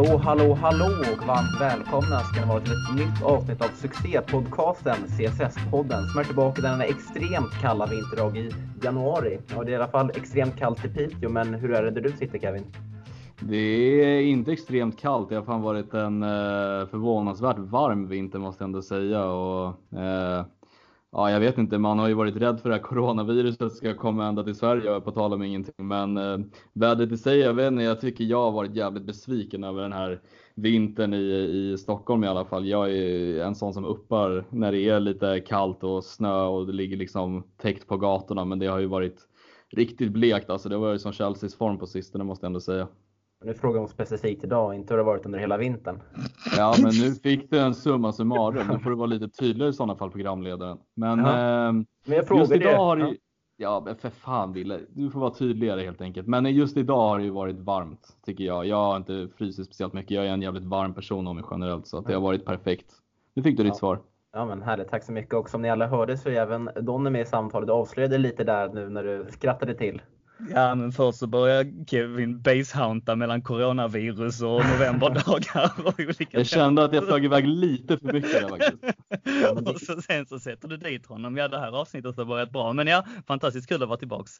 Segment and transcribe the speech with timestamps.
[0.00, 4.96] Hallå, hallå, hallå och varmt välkomna ska ni vara till ett nytt avsnitt av succépodcasten
[5.06, 8.50] CSS-podden som är tillbaka denna extremt kalla vinterdag i
[8.82, 9.38] januari.
[9.54, 12.00] Ja, det är i alla fall extremt kallt i Piteå, men hur är det där
[12.00, 12.64] du sitter Kevin?
[13.40, 15.28] Det är inte extremt kallt.
[15.28, 19.24] Det har fan varit en eh, förvånansvärt varm vinter måste jag ändå säga.
[19.24, 20.44] Och, eh,
[21.12, 24.44] ja, jag vet inte, man har ju varit rädd för att coronaviruset ska komma ända
[24.44, 25.74] till Sverige på tal om ingenting.
[25.88, 26.38] Men eh,
[26.72, 29.92] vädret i sig, jag vet inte, jag tycker jag har varit jävligt besviken över den
[29.92, 30.20] här
[30.54, 32.66] vintern i, i Stockholm i alla fall.
[32.66, 36.72] Jag är en sån som uppar när det är lite kallt och snö och det
[36.72, 38.44] ligger liksom täckt på gatorna.
[38.44, 39.26] Men det har ju varit
[39.68, 40.68] riktigt blekt alltså.
[40.68, 42.88] Det var ju som Chelseas form på sistone måste jag ändå säga.
[43.44, 46.00] Nu frågar hon specifikt idag, inte hur det varit under hela vintern.
[46.56, 48.66] Ja, men nu fick du en summa summarum.
[48.72, 50.78] Nu får du vara lite tydligare i sådana fall, programledaren.
[50.96, 51.28] Men, Ja.
[51.66, 52.76] eh, Men jag just idag det.
[52.76, 53.16] har det
[53.56, 53.82] Ja.
[53.84, 56.26] men för fan Wille, du får vara tydligare helt enkelt.
[56.28, 58.66] Men just idag har det ju varit varmt tycker jag.
[58.66, 60.10] Jag har inte frysit speciellt mycket.
[60.10, 62.86] Jag är en jävligt varm person av mig generellt så att det har varit perfekt.
[63.34, 63.78] Nu fick du ditt Ja.
[63.78, 63.98] svar.
[64.32, 65.34] Ja men härligt, tack så mycket.
[65.34, 67.66] Och som ni alla hörde så är även Donny med i samtalet.
[67.66, 70.02] Du avslöjade lite där nu när du skrattade till.
[70.54, 76.84] Ja, men först så börjar Kevin basehounta mellan coronavirus och novemberdagar och olika Jag kände
[76.84, 78.84] att jag flög iväg lite för mycket där faktiskt.
[79.74, 81.36] och så, sen så sätter du dit honom.
[81.36, 82.72] Ja, det här avsnittet har börjat bra.
[82.72, 84.32] Men ja, fantastiskt kul att vara tillbaks.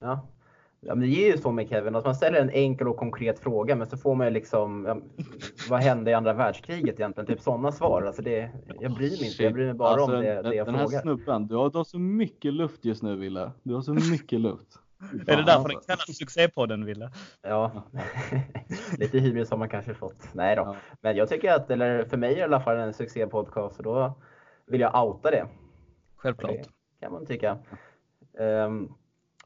[0.00, 0.28] Ja.
[0.82, 3.38] Ja, men det är ju så med Kevin, att man ställer en enkel och konkret
[3.38, 5.00] fråga men så får man ju liksom, ja,
[5.70, 7.26] vad hände i andra världskriget egentligen?
[7.26, 8.02] Typ sådana svar.
[8.02, 8.50] Alltså det,
[8.80, 10.74] jag bryr mig inte, jag bryr mig bara Alltså, om det, den, det jag Den
[10.74, 11.00] här frågar.
[11.00, 13.50] snubben, du har, du har så mycket luft just nu Wille.
[13.62, 14.78] Du har så mycket luft.
[15.26, 17.10] Är det därför den kallas succépodden, Wille?
[17.42, 17.72] Ja,
[18.98, 20.28] lite hybris har man kanske fått.
[20.34, 20.62] Nej då.
[20.62, 20.76] Ja.
[21.00, 24.14] Men jag tycker att, eller för mig i alla fall, en succépodcast och då
[24.66, 25.46] vill jag outa det.
[26.16, 26.52] Självklart.
[26.52, 26.64] Det
[27.00, 27.58] kan man tycka.
[28.38, 28.88] Ehm,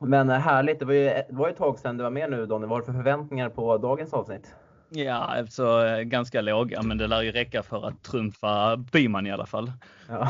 [0.01, 2.47] men härligt, det var ju det var ju ett tag sedan du var med nu
[2.47, 2.67] Donny.
[2.67, 4.55] Vad har du för förväntningar på dagens avsnitt?
[4.89, 9.47] Ja, alltså ganska låga, men det lär ju räcka för att trumfa Byman i alla
[9.47, 9.73] fall.
[10.09, 10.29] Ja,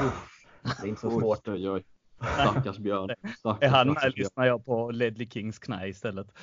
[0.63, 1.49] det är inte så svårt.
[1.49, 1.85] Oj, oj, oj.
[2.33, 3.11] Stackars Björn.
[3.39, 6.27] Stackars, Är han med lyssnar jag på Ledley Kings knä istället.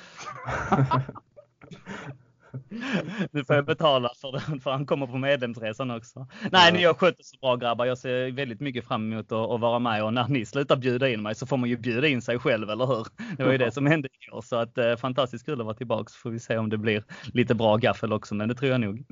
[3.30, 6.26] Nu får jag betala för den, för han kommer på medlemsresan också.
[6.50, 7.86] Nej, ni har skött så bra grabbar.
[7.86, 11.08] Jag ser väldigt mycket fram emot att, att vara med och när ni slutar bjuda
[11.08, 13.06] in mig så får man ju bjuda in sig själv, eller hur?
[13.36, 16.14] Det var ju det som hände igår, så att eh, fantastiskt kul att vara tillbaks.
[16.14, 19.04] Får vi se om det blir lite bra gaffel också, men det tror jag nog.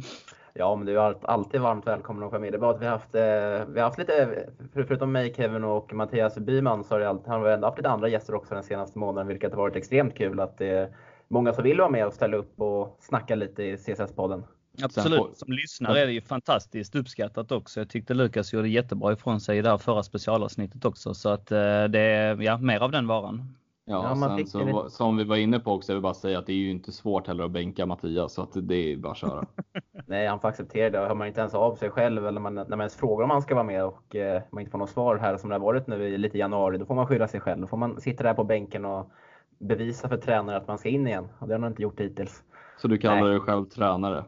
[0.55, 2.53] Ja, men du är allt- alltid varmt välkommen att med.
[2.53, 5.35] Det är bara att vi har haft, eh, vi har haft lite, för- förutom mig,
[5.37, 8.55] Kevin och Mattias Byman, så har alltid, han har ändå haft lite andra gäster också
[8.55, 10.89] den senaste månaden, vilket har varit extremt kul att det är
[11.29, 14.43] många som vill vara med och ställa upp och snacka lite i CSS-podden.
[14.83, 15.39] Absolut.
[15.39, 17.81] Som lyssnare är det ju fantastiskt uppskattat också.
[17.81, 21.15] Jag tyckte Lukas gjorde jättebra ifrån sig i det här förra specialavsnittet också.
[21.15, 23.55] Så att eh, det är ja, mer av den varan.
[23.91, 26.47] Ja, Ja, sen så, som vi var inne på också, jag vill bara säga att
[26.47, 29.19] det är ju inte svårt heller att bänka Mattias, så att det är bara att
[29.19, 29.45] köra.
[30.07, 30.99] Nej, han får acceptera det.
[30.99, 33.43] Hör man inte ens av sig själv eller man, när man ens frågar om han
[33.43, 35.87] ska vara med och eh, man inte får något svar här som det har varit
[35.87, 37.61] nu i lite januari, då får man skylla sig själv.
[37.61, 39.11] Då får man sitta där på bänken och
[39.59, 41.29] bevisa för tränare att man ska in igen.
[41.39, 42.43] Och det har han inte gjort hittills.
[42.77, 43.31] Så du kallar Nej.
[43.31, 44.25] dig själv tränare?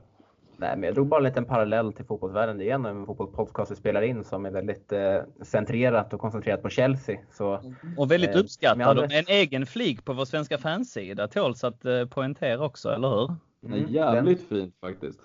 [0.63, 2.59] Nej, men jag drog bara en liten parallell till fotbollsvärlden.
[2.59, 6.63] Det är ändå en fotbollspodcast vi spelar in som är väldigt eh, centrerat och koncentrerat
[6.63, 7.19] på Chelsea.
[7.33, 7.61] Så
[7.97, 8.99] Och väldigt Eh, uppskattad.
[8.99, 9.13] Och rätt.
[9.13, 13.35] en egen flik på vår svenska fansida tåls att eh, poängtera också, eller hur?
[13.61, 15.21] Det är mm, jävligt fint faktiskt.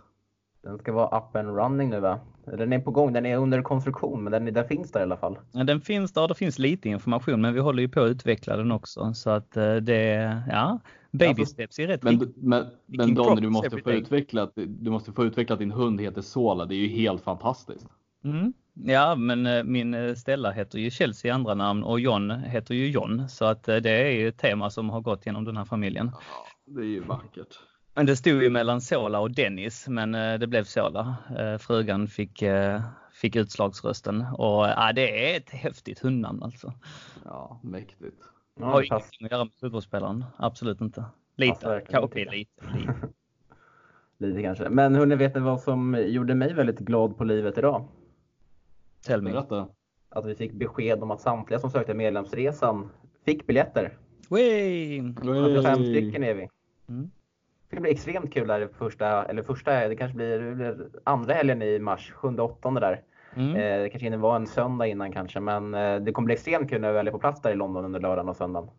[0.63, 2.19] den, den ska vara up and running nu va?
[2.45, 5.17] Den är på gång, den är under konstruktion men den, den finns där i alla
[5.17, 5.37] fall.
[5.51, 8.57] Ja, Den finns där, det finns lite information, men vi håller ju på att utveckla
[8.57, 9.13] den också.
[9.13, 10.79] Så att eh, det, ja,
[11.11, 14.01] baby steps i rätt Men, men, men Donny, du måste, få every day.
[14.01, 16.65] utveckla att, du måste få utveckla att din hund heter Sola.
[16.65, 17.87] Det är ju helt fantastiskt.
[18.23, 18.53] Mm.
[18.73, 22.75] Ja, men eh, min eh, Stella heter ju Chelsea i andra namn och John heter
[22.75, 23.29] ju John.
[23.29, 26.11] Så att eh, det är ju ett tema som har gått genom den här familjen.
[26.13, 27.59] Ja, det är ju vackert.
[27.93, 31.15] Men det stod ju mellan Sola och Dennis, men det blev Sola.
[31.59, 32.43] Frugan fick,
[33.13, 36.73] fick utslagsrösten och ja, det är ett häftigt hundnamn alltså.
[37.25, 38.23] Ja, mäktigt.
[38.59, 41.05] Ja, Har pass- ingenting att göra med fotbollsspelaren, absolut inte.
[41.35, 42.35] Lite, kanske inte.
[42.35, 42.93] lite, lite.
[44.19, 44.69] Lite kanske.
[44.69, 47.87] Men hörni, vet ni vad som gjorde mig väldigt glad på livet idag?
[49.05, 49.31] Tell me.
[49.31, 49.67] Berätta.
[50.09, 52.89] Att vi fick besked om att samtliga som sökte medlemsresan
[53.25, 53.97] fick biljetter.
[54.29, 55.13] Wey!
[55.63, 56.49] Fem stycken är vi.
[56.89, 57.11] Mm.
[57.69, 61.61] Det blir extremt kul där första, eller första, det kanske blir, det blir andra helgen
[61.61, 63.01] i mars, 7-8 där.
[63.37, 63.55] Mm.
[63.55, 66.69] Eh, det kanske inte var en söndag innan kanske, men eh, det kommer bli extremt
[66.69, 68.69] kul när vi väl är på plats där i London under lördagen och söndagen.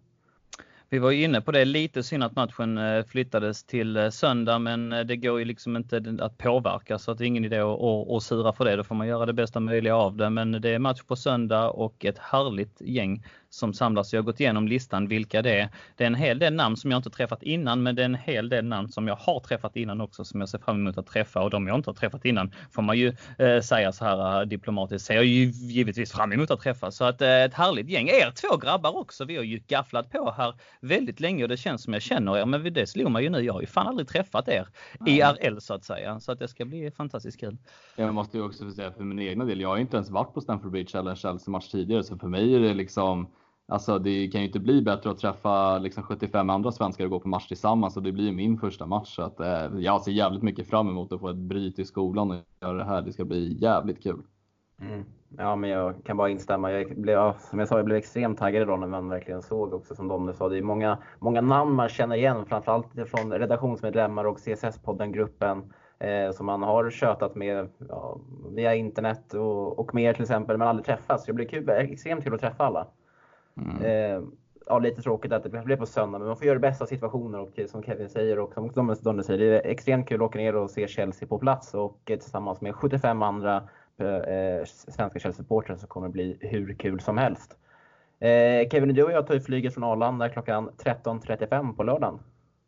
[0.91, 4.59] Vi var ju inne på det, lite synd att matchen eh, flyttades till eh, söndag
[4.59, 7.59] men eh, det går ju liksom inte att påverka så att det är ingen idé
[7.59, 8.77] att, att sura för det.
[8.77, 10.31] Då får man göra det bästa möjliga av det.
[10.31, 14.13] Men det är match på söndag och ett härligt gäng som samlas.
[14.13, 15.69] Jag har gått igenom listan vilka det är.
[15.97, 18.15] Det är en hel del namn som jag inte träffat innan men det är en
[18.15, 21.07] hel del namn som jag har träffat innan också som jag ser fram emot att
[21.07, 24.45] träffa och de jag inte har träffat innan får man ju eh, säga så här
[24.45, 26.91] diplomatiskt ser jag ju givetvis fram emot att träffa.
[26.91, 28.09] Så att eh, ett härligt gäng.
[28.09, 29.25] Er två grabbar också.
[29.25, 32.47] Vi har ju gafflat på här väldigt länge och det känns som jag känner er.
[32.47, 33.41] Men det slog mig ju nu.
[33.41, 34.69] Jag har ju fan aldrig träffat er
[35.07, 36.21] IRL så att säga.
[36.21, 37.57] Så att det ska bli fantastiskt kul.
[37.97, 39.61] Jag måste ju också säga för min egna del.
[39.61, 42.55] Jag har inte ens varit på Stamford Bridge eller en Chelsea-match tidigare så för mig
[42.55, 43.29] är det liksom
[43.73, 47.21] Alltså det kan ju inte bli bättre att träffa liksom 75 andra svenskar och gå
[47.21, 49.15] på match tillsammans och det blir min första match.
[49.15, 52.31] Så att, eh, jag ser jävligt mycket fram emot att få ett bryt i skolan
[52.31, 53.03] och göra det här.
[53.03, 54.23] Det ska bli jävligt kul.
[54.81, 55.05] Mm.
[55.37, 56.73] Ja, men jag kan bara instämma.
[56.73, 59.95] Jag blev, som jag sa, jag blev extremt taggad idag när man verkligen såg också
[59.95, 60.49] som de sa.
[60.49, 66.47] Det är många, många namn man känner igen, framförallt från redaktionsmedlemmar och CSS-podden-gruppen eh, som
[66.47, 68.21] man har tjötat med ja,
[68.51, 71.25] via internet och, och mer till exempel, men aldrig träffats.
[71.25, 72.87] Det blir kul, extremt kul att träffa alla.
[73.57, 73.83] Mm.
[73.83, 74.23] Eh,
[74.67, 76.89] ja, lite tråkigt att det blev på söndag, men man får göra det bästa av
[76.89, 80.39] situationer och som Kevin säger och som Donny säger, det är extremt kul att åka
[80.39, 83.69] ner och se Chelsea på plats och tillsammans med 75 andra
[84.01, 87.57] eh, svenska Chelsea-supportrar så kommer bli hur kul som helst.
[88.21, 92.19] Eh, Kevin, du och jag tar ju flyget från Arlanda klockan 13.35 på lördagen.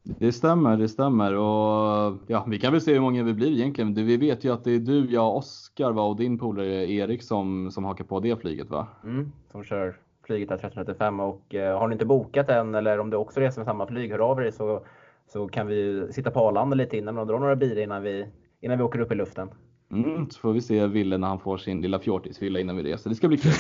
[0.03, 1.35] Det stämmer, det stämmer.
[1.35, 3.95] Och ja, vi kan väl se hur många vi blir egentligen.
[3.95, 7.85] Vi vet ju att det är du, jag, Oskar och din polare Erik som, som
[7.85, 8.87] hakar på det flyget va?
[9.05, 13.17] Mm, som kör flyget 13.35 och eh, har ni inte bokat än eller om du
[13.17, 14.85] också reser med samma flyg, hör av dig så,
[15.33, 18.27] så kan vi sitta på Arlanda lite innan och dra några bilar innan vi,
[18.61, 19.49] innan vi åker upp i luften.
[19.91, 23.11] Mm, så får vi se Ville när han får sin lilla fjortisvilla innan vi reser.
[23.11, 23.53] Det ska bli kul.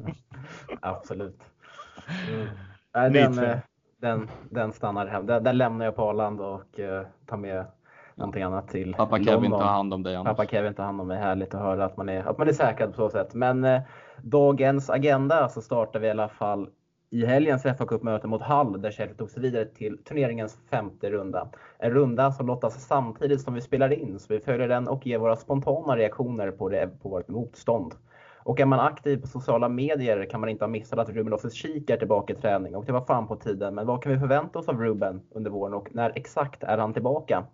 [0.80, 1.40] Absolut.
[2.28, 2.46] Mm.
[2.94, 3.58] Nej, den, eh,
[4.00, 5.26] den, den stannar hem.
[5.26, 7.64] Den, den lämnar jag på Arlanda och uh, tar med
[8.14, 9.34] någonting annat till Pappa London.
[9.34, 10.36] Kevin tar hand om dig annars.
[10.36, 11.18] Pappa Kevin tar hand om mig.
[11.18, 13.34] Härligt att höra att man är, att man är säkrad på så sätt.
[13.34, 13.80] Men uh,
[14.22, 16.68] dagens agenda så startar vi i alla fall
[17.12, 21.48] i helgens fa Cup-möte mot Hall där Sheffield tog sig vidare till turneringens femte runda.
[21.78, 25.18] En runda som lottas samtidigt som vi spelar in, så vi följer den och ger
[25.18, 27.94] våra spontana reaktioner på, det, på vårt motstånd.
[28.42, 31.90] Och är man aktiv på sociala medier kan man inte ha missat att Ruben Loftus-Cheek
[31.90, 33.74] är tillbaka i träning och det var fan på tiden.
[33.74, 36.92] Men vad kan vi förvänta oss av Ruben under våren och när exakt är han
[36.92, 37.44] tillbaka?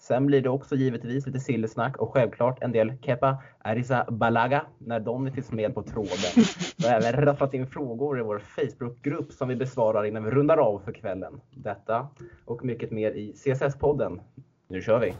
[0.00, 5.32] Sen blir det också givetvis lite sillsnack och självklart en del Kepa Arrizabalaga när de
[5.32, 6.44] finns med på tråden.
[6.78, 10.56] Vi har även rafflat in frågor i vår Facebookgrupp som vi besvarar innan vi rundar
[10.56, 11.40] av för kvällen.
[11.50, 12.08] Detta
[12.44, 14.20] och mycket mer i CSS-podden.
[14.68, 15.14] Nu kör vi!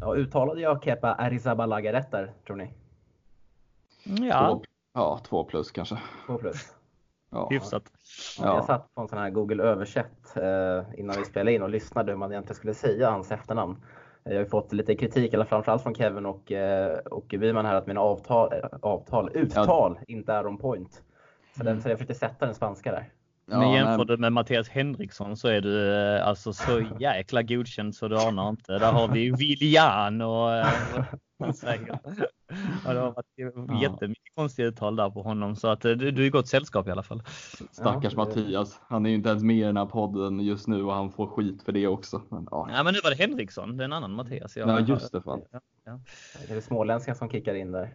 [0.00, 2.70] Ja, uttalade jag Kepa Arrizabalaga rätt där, tror ni?
[4.06, 4.48] Ja.
[4.50, 4.64] Två,
[4.94, 5.98] ja, två plus kanske.
[6.26, 6.72] Två plus.
[7.30, 7.48] Ja.
[7.50, 7.82] Hyfsat.
[8.38, 8.54] Ja.
[8.54, 12.12] Jag satt på en sån här Google översätt eh, innan vi spelade in och lyssnade
[12.12, 13.76] hur man egentligen skulle säga hans efternamn.
[14.24, 17.86] Jag har fått lite kritik, eller framförallt från Kevin och, eh, och Wiman här, att
[17.86, 20.04] mina avtal, eh, avtal uttal ja.
[20.08, 21.02] inte är on point.
[21.56, 23.08] Så, den, så jag försökte sätta den spanska där.
[23.50, 27.94] Ja, men jämför du med Mattias Henriksson så är du eh, alltså så jäkla godkänd
[27.94, 28.72] så du anar inte.
[28.72, 31.04] Där har vi Willian och, och
[31.54, 31.98] säger.
[32.84, 36.22] Ja, det har varit jättemycket konstiga uttal där på honom så att eh, du, du
[36.22, 37.22] är i gott sällskap i alla fall.
[37.70, 38.80] Stackars ja, Mattias.
[38.82, 41.26] Han är ju inte ens med i den här podden just nu och han får
[41.26, 42.22] skit för det också.
[42.28, 42.68] Men, ja.
[42.72, 44.56] ja men nu var det Henriksson, det är en annan Mattias.
[44.56, 45.22] Jag, ja just det.
[45.22, 45.42] Fan.
[45.52, 46.00] Ja, ja.
[46.48, 47.94] Det är småländska som kickar in där.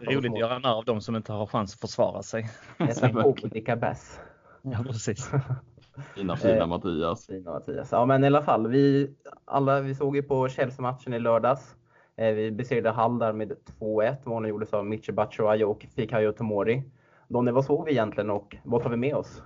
[0.00, 2.50] Roligt att göra narr av dem som inte har chans att försvara sig.
[3.24, 4.20] Olika bäss.
[4.62, 5.30] Ja precis.
[6.14, 7.26] Fina fina eh, Mattias.
[7.26, 7.88] Fina Mattias.
[7.92, 9.14] Ja men i alla fall, vi,
[9.44, 11.76] alla, vi såg ju på Chelsea-matchen i lördags.
[12.20, 14.16] Eh, vi besegrade Hall där med 2-1.
[14.24, 16.82] Målen gjordes av Michi Batshuayi och Fikayo Tomori.
[17.28, 19.42] Donny, vad såg vi egentligen och vad tar vi med oss?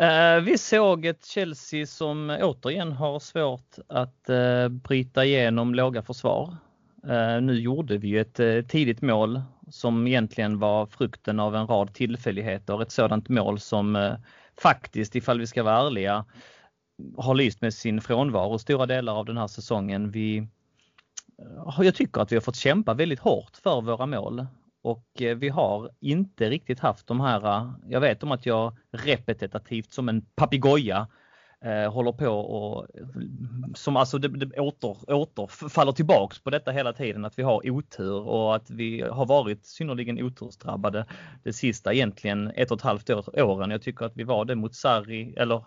[0.00, 6.56] Eh, vi såg ett Chelsea som återigen har svårt att eh, bryta igenom låga försvar.
[7.08, 11.94] Eh, nu gjorde vi ju ett tidigt mål som egentligen var frukten av en rad
[11.94, 12.82] tillfälligheter.
[12.82, 14.16] Ett sådant mål som
[14.62, 16.24] faktiskt, ifall vi ska vara ärliga,
[17.16, 20.10] har lyst med sin frånvaro stora delar av den här säsongen.
[20.10, 20.48] Vi
[21.40, 24.46] Eh, jag tycker att vi har fått kämpa väldigt hårt för våra mål
[24.82, 28.76] och eh, vi har inte riktigt haft de här, eh, jag vet om att jag
[28.90, 31.08] repetitivt som en papegoja
[31.64, 32.86] eh, håller på och
[33.74, 37.70] som alltså det, det åter, åter faller tillbaks på detta hela tiden att vi har
[37.70, 41.06] otur och att vi har varit synnerligen otursdrabbade
[41.42, 43.70] det sista egentligen ett och ett halvt år, åren.
[43.70, 45.64] Jag tycker att vi var det mot Sarri eller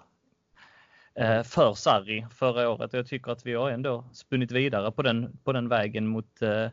[1.16, 2.94] Eh, för Sarri förra året.
[2.94, 6.70] Jag tycker att vi har ändå spunnit vidare på den, på den vägen mot eh,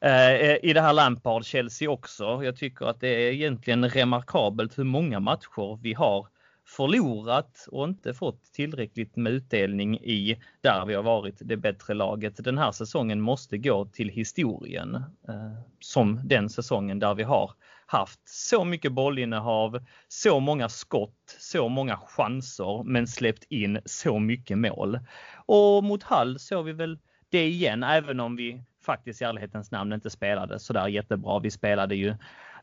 [0.00, 2.44] eh i det här Lampard Chelsea också.
[2.44, 6.28] Jag tycker att det är egentligen remarkabelt hur många matcher vi har
[6.66, 12.44] förlorat och inte fått tillräckligt med utdelning i där vi har varit det bättre laget.
[12.44, 14.94] Den här säsongen måste gå till historien
[15.28, 17.52] eh, som den säsongen där vi har
[17.90, 24.58] haft så mycket bollinnehav, så många skott, så många chanser men släppt in så mycket
[24.58, 24.98] mål.
[25.46, 29.92] Och mot Hall såg vi väl det igen även om vi faktiskt i ärlighetens namn
[29.92, 31.38] inte spelade så där jättebra.
[31.38, 32.14] Vi spelade ju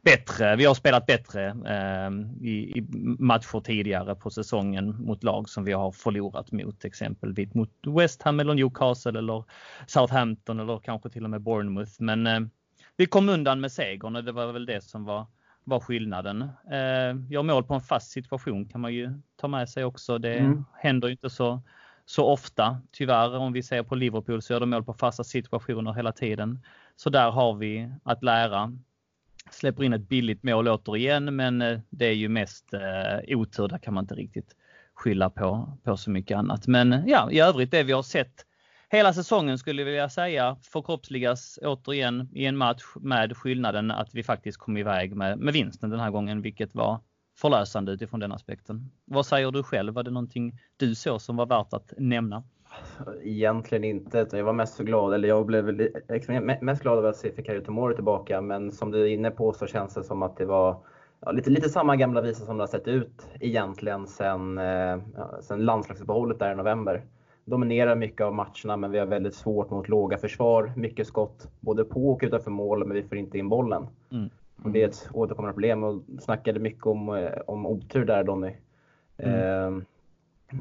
[0.02, 0.56] bättre.
[0.56, 2.12] Vi har spelat bättre eh,
[2.48, 2.88] i, i,
[3.20, 8.40] matcher tidigare på säsongen mot lag som vi har förlorat mot, exempelvis mot West Ham
[8.40, 9.44] eller Newcastle eller
[9.88, 11.92] Southampton eller kanske till och med Bournemouth.
[12.00, 12.40] Men eh,
[12.98, 15.26] vi kom undan med segern och det var väl det som var,
[15.64, 16.42] var skillnaden.
[16.72, 20.18] Eh, gör mål på en fast situation kan man ju ta med sig också.
[20.18, 20.66] Det mm.
[20.74, 21.62] händer inte så,
[22.06, 23.38] så ofta tyvärr.
[23.38, 26.60] Om vi ser på Liverpool så gör de mål på fasta situationer hela tiden.
[26.96, 28.78] Så där har vi att lära
[29.52, 33.68] släpper in ett billigt mål återigen, men eh, det är ju mest eh, otur.
[33.68, 34.56] Där kan man inte riktigt
[34.94, 36.68] skylla på, på så mycket annat.
[36.68, 38.46] Men ja, i övrigt det vi har sett
[38.90, 44.24] hela säsongen skulle jag vilja säga förkroppsligas återigen i en match med skillnaden att vi
[44.24, 47.00] faktiskt kom iväg med, med vinsten den här gången, vilket var
[47.38, 48.92] förlösande utifrån den aspekten.
[49.06, 49.94] Vad säger du själv?
[49.94, 52.44] Var det någonting du såg som var värt att nämna?
[53.24, 54.28] Egentligen inte.
[54.32, 55.92] Jag var mest så glad, eller jag blev
[56.62, 58.42] mest glad över att se Fikayo Tomori tillbaka.
[58.42, 60.78] Men som du är inne på så känns det som att det var
[61.20, 65.00] ja, lite, lite samma gamla visa som det har sett ut egentligen sen, eh,
[65.42, 67.04] sen landslagsuppehållet där i november.
[67.46, 70.74] Dominerar mycket av matcherna men vi har väldigt svårt mot låga försvar.
[70.76, 73.88] Mycket skott både på och utanför mål men vi får inte in bollen.
[74.12, 74.30] Mm.
[74.64, 78.52] Och det är ett återkommande problem och snackade mycket om, eh, om otur där Donny.
[79.18, 79.80] Mm.
[79.80, 79.84] Eh,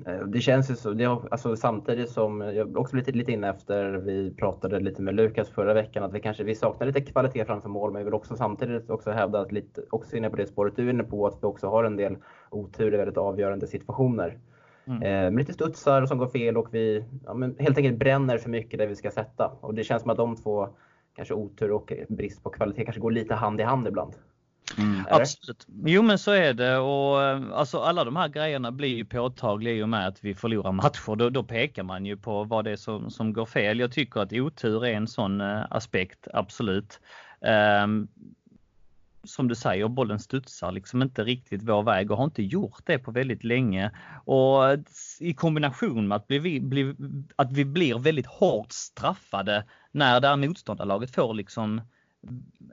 [0.06, 3.50] Eh, det känns ju så, det har, alltså samtidigt som jag också blivit lite inne
[3.50, 7.44] efter, vi pratade lite med Lukas förra veckan, att vi kanske vi saknar lite kvalitet
[7.44, 10.46] framför mål, men jag vill också samtidigt också hävda att lite, också inne på det
[10.46, 12.16] spåret du är inne på, att vi också har en del
[12.50, 14.38] otur i väldigt avgörande situationer.
[14.86, 15.02] Mm.
[15.02, 18.50] Eh, med lite studsar som går fel och vi ja, men helt enkelt bränner för
[18.50, 19.52] mycket där vi ska sätta.
[19.60, 20.68] Och det känns som att de två,
[21.16, 24.14] kanske otur och brist på kvalitet, kanske går lite hand i hand ibland.
[24.78, 25.66] Mm, Absolut.
[25.84, 29.74] Jo men så är det och eh, alltså alla de här grejerna blir ju påtagliga
[29.74, 31.16] i och med att vi förlorar matcher.
[31.16, 33.80] Då, då pekar man ju på vad det är som, som går fel.
[33.80, 37.00] Jag tycker att otur är en sån uh, aspekt, absolut.
[37.84, 38.08] Um,
[39.24, 42.98] som du säger, bollen studsar liksom inte riktigt vår väg och har inte gjort det
[42.98, 43.90] på väldigt länge.
[44.24, 44.62] Och
[45.20, 46.94] i kombination med att, bli, bli,
[47.36, 51.80] att vi blir väldigt hårt straffade när det här motståndarlaget får liksom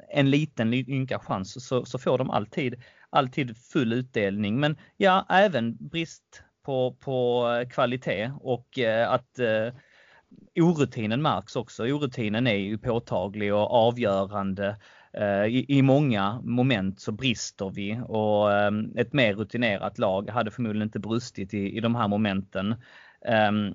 [0.09, 2.75] en liten ynka chans så, så får de alltid,
[3.09, 4.59] alltid full utdelning.
[4.59, 9.73] Men ja, även brist på, på kvalitet och eh, att eh,
[10.55, 11.83] orutinen märks också.
[11.83, 14.77] Orutinen är ju påtaglig och avgörande.
[15.13, 20.51] Eh, I, I, många moment så brister vi och ehm, ett mer rutinerat lag hade
[20.51, 22.75] förmodligen inte brustit i, i de här momenten.
[23.25, 23.73] Ehm,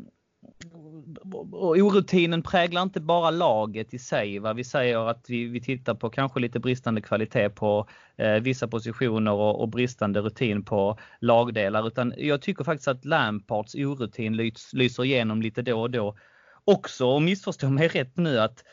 [1.52, 4.38] och orutinen präglar inte bara laget i sig.
[4.38, 4.52] Va?
[4.52, 9.32] Vi säger att vi, vi tittar på kanske lite bristande kvalitet på eh, vissa positioner
[9.32, 11.86] och, och, bristande rutin på lagdelar.
[11.86, 16.16] Utan jag tycker faktiskt att Lampards orutin lys, lyser igenom lite då och då
[16.64, 17.06] också.
[17.06, 18.64] Och missförstå mig rätt nu att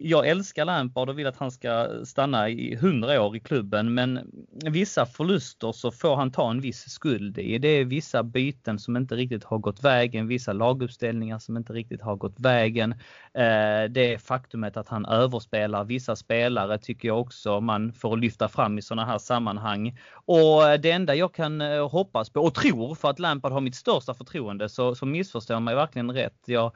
[0.00, 4.20] jag älskar Lampard och vill att han ska stanna i 100 år i klubben men
[4.64, 7.58] vissa förluster så får han ta en viss skuld i.
[7.58, 12.02] Det är vissa byten som inte riktigt har gått vägen, vissa laguppställningar som inte riktigt
[12.02, 12.92] har gått vägen.
[13.34, 18.48] Eh, det det faktumet att han överspelar vissa spelare tycker jag också man får lyfta
[18.48, 19.98] fram i sådana här sammanhang.
[20.12, 23.74] Och det enda jag kan eh, hoppas på och tror för att Lampard har mitt
[23.74, 26.42] största förtroende så, så missförstår mig verkligen rätt.
[26.46, 26.72] Jag,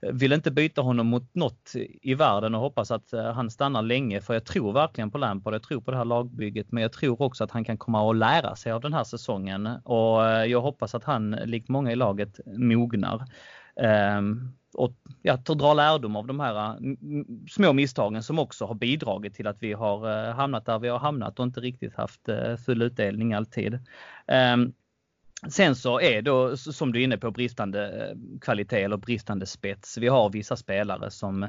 [0.00, 4.20] vill inte byta honom mot något i världen och hoppas att eh, han stannar länge
[4.20, 5.54] för jag tror verkligen på Lampard.
[5.54, 8.14] Jag tror på det här lagbygget men jag tror också att han kan komma och
[8.14, 11.96] lära sig av den här säsongen och eh, jag hoppas att han likt många i
[11.96, 13.24] laget mognar.
[13.80, 14.92] Ehm, och
[15.22, 16.76] ja, dra lärdom av de här eh,
[17.50, 21.38] små misstagen som också har bidragit till att vi har hamnat där vi har hamnat
[21.38, 22.28] och inte riktigt haft
[22.66, 23.78] full utdelning alltid.
[24.26, 24.72] Ehm,
[25.48, 29.98] Sen så är då, som du är inne på, bristande eh, kvalitet eller bristande spets.
[29.98, 31.48] Vi har vissa spelare som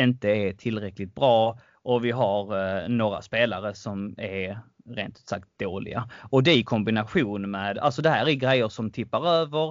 [0.00, 4.58] inte är tillräckligt bra och vi har eh, några spelare som är
[4.90, 6.10] rent ut sagt dåliga.
[6.30, 9.68] Och det i kombination med, alltså det här är grejer som tippar över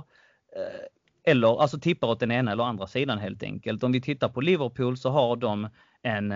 [0.56, 3.84] eh, eller alltså tippar åt den ena eller andra sidan helt enkelt.
[3.84, 5.70] Om vi tittar på Liverpool så har de
[6.02, 6.34] en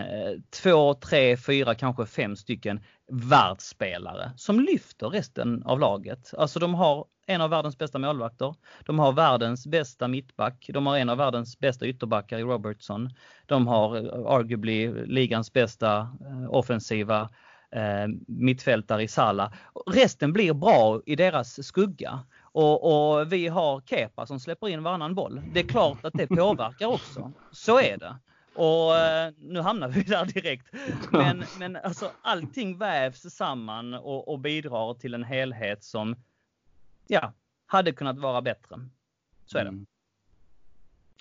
[0.64, 2.80] två, tre, fyra, kanske fem stycken
[3.12, 6.34] världsspelare som lyfter resten av laget.
[6.38, 8.56] Alltså de har en av världens bästa målvakter.
[8.86, 10.70] De har världens bästa mittback.
[10.74, 13.10] De har en av världens bästa ytterbackar i Robertson.
[13.46, 17.30] De har eh, arguably ligans bästa eh, offensiva
[17.72, 19.54] eh, mittfältare i Sala.
[19.92, 22.20] Resten blir bra i deras skugga.
[22.54, 25.42] Och, och, vi har Kepa som släpper in varannan boll.
[25.54, 27.32] Det är klart att det påverkar också.
[27.52, 28.16] Så är det.
[28.56, 30.68] Och eh, nu hamnar vi där direkt.
[31.12, 36.16] Men, men alltså allting vävs samman och, och bidrar till en helhet som
[37.12, 37.34] ja,
[37.66, 38.76] hade kunnat vara bättre.
[39.46, 39.70] Så är det.
[39.70, 39.86] Mm.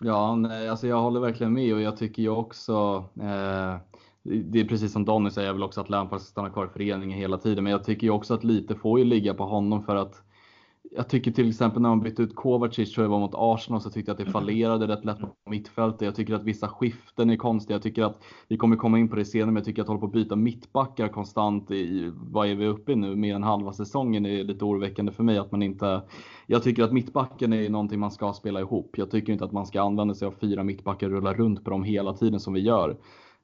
[0.02, 3.76] Ja, nej, alltså jag håller verkligen med och jag tycker ju också eh,
[4.22, 6.68] det är precis som Donny säger, jag vill också att Lampard ska stanna kvar i
[6.68, 7.64] föreningen hela tiden.
[7.64, 10.22] Men jag tycker ju också att lite får ju ligga på honom för att
[10.92, 13.90] jag tycker till exempel när man bytte ut Kovacic tror jag var mot Arsenal så
[13.90, 14.32] tyckte jag att det mm.
[14.32, 16.00] fallerade rätt lätt på mittfältet.
[16.00, 17.74] Jag tycker att vissa skiften är konstiga.
[17.74, 20.00] Jag tycker att, vi kommer komma in på det senare, men jag tycker att hålla
[20.00, 23.72] på att byta mittbackar konstant i, vad är vi uppe i nu, mer än halva
[23.72, 26.02] säsongen är lite oroväckande för mig att man inte,
[26.46, 28.98] jag tycker att mittbacken är någonting man ska spela ihop.
[28.98, 31.70] Jag tycker inte att man ska använda sig av fyra mittbackar och rulla runt på
[31.70, 32.96] dem hela tiden som vi gör.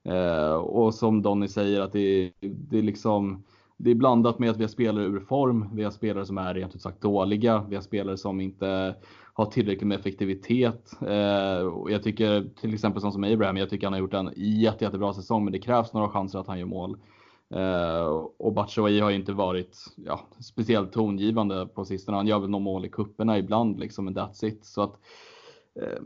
[0.05, 3.43] Eh, och som Donny säger att det, det är liksom
[3.77, 6.55] det är blandat med att vi har spelare ur form, vi har spelare som är
[6.55, 8.95] rent ut sagt dåliga, vi har spelare som inte
[9.33, 10.93] har tillräckligt med effektivitet.
[11.01, 14.33] Eh, och jag tycker till exempel som, som Abraham, jag tycker han har gjort en
[14.37, 16.97] jätte, jättebra säsong men det krävs några chanser att han gör mål.
[17.55, 18.07] Eh,
[18.39, 22.17] och Batshuayi har ju inte varit ja, speciellt tongivande på sistone.
[22.17, 24.65] Han gör väl några mål i kupperna ibland liksom, men that's it.
[24.65, 24.99] Så att,
[25.36, 25.36] Eh,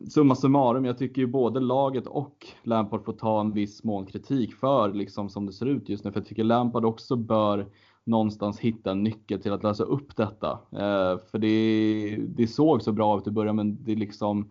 [0.08, 4.54] summa summarum, jag tycker ju både laget och Lampard får ta en viss mån kritik
[4.54, 6.12] för liksom som det ser ut just nu.
[6.12, 7.66] För jag tycker Lampard också bör
[8.04, 10.50] någonstans hitta en nyckel till att lösa upp detta.
[10.72, 14.50] Eh, för det, det såg så bra ut i början men det liksom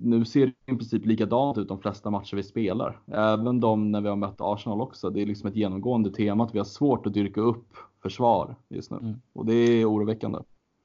[0.00, 3.00] nu ser det i princip likadant ut de flesta matcher vi spelar.
[3.06, 5.10] Även de när vi har mött Arsenal också.
[5.10, 8.90] Det är liksom ett genomgående tema att vi har svårt att dyrka upp försvar just
[8.90, 8.96] nu.
[8.96, 9.14] Mm.
[9.32, 10.38] Och det är oroväckande.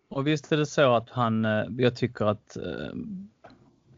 [0.09, 2.57] Och visst är det så att han, eh, jag tycker att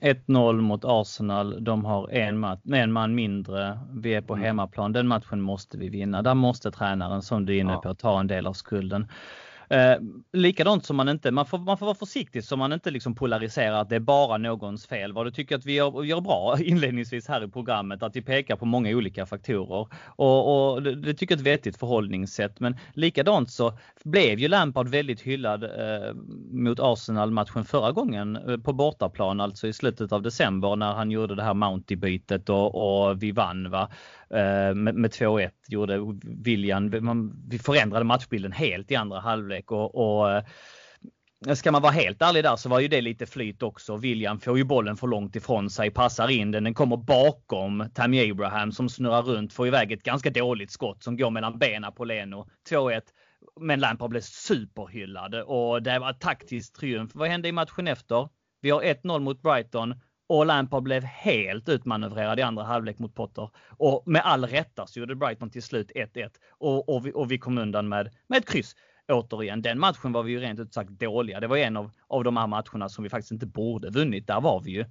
[0.04, 1.64] 1-0 mot Arsenal.
[1.64, 3.80] De har en, match, en man mindre.
[3.94, 4.46] Vi är på mm.
[4.46, 4.92] hemmaplan.
[4.94, 6.22] Den matchen måste vi vinna.
[6.22, 9.08] Där måste tränaren, som du är inne på, ta en del av skulden.
[9.74, 9.98] Eh,
[10.34, 13.82] likadant som man inte, man får, man får vara försiktig så man inte liksom polariserar
[13.82, 15.14] att det är bara någons fel.
[15.14, 18.56] Vad du tycker att vi gör, gör bra inledningsvis här i programmet, att vi pekar
[18.56, 19.88] på många olika faktorer.
[20.06, 22.60] Och, och det, det tycker jag är ett vettigt förhållningssätt.
[22.60, 26.14] Men likadant så blev ju Lampard väldigt hyllad eh,
[26.52, 31.36] mot Arsenal-matchen förra gången eh, på bortaplan, alltså i slutet av december när han gjorde
[31.36, 33.70] det här Mounty-bytet och, och vi vann.
[33.70, 33.90] Va?
[34.34, 39.96] Eh, med, med 2-1 gjorde William, man, vi förändrade matchbilden helt i andra halvlek och,
[39.96, 40.44] och eh,
[41.56, 43.98] Ska man vara helt ärlig där så var ju det lite flyt också.
[43.98, 48.32] William får ju bollen för långt ifrån sig, passar in den, den kommer bakom Tammy
[48.32, 52.06] Abraham som snurrar runt, får iväg ett ganska dåligt skott som går mellan benen på
[52.06, 52.48] Leno.
[52.70, 53.02] 2-1.
[53.62, 57.12] Men Lampard blev superhyllad och det var taktisk triumf.
[57.14, 58.30] Vad hände i matchen efter?
[58.62, 59.96] Vi har 1-0 mot Brighton
[60.28, 63.50] och Lampard blev helt utmanövrerad i andra halvlek mot Potter.
[63.70, 67.38] Och med all rätta så gjorde Brighton till slut 1-1 och, och, vi, och vi
[67.38, 68.76] kom undan med, med ett kryss.
[69.08, 71.40] Återigen, den matchen var vi ju rent ut sagt dåliga.
[71.40, 74.28] Det var en av, av de här matcherna som vi faktiskt inte borde vunnit.
[74.28, 74.86] Där var vi ju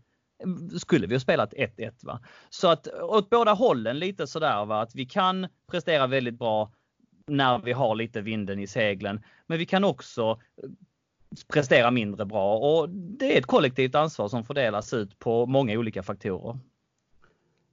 [0.78, 2.20] skulle vi ha spelat 1-1 va.
[2.50, 6.72] Så att åt båda hållen lite sådär va att vi kan prestera väldigt bra
[7.26, 9.22] när vi har lite vinden i seglen.
[9.46, 10.40] Men vi kan också
[11.52, 16.02] presterar mindre bra och det är ett kollektivt ansvar som fördelas ut på många olika
[16.02, 16.58] faktorer.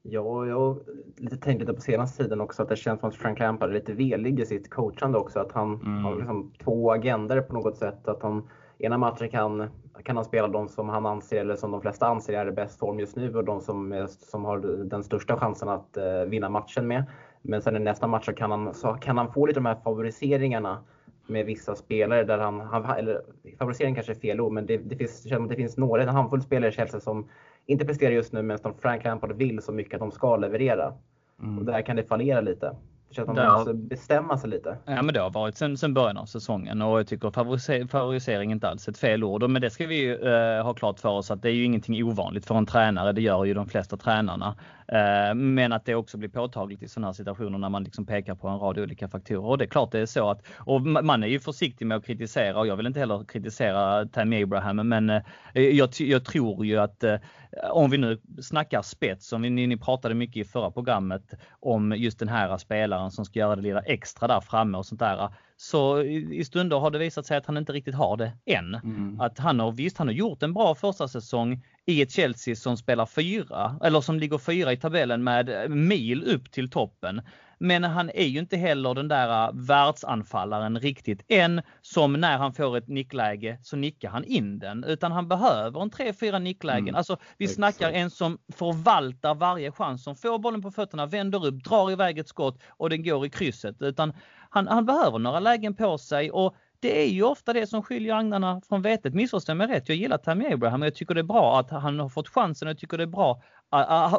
[0.01, 0.79] Ja, jag
[1.17, 3.73] lite tänker lite på senaste tiden också att det känns som att Frank Lampard är
[3.73, 5.39] lite velig i sitt coachande också.
[5.39, 6.03] Att han mm.
[6.03, 8.07] har liksom två agender på något sätt.
[8.07, 9.69] Att han ena matchen kan,
[10.03, 12.79] kan han spela de som han anser, eller som de flesta anser är i bäst
[12.79, 16.49] form just nu och de som, är, som har den största chansen att uh, vinna
[16.49, 17.03] matchen med.
[17.41, 19.79] Men sen i nästa match så kan han, så kan han få lite de här
[19.83, 20.83] favoriseringarna
[21.29, 23.21] med vissa spelare där han, han eller
[23.59, 26.69] favorisering kanske är fel ord, men det, det, finns, det finns några, en handfull spelare
[26.69, 27.27] i Chelsea som
[27.65, 30.93] inte presterar just nu, men som Frank Lampard vill så mycket att de ska leverera.
[31.41, 31.57] Mm.
[31.57, 32.75] Och där kan det fallera lite.
[33.09, 34.77] Det känns som att man måste bestämma sig lite.
[34.85, 38.51] Ja men det har varit sen, sen början av säsongen och jag tycker favorisering, favorisering
[38.51, 39.49] inte alls ett fel ord.
[39.49, 42.03] Men det ska vi ju uh, ha klart för oss att det är ju ingenting
[42.03, 43.11] ovanligt för en tränare.
[43.11, 44.55] Det gör ju de flesta tränarna.
[44.93, 48.35] Uh, men att det också blir påtagligt i sådana här situationer när man liksom pekar
[48.35, 49.45] på en rad olika faktorer.
[49.45, 52.05] Och det är klart det är så att, och man är ju försiktig med att
[52.05, 55.21] kritisera och jag vill inte heller kritisera Tammy Abraham men uh,
[55.53, 57.03] jag, jag, tror ju att
[57.71, 62.19] om vi nu snackar spets, som ni, ni pratade mycket i förra programmet om just
[62.19, 65.29] den här spelaren som ska göra det lilla extra där framme och sånt där.
[65.57, 68.75] så i stunder har det visat sig att han inte riktigt har det än.
[68.75, 69.19] Mm.
[69.21, 72.77] Att han har visst, han har gjort en bra första säsong i ett Chelsea som
[72.77, 77.21] spelar fyra eller som ligger fyra i tabellen med mil upp till toppen.
[77.61, 82.53] Men han är ju inte heller den där äh, världsanfallaren riktigt än som när han
[82.53, 84.83] får ett nickläge så nickar han in den.
[84.83, 86.87] Utan han behöver en 3-4 nicklägen.
[86.87, 86.95] Mm.
[86.95, 87.55] Alltså vi Exakt.
[87.55, 92.19] snackar en som förvaltar varje chans, som får bollen på fötterna, vänder upp, drar iväg
[92.19, 93.81] ett skott och den går i krysset.
[93.81, 94.13] Utan
[94.49, 98.15] han, han behöver några lägen på sig och det är ju ofta det som skiljer
[98.15, 99.13] agnarna från vetet.
[99.13, 101.99] Missförstå mig rätt, jag gillar Tammy Abraham och jag tycker det är bra att han
[101.99, 103.41] har fått chansen och jag tycker det är bra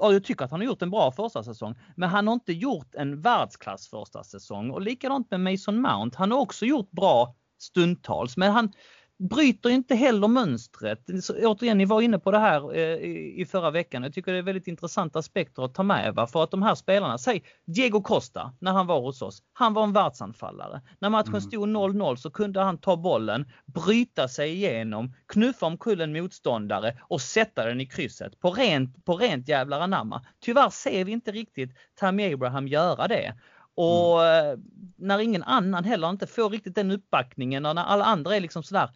[0.01, 1.75] och jag tycker att han har gjort en bra första säsong.
[1.97, 6.17] Men han har inte gjort en världsklass första säsong och likadant med Mason Mount.
[6.19, 8.73] Han har också gjort bra stundtals men han,
[9.21, 11.25] bryter inte heller mönstret.
[11.25, 12.97] Så, återigen, ni var inne på det här eh,
[13.41, 14.03] i, förra veckan.
[14.03, 16.15] Jag tycker det är väldigt intressanta aspekter att ta med.
[16.15, 16.27] Va?
[16.27, 19.43] För att de här spelarna, säg Diego Costa när han var hos oss.
[19.53, 20.81] Han var en världsanfallare.
[20.99, 21.41] När matchen mm.
[21.41, 27.21] stod 0-0 så kunde han ta bollen, bryta sig igenom, knuffa omkull en motståndare och
[27.21, 30.25] sätta den i krysset på rent, på rent jävlar anamma.
[30.41, 33.35] Tyvärr ser vi inte riktigt Tammy Abraham göra det.
[33.75, 34.51] Och mm.
[34.51, 34.59] Eh,
[34.97, 38.63] när ingen annan heller inte får riktigt den uppbackningen och när alla andra är liksom
[38.63, 38.91] sådär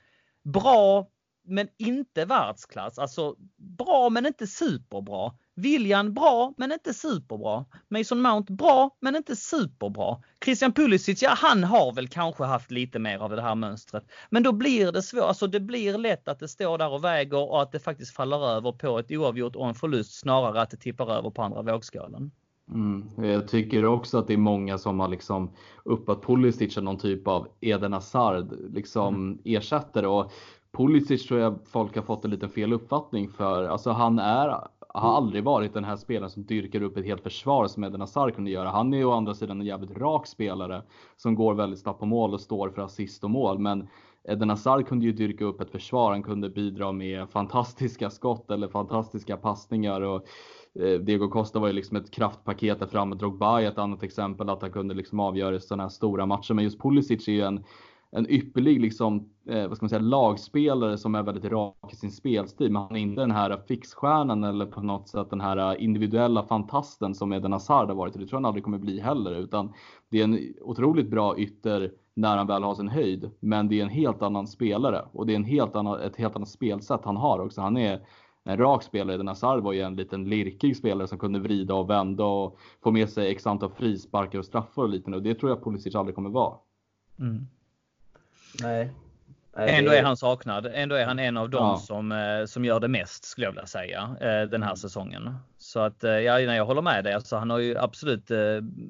[0.45, 1.07] bra
[1.47, 2.99] men inte världsklass.
[2.99, 5.33] Alltså bra men inte superbra.
[5.57, 7.65] William bra men inte superbra.
[7.89, 10.23] Mason Mount bra men inte superbra.
[10.45, 14.05] Christian Pulisic, ja han har väl kanske haft lite mer av det här mönstret.
[14.31, 17.51] Men då blir det svårt, alltså det blir lätt att det står där och väger
[17.51, 20.77] och att det faktiskt faller över på ett oavgjort och en förlust snarare att det
[20.77, 22.31] tippar över på andra vågskålen.
[22.73, 23.05] Mm.
[23.17, 25.51] Jag tycker också att det är många som har liksom
[25.85, 29.39] uppat Pulisic som någon typ av Eden Hazard liksom mm.
[29.45, 30.07] ersättare.
[30.07, 30.33] Och
[30.73, 33.65] Pulisic tror jag folk har fått en liten fel uppfattning för.
[33.65, 34.49] Alltså han är,
[34.89, 38.35] har aldrig varit den här spelaren som dyrkar upp ett helt försvar som Eden Hazard
[38.35, 38.71] kunde göra.
[38.71, 40.83] Han är ju å andra sidan en jävligt rak spelare
[41.17, 43.59] som går väldigt snabbt på mål och står för assist och mål.
[43.59, 43.89] Men
[44.29, 46.11] Eden Hazard kunde ju dyrka upp ett försvar.
[46.11, 50.01] Han kunde bidra med fantastiska skott eller fantastiska passningar.
[50.01, 50.27] Och
[50.81, 53.17] Eh, Diego Costa var ju liksom ett kraftpaket där framme.
[53.17, 56.55] Drogba är ett annat exempel att han kunde liksom avgöra sådana här stora matcher.
[56.55, 57.65] Men just Pulisic är ju en,
[58.11, 62.11] en ypperlig liksom, eh, vad ska man säga, lagspelare som är väldigt rak i sin
[62.11, 62.73] spelstil.
[62.73, 67.15] Men han är inte den här fixstjärnan eller på något sätt den här individuella fantasten
[67.15, 68.15] som Eden Hazard har varit.
[68.15, 69.35] Och det tror jag han aldrig kommer bli heller.
[69.35, 69.73] Utan
[70.11, 73.31] det är en otroligt bra ytter när han väl har sin höjd.
[73.41, 76.37] Men det är en helt annan spelare och det är en helt annan, ett helt
[76.37, 77.61] annat spelsätt han har också.
[77.61, 78.01] Han är
[78.45, 79.17] en rak spelare.
[79.17, 82.91] Den Hazard var ju en liten lirkig spelare som kunde vrida och vända och få
[82.91, 85.17] med sig x antal frisparkar och straffar och liknande.
[85.17, 86.55] Och det tror jag Pulisic aldrig kommer vara.
[87.19, 87.47] Mm.
[88.63, 88.91] Nej.
[89.57, 90.67] Ändå är han saknad.
[90.75, 91.77] Ändå är han en av dem ja.
[91.77, 95.35] som, eh, som gör det mest skulle jag vilja säga eh, den här säsongen.
[95.59, 97.13] Så att eh, ja, jag håller med dig.
[97.13, 98.31] Alltså, han har ju absolut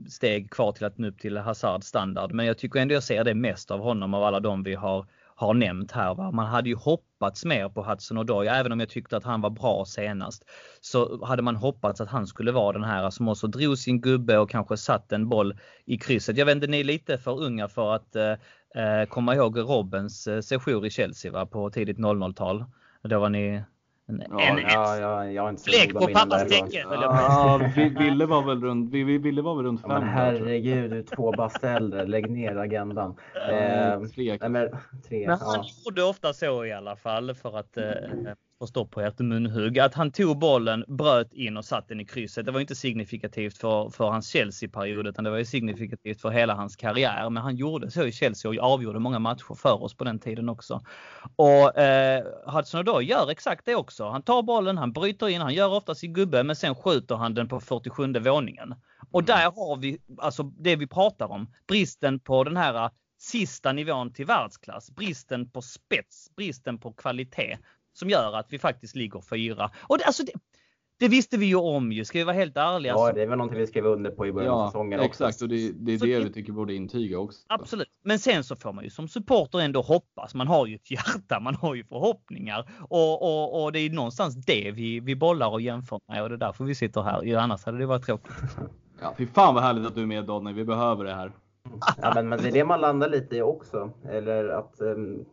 [0.09, 2.33] steg kvar till att nå upp till Hazard standard.
[2.33, 5.07] Men jag tycker ändå jag ser det mest av honom av alla de vi har
[5.47, 6.15] har nämnt här.
[6.15, 6.31] Va?
[6.31, 9.51] Man hade ju hoppats mer på Hudson Odoi, även om jag tyckte att han var
[9.51, 10.45] bra senast.
[10.81, 14.39] Så hade man hoppats att han skulle vara den här som också drog sin gubbe
[14.39, 16.37] och kanske satt en boll i krysset.
[16.37, 18.33] Jag vet inte, ni är lite för unga för att eh,
[18.83, 21.47] eh komma ihåg Robbens eh, sejour i Chelsea va?
[21.47, 22.65] på tidigt 00-tal.
[23.03, 23.63] Då var ni
[24.07, 26.89] en, ja, en, ja, ja, jag har inte Lek på pappas tecken.
[26.91, 27.61] Ja,
[27.99, 29.91] Ville var väl runt, Ville var väl runt fem.
[29.91, 32.07] Ja, men herregud, du är två bast äldre.
[32.07, 33.17] Lägg ner agendan.
[33.51, 34.39] Eh, tre.
[34.41, 34.69] Nej, men,
[35.09, 35.65] tre men han ja.
[35.85, 37.85] gjorde ofta så i alla fall för att eh,
[38.59, 39.79] få stopp på ett munhugg.
[39.79, 42.47] Att han tog bollen, bröt in och satte den i krysset.
[42.47, 46.55] Det var inte signifikativt för, för hans Chelsea-period utan det var ju signifikativt för hela
[46.55, 47.31] hans karriär.
[47.31, 50.49] Men han gjorde så i Chelsea och avgjorde många matcher för oss på den tiden
[50.49, 50.81] också.
[51.37, 54.09] Och eh, Hudson Odoi gör exakt det också.
[54.09, 57.35] Han tar bollen, han bryter in, han gör ofta sin gubbe men sen skjuter han
[57.35, 58.75] den på 47 våningen.
[59.11, 59.27] Och mm.
[59.27, 61.53] där har vi alltså det vi pratar om.
[61.67, 64.91] Bristen på den här sista nivån till världsklass.
[64.91, 67.59] Bristen på spets, bristen på kvalitet
[67.95, 69.71] som gör att vi faktiskt ligger fyra.
[69.83, 70.33] Och det, alltså det,
[70.99, 72.93] det visste vi ju om ju, ska vi vara helt ärliga.
[72.93, 75.25] Ja, det är väl någonting vi skrev under på i början ja, av säsongen också.
[75.25, 77.41] Exakt, och det, det är så det vi tycker borde intyga också.
[77.49, 80.35] Absolut, men sen så får man ju som supporter ändå hoppas.
[80.35, 84.35] Man har ju ett hjärta, man har ju förhoppningar och, och, och det är någonstans
[84.47, 87.37] det vi, vi bollar och jämför med och det är därför vi sitter här.
[87.37, 88.33] Annars hade det varit tråkigt.
[89.01, 90.53] Ja, fy fan vad härligt att du är med Donny.
[90.53, 91.33] Vi behöver det här.
[92.03, 93.91] Ja, men, men det är det man landar lite i också.
[94.09, 95.25] Eller att um,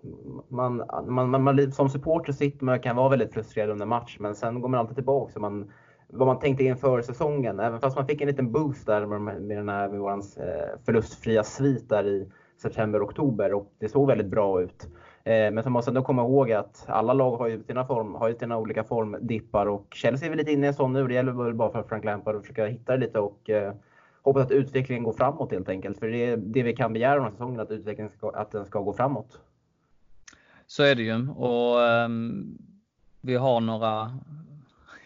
[0.47, 4.35] man, man, man, man, som supporter sitter man kan vara väldigt frustrerad under match, men
[4.35, 5.31] sen går man alltid tillbaka.
[5.35, 5.71] Och man,
[6.07, 7.59] vad man tänkte inför säsongen.
[7.59, 10.79] Även fast man fick en liten boost där med, med den här med vårans, eh,
[10.85, 12.27] förlustfria svit där i
[12.61, 14.87] september-oktober och det såg väldigt bra ut.
[15.23, 18.15] Eh, men så måste man ändå komma ihåg att alla lag har ju sina, form,
[18.15, 21.07] har ju sina olika formdippar och Chelsea är väl lite inne i en sån nu.
[21.07, 23.73] Det gäller väl bara för Frank Lampard att försöka hitta det lite och eh,
[24.21, 25.99] hoppas att utvecklingen går framåt helt enkelt.
[25.99, 28.65] För det är det vi kan begära den här säsongen, att utvecklingen ska, att den
[28.65, 29.39] ska gå framåt.
[30.67, 32.57] Så är det ju och um,
[33.21, 34.19] vi har några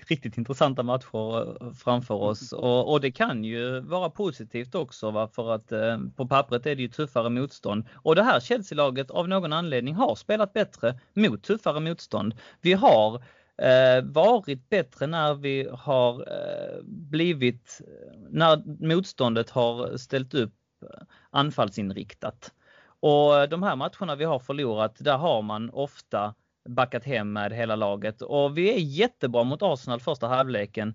[0.07, 5.27] riktigt intressanta matcher eh, framför oss och, och det kan ju vara positivt också va?
[5.27, 9.27] för att eh, på pappret är det ju tuffare motstånd och det här Chelsea-laget av
[9.27, 12.35] någon anledning har spelat bättre mot tuffare motstånd.
[12.61, 13.23] Vi har
[13.57, 21.05] Eh, varit bättre när vi har eh, blivit, eh, när motståndet har ställt upp eh,
[21.29, 22.53] anfallsinriktat.
[22.99, 26.35] Och de här matcherna vi har förlorat, där har man ofta
[26.69, 30.93] backat hem med hela laget och vi är jättebra mot Arsenal första halvleken.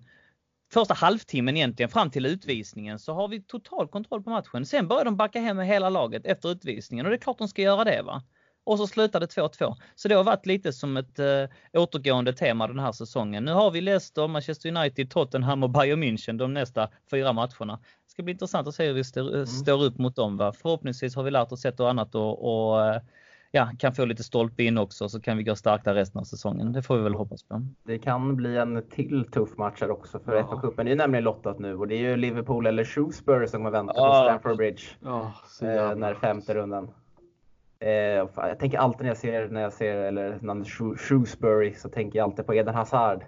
[0.73, 4.65] Första halvtimmen egentligen fram till utvisningen så har vi total kontroll på matchen.
[4.65, 7.47] Sen börjar de backa hem med hela laget efter utvisningen och det är klart de
[7.47, 8.23] ska göra det va.
[8.63, 9.75] Och så slutade 2-2.
[9.95, 11.25] Så det har varit lite som ett äh,
[11.73, 13.45] återgående tema den här säsongen.
[13.45, 17.79] Nu har vi Leicester, Manchester United, Tottenham och Bayern München de nästa fyra matcherna.
[18.05, 19.45] Det ska bli intressant att se hur vi står, mm.
[19.45, 20.37] står upp mot dem.
[20.37, 20.53] Va?
[20.53, 23.01] Förhoppningsvis har vi lärt oss ett och annat och, och eh,
[23.51, 26.73] ja, kan få lite stolpe in också så kan vi gå starka resten av säsongen.
[26.73, 27.65] Det får vi väl hoppas på.
[27.83, 30.43] Det kan bli en till tuff match här också för ja.
[30.43, 33.93] FA-cupen är nämligen lottat nu och det är ju Liverpool eller Shrewsbury som kommer vänta
[33.95, 34.07] ja.
[34.07, 34.83] på Stamford Bridge.
[34.99, 36.91] Ja, eh, när femte rundan.
[37.81, 40.67] Eh, jag tänker alltid när jag ser, när jag ser eller namnet
[40.99, 43.23] Shrewsbury så tänker jag alltid på Eden Hazard.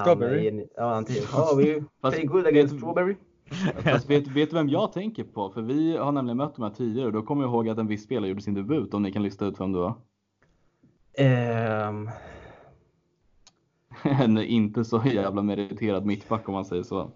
[0.00, 0.66] Strawberry?
[0.76, 3.16] Ja, han oh, we play good against Strawberry.
[3.78, 5.50] Fast vet, vet du vem jag tänker på?
[5.50, 7.86] För vi har nämligen mött de här tidigare och då kommer jag ihåg att en
[7.86, 8.94] viss spelare gjorde sin debut.
[8.94, 9.94] Om ni kan lista ut vem det var?
[11.88, 12.10] Um...
[14.20, 17.10] en inte så jävla meriterad mittback om man säger så.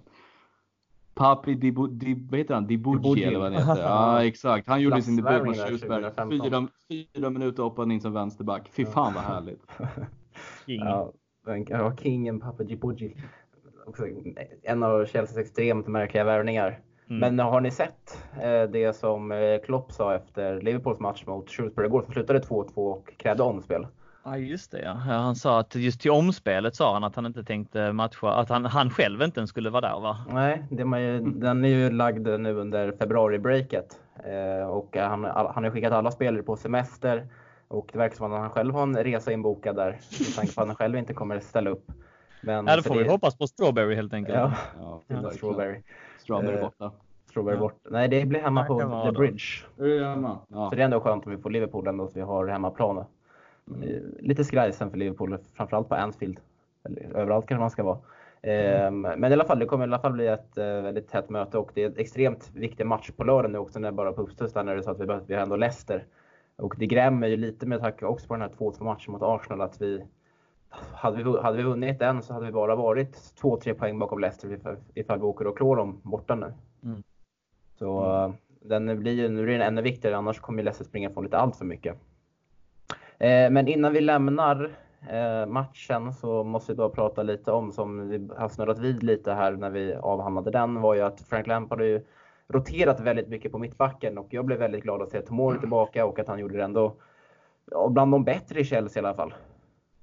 [1.19, 2.67] Papi Dibu, Dib, vad heter han?
[2.67, 3.83] Dibucci eller vad han heter.
[3.83, 4.69] Ja exakt.
[4.69, 6.03] Han gjorde sin debut mot Shrewsbury.
[6.31, 8.69] Fyra, fyra minuter hoppade in som vänsterback.
[8.69, 9.63] Fy fan vad härligt.
[10.67, 10.81] King.
[11.69, 13.15] Ja, kingen Papi Dibucci
[14.63, 16.81] en av Chelseas extremt märkliga värvningar.
[17.11, 17.21] Mm.
[17.21, 21.87] Men har ni sett eh, det som eh, Klopp sa efter Liverpools match mot Shrewsbury
[21.87, 23.87] igår som slutade 2-2 och krävde omspel?
[24.31, 24.93] Ja just det ja.
[24.93, 28.64] Han sa att just till omspelet sa han att han inte tänkte matcha, att han,
[28.64, 30.19] han själv inte ens skulle vara där va?
[30.29, 34.01] Nej, det är ju, den är ju lagd nu under februari-breaket.
[34.25, 37.29] Eh, och han, han har skickat alla spelare på semester.
[37.69, 39.91] Och det verkar som att han själv har en resa inbokad där.
[39.91, 41.93] Med tanke på att han själv inte kommer ställa upp.
[42.41, 43.11] Men ja, då får vi det...
[43.11, 44.38] hoppas på Strawberry helt enkelt.
[44.38, 45.83] Ja, ja, ja Strawberry.
[46.19, 46.93] Strawberry uh, borta.
[47.31, 47.61] Strawberry ja.
[47.61, 47.77] borta.
[47.91, 49.45] Nej, det blir hemma på The Bridge.
[49.77, 50.69] Ja.
[50.71, 53.05] Så det är ändå skönt om vi får Liverpool ändå, så vi har hemmaplan.
[53.75, 54.15] Mm.
[54.21, 56.41] Lite skrajsen för Liverpool, framförallt på Anfield.
[56.85, 57.99] Eller överallt kanske man ska vara.
[58.43, 59.01] Mm.
[59.01, 61.59] Men i alla fall, det kommer i alla fall bli ett uh, väldigt tätt möte
[61.59, 64.55] och det är en extremt viktig match på lördag nu också när bara på uppstuds
[64.55, 66.05] när det är så att vi, vi har ändå Leicester.
[66.57, 69.61] Och det grämer ju lite med tanke också på den här 2-2 matchen mot Arsenal
[69.61, 70.05] att vi
[70.93, 74.59] hade vi, hade vi vunnit den så hade vi bara varit 2-3 poäng bakom Leicester
[74.95, 76.53] ifall vi åker och klår dem borta nu.
[76.85, 77.03] Mm.
[77.79, 78.37] Så mm.
[78.61, 81.57] den blir ju, nu blir den ännu viktigare, annars kommer Leicester springa från lite allt
[81.57, 81.97] för mycket.
[83.19, 84.71] Eh, men innan vi lämnar
[85.11, 89.33] eh, matchen så måste vi bara prata lite om, som vi har snurrat vid lite
[89.33, 92.05] här när vi avhandlade den, var ju att Frank Lampard har ju
[92.49, 96.19] roterat väldigt mycket på mittbacken och jag blev väldigt glad att se Tomori tillbaka och
[96.19, 96.95] att han gjorde det ändå
[97.71, 99.35] ja, bland de bättre i Chelsea i alla fall.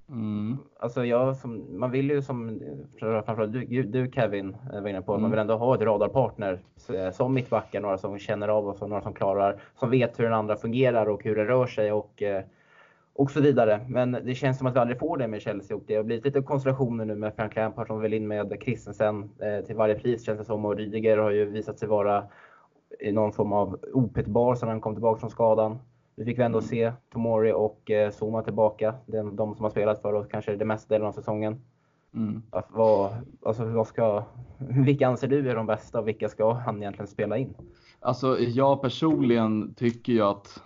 [0.10, 0.58] Mm.
[0.80, 2.62] Alltså jag, som, man vill ju som
[3.00, 5.22] framförallt du, du Kevin eh, var inne på, mm.
[5.22, 6.60] man vill ändå ha ett radarpartner
[7.12, 10.56] som mittbackar, några som känner av och några som klarar, som vet hur den andra
[10.56, 12.44] fungerar och hur det rör sig och, eh,
[13.16, 13.86] och så vidare.
[13.88, 16.26] Men det känns som att vi aldrig får det med Chelsea och det har blivit
[16.26, 19.30] lite konstellationer nu med Frank Lampard som vill in med Christensen
[19.66, 22.24] till varje pris känns det som och Rydiger har ju visat sig vara
[23.00, 25.80] i någon form av opetbar sedan han kom tillbaka från skadan.
[26.16, 26.68] Vi fick ändå mm.
[26.68, 28.96] se Tomori och eh, Zuma tillbaka.
[29.06, 31.62] De, de som har spelat för oss kanske det mesta delen av säsongen.
[32.14, 32.42] Mm.
[32.70, 33.12] Vad,
[33.46, 34.24] alltså, vad ska,
[34.58, 37.54] vilka anser du är de bästa och vilka ska han egentligen spela in?
[38.00, 40.64] Alltså jag personligen tycker ju att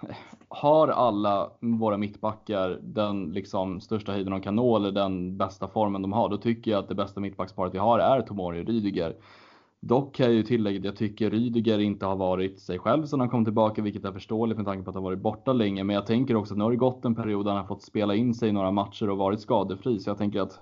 [0.49, 6.01] har alla våra mittbackar den liksom största höjden de kan nå eller den bästa formen
[6.01, 9.15] de har, då tycker jag att det bästa mittbacksparet vi har är Tomori och Rydiger.
[9.81, 13.19] Dock kan jag ju tillägga att jag tycker Rydiger inte har varit sig själv sedan
[13.19, 15.83] han kom tillbaka, vilket är förståeligt med tanke på att han varit borta länge.
[15.83, 17.83] Men jag tänker också att nu har det gått en period där han har fått
[17.83, 19.99] spela in sig i några matcher och varit skadefri.
[19.99, 20.59] Så jag tänker att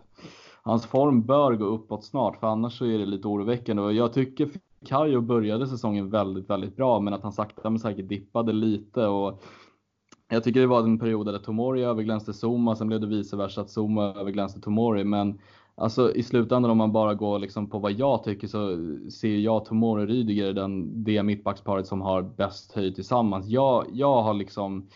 [0.61, 3.83] hans form bör gå uppåt snart, för annars så är det lite oroväckande.
[3.83, 4.49] Och jag tycker
[4.85, 9.07] Kajo började säsongen väldigt, väldigt bra, men att han sakta men säkert dippade lite.
[9.07, 9.43] Och
[10.29, 13.61] jag tycker det var en period där Tomori överglänste Zuma, sen blev det vice versa
[13.61, 15.03] att Zuma överglänste Tomori.
[15.03, 15.39] Men
[15.79, 18.77] Alltså i slutändan om man bara går liksom på vad jag tycker så
[19.11, 23.47] ser jag Tomori och Rydiger den, det mittbacksparet som har bäst höjd tillsammans.
[23.47, 24.87] Jag, jag har liksom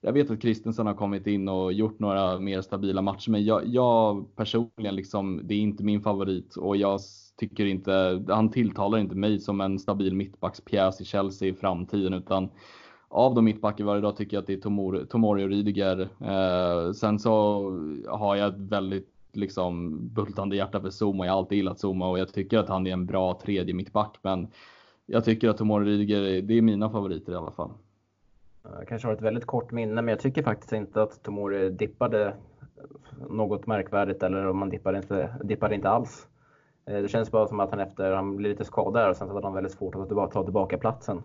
[0.00, 3.66] jag vet att Kristensen har kommit in och gjort några mer stabila matcher, men jag,
[3.66, 7.00] jag personligen liksom, det är inte min favorit och jag
[7.36, 12.48] tycker inte, han tilltalar inte mig som en stabil mittbackspjäs i Chelsea i framtiden utan
[13.16, 16.08] av de mittbackar vi har idag tycker jag att det är Tomori, Tomori och Rydiger.
[16.20, 17.62] Eh, sen så
[18.08, 21.26] har jag ett väldigt liksom bultande hjärta för Zuma.
[21.26, 24.18] Jag har alltid gillat Zuma och jag tycker att han är en bra tredje mittback.
[24.22, 24.48] Men
[25.06, 27.70] jag tycker att Tomori Rydiger, det är mina favoriter i alla fall.
[28.78, 32.34] Jag kanske har ett väldigt kort minne, men jag tycker faktiskt inte att Tomori dippade
[33.30, 36.26] något märkvärdigt eller om man dippade inte, dippade inte alls.
[36.86, 39.34] Eh, det känns bara som att han efter, han blev lite skadad och sen så
[39.34, 41.22] hade han väldigt svårt att ta tillbaka platsen.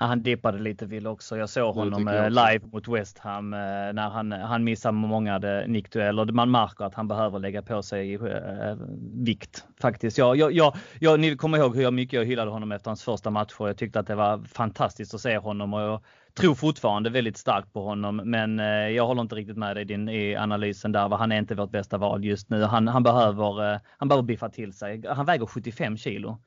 [0.00, 1.36] Ja, han dippade lite vill också.
[1.36, 5.38] Jag såg honom jag eh, live mot West Ham eh, när han, han missar många
[5.66, 6.24] nickdueller.
[6.24, 8.76] Man märker att han behöver lägga på sig äh,
[9.14, 10.18] vikt faktiskt.
[10.18, 13.30] Jag, jag, jag, jag, ni kommer ihåg hur mycket jag hyllade honom efter hans första
[13.30, 13.66] matcher.
[13.66, 16.00] Jag tyckte att det var fantastiskt att se honom och jag
[16.34, 18.16] tror fortfarande väldigt starkt på honom.
[18.16, 18.58] Men
[18.94, 21.08] jag håller inte riktigt med dig i, din, i analysen där.
[21.08, 22.62] Han är inte vårt bästa val just nu.
[22.62, 25.02] Han, han, behöver, han behöver biffa till sig.
[25.08, 26.38] Han väger 75 kilo.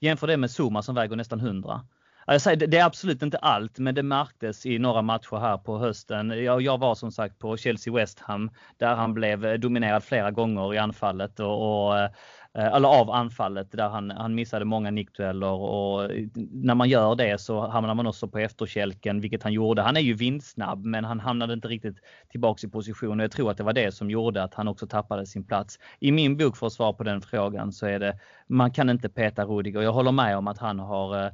[0.00, 1.80] Jämför det med Zuma som väger nästan 100.
[2.26, 5.78] Jag säger, det är absolut inte allt, men det märktes i några matcher här på
[5.78, 6.44] hösten.
[6.44, 10.74] Jag, jag var som sagt på Chelsea West Ham där han blev dominerad flera gånger
[10.74, 12.10] i anfallet och, och eh,
[12.54, 16.10] eller av anfallet där han, han missade många nickdueller och
[16.52, 19.82] när man gör det så hamnar man också på efterkälken, vilket han gjorde.
[19.82, 21.96] Han är ju vindsnabb, men han hamnade inte riktigt
[22.30, 24.86] tillbaks i position och jag tror att det var det som gjorde att han också
[24.86, 25.78] tappade sin plats.
[25.98, 29.08] I min bok för att svara på den frågan så är det, man kan inte
[29.08, 29.82] peta Rudiger.
[29.82, 31.32] Jag håller med om att han har eh,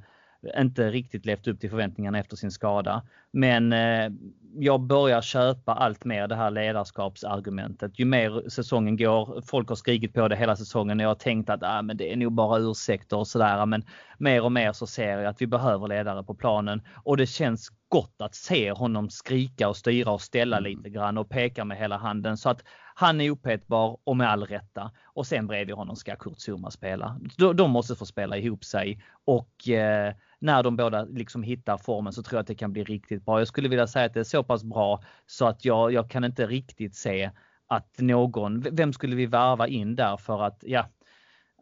[0.59, 3.03] inte riktigt levt upp till förväntningarna efter sin skada.
[3.33, 4.11] Men eh,
[4.55, 7.98] jag börjar köpa allt mer det här ledarskapsargumentet.
[7.98, 11.50] Ju mer säsongen går, folk har skrikit på det hela säsongen och jag har tänkt
[11.50, 13.66] att ah, men det är nog bara ursäkter och sådär.
[13.66, 13.85] Men
[14.18, 17.70] mer och mer så ser jag att vi behöver ledare på planen och det känns
[17.90, 20.70] gott att se honom skrika och styra och ställa mm.
[20.70, 22.62] lite grann och peka med hela handen så att
[22.94, 24.90] han är opetbar och med all rätta.
[25.05, 27.20] Och sen bredvid honom ska Kurt Zuma spela.
[27.55, 32.22] De, måste få spela ihop sig och eh, när de båda liksom hittar formen så
[32.22, 33.38] tror jag att det kan bli riktigt bra.
[33.38, 36.24] Jag skulle vilja säga att det är så pass bra så att jag, jag kan
[36.24, 37.31] inte riktigt se
[37.66, 40.87] att någon, vem skulle vi värva in där för att, ja,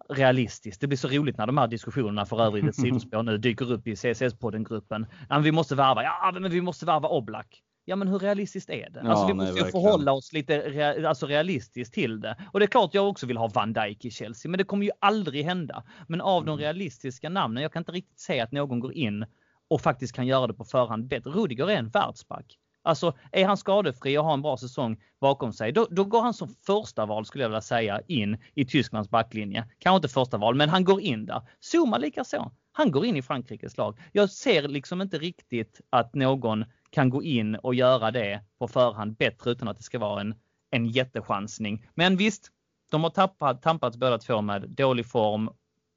[0.09, 0.81] realistiskt.
[0.81, 3.87] Det blir så roligt när de här diskussionerna för övrigt ett sidospår nu dyker upp
[3.87, 5.07] i CSS-podden-gruppen.
[5.42, 7.62] vi måste värva, ja men vi måste värva Oblak.
[7.85, 9.01] Ja men hur realistiskt är det?
[9.05, 12.37] Ja, alltså vi måste nej, ju förhålla oss lite rea alltså realistiskt till det.
[12.53, 14.85] Och det är klart jag också vill ha Van Dijk i Chelsea, men det kommer
[14.85, 15.83] ju aldrig hända.
[16.07, 16.61] Men av de mm.
[16.61, 19.27] realistiska namnen, jag kan inte riktigt se att någon går in
[19.68, 21.31] och faktiskt kan göra det på förhand bättre.
[21.31, 22.59] Rudiger är en världsback.
[22.83, 26.35] Alltså är han skadefri och har en bra säsong bakom sig, då, då, går han
[26.35, 29.64] som första val skulle jag vilja säga in i Tysklands backlinje.
[29.79, 31.43] Kanske inte första val, men han går in där.
[31.73, 32.51] Zuma likaså.
[32.73, 33.99] Han går in i Frankrikes lag.
[34.12, 39.17] Jag ser liksom inte riktigt att någon kan gå in och göra det på förhand
[39.17, 40.35] bättre utan att det ska vara en,
[40.71, 41.87] en jättechansning.
[41.95, 42.49] Men visst,
[42.91, 45.51] de har tappat, tampats båda två med dålig form.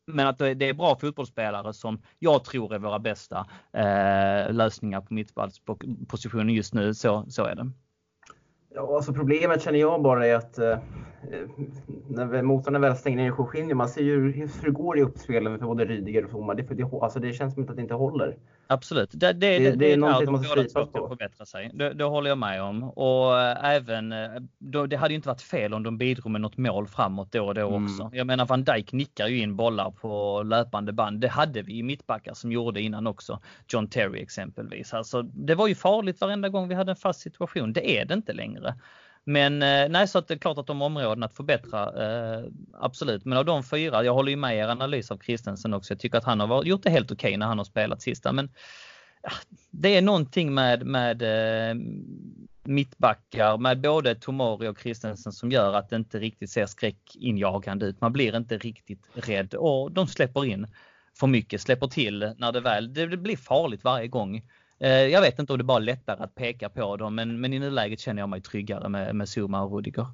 [0.08, 5.14] Men att det är bra fotbollsspelare som jag tror är våra bästa eh, lösningar på
[5.14, 6.94] mittbackspositionen just nu.
[6.94, 7.72] Så, så är det.
[8.74, 10.78] Ja, alltså problemet känner jag bara är att eh,
[12.08, 15.66] när motståndaren väl stänger ner Jorginho, man ser ju hur det går i uppspelen för
[15.66, 16.54] både Rydiger och Zuma.
[16.54, 18.38] Det, det, alltså det känns som att det inte håller.
[18.72, 19.10] Absolut.
[19.14, 21.08] Det, det, det, det är någonting som måste slipas på.
[21.08, 21.72] förbättra sig.
[21.74, 22.84] Det, det håller jag med om.
[22.84, 24.30] Och äh, även, eh,
[24.60, 27.46] då, det hade ju inte varit fel om de bidrog med något mål framåt då
[27.48, 27.84] och då mm.
[27.84, 28.10] också.
[28.14, 31.22] Jag menar Van Dijk nickar ju in bollar på löpande band.
[31.22, 33.40] Det hade vi i mittbackar som gjorde innan också.
[33.68, 34.94] John Terry exempelvis.
[34.94, 37.74] Alltså, det var ju farligt varenda gång vi hade en fast situation.
[37.74, 38.76] Det är det inte längre.
[39.24, 43.26] Men eh, nej, så att det är klart att de områdena att förbättra, eh, absolut.
[43.26, 45.94] Men av de fyra, jag håller ju med er analys av Kristensen också.
[45.94, 48.32] Jag tycker att han har gjort det helt okej okay när han har spelat sista.
[48.32, 48.50] Men
[49.24, 49.32] ah,
[49.72, 51.76] det är någonting med, med eh,
[52.64, 58.02] mittbackar, med både Tomori och Kristensen som gör att det inte riktigt ser skräckinjagande ut.
[58.02, 60.68] Man blir inte riktigt rädd och de släpper in
[61.20, 64.42] för mycket, släpper till när det väl, det blir farligt varje gång.
[64.84, 67.54] Eh, jag vet inte om det bara är lättare att peka på dem, men, men
[67.54, 70.06] i nuläget känner jag mig tryggare med, med Zuma och Rudiger.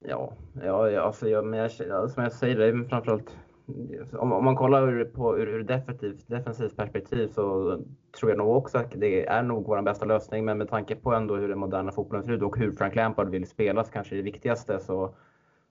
[0.00, 1.70] Ja, ja alltså jag, men jag,
[2.10, 3.36] som jag säger, det är framförallt
[4.12, 7.76] om, om man kollar ur, på, ur, ur defensivt, defensivt perspektiv så
[8.18, 10.44] tror jag nog också att det är nog vår bästa lösning.
[10.44, 13.28] Men med tanke på ändå hur den moderna fotbollen ser ut och hur Frank Lampard
[13.28, 15.14] vill spela så kanske det viktigaste så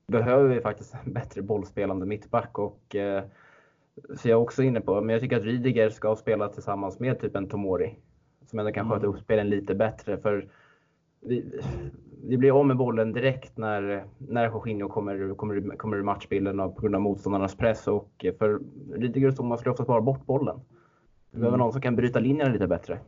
[0.07, 2.59] behöver vi faktiskt en bättre bollspelande mittback.
[2.59, 3.23] Och, eh,
[4.15, 7.19] så jag är också inne på, men jag tycker att Rydiger ska spela tillsammans med
[7.19, 7.95] typ en Tomori.
[8.45, 9.09] Som ändå kan sköta mm.
[9.09, 10.17] upp spelen lite bättre.
[10.17, 10.49] För
[11.21, 11.61] vi,
[12.23, 16.75] vi blir av med bollen direkt när, när Jorginho kommer, kommer, kommer ur matchbilden och
[16.75, 17.87] på grund av motståndarnas press.
[17.87, 18.59] Och för
[18.93, 20.59] Rydiger och Thomas skulle oftast bara bort bollen.
[21.31, 21.65] Vi behöver mm.
[21.65, 22.99] någon som kan bryta linjerna lite bättre.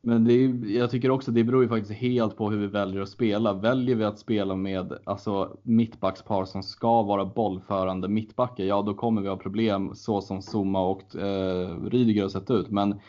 [0.00, 3.02] Men det är, jag tycker också det beror ju faktiskt helt på hur vi väljer
[3.02, 3.52] att spela.
[3.52, 9.22] Väljer vi att spela med alltså, mittbackspar som ska vara bollförande mittbackar, ja då kommer
[9.22, 12.70] vi ha problem så som Zuma och eh, Rydiger har sett ut.
[12.70, 13.00] Men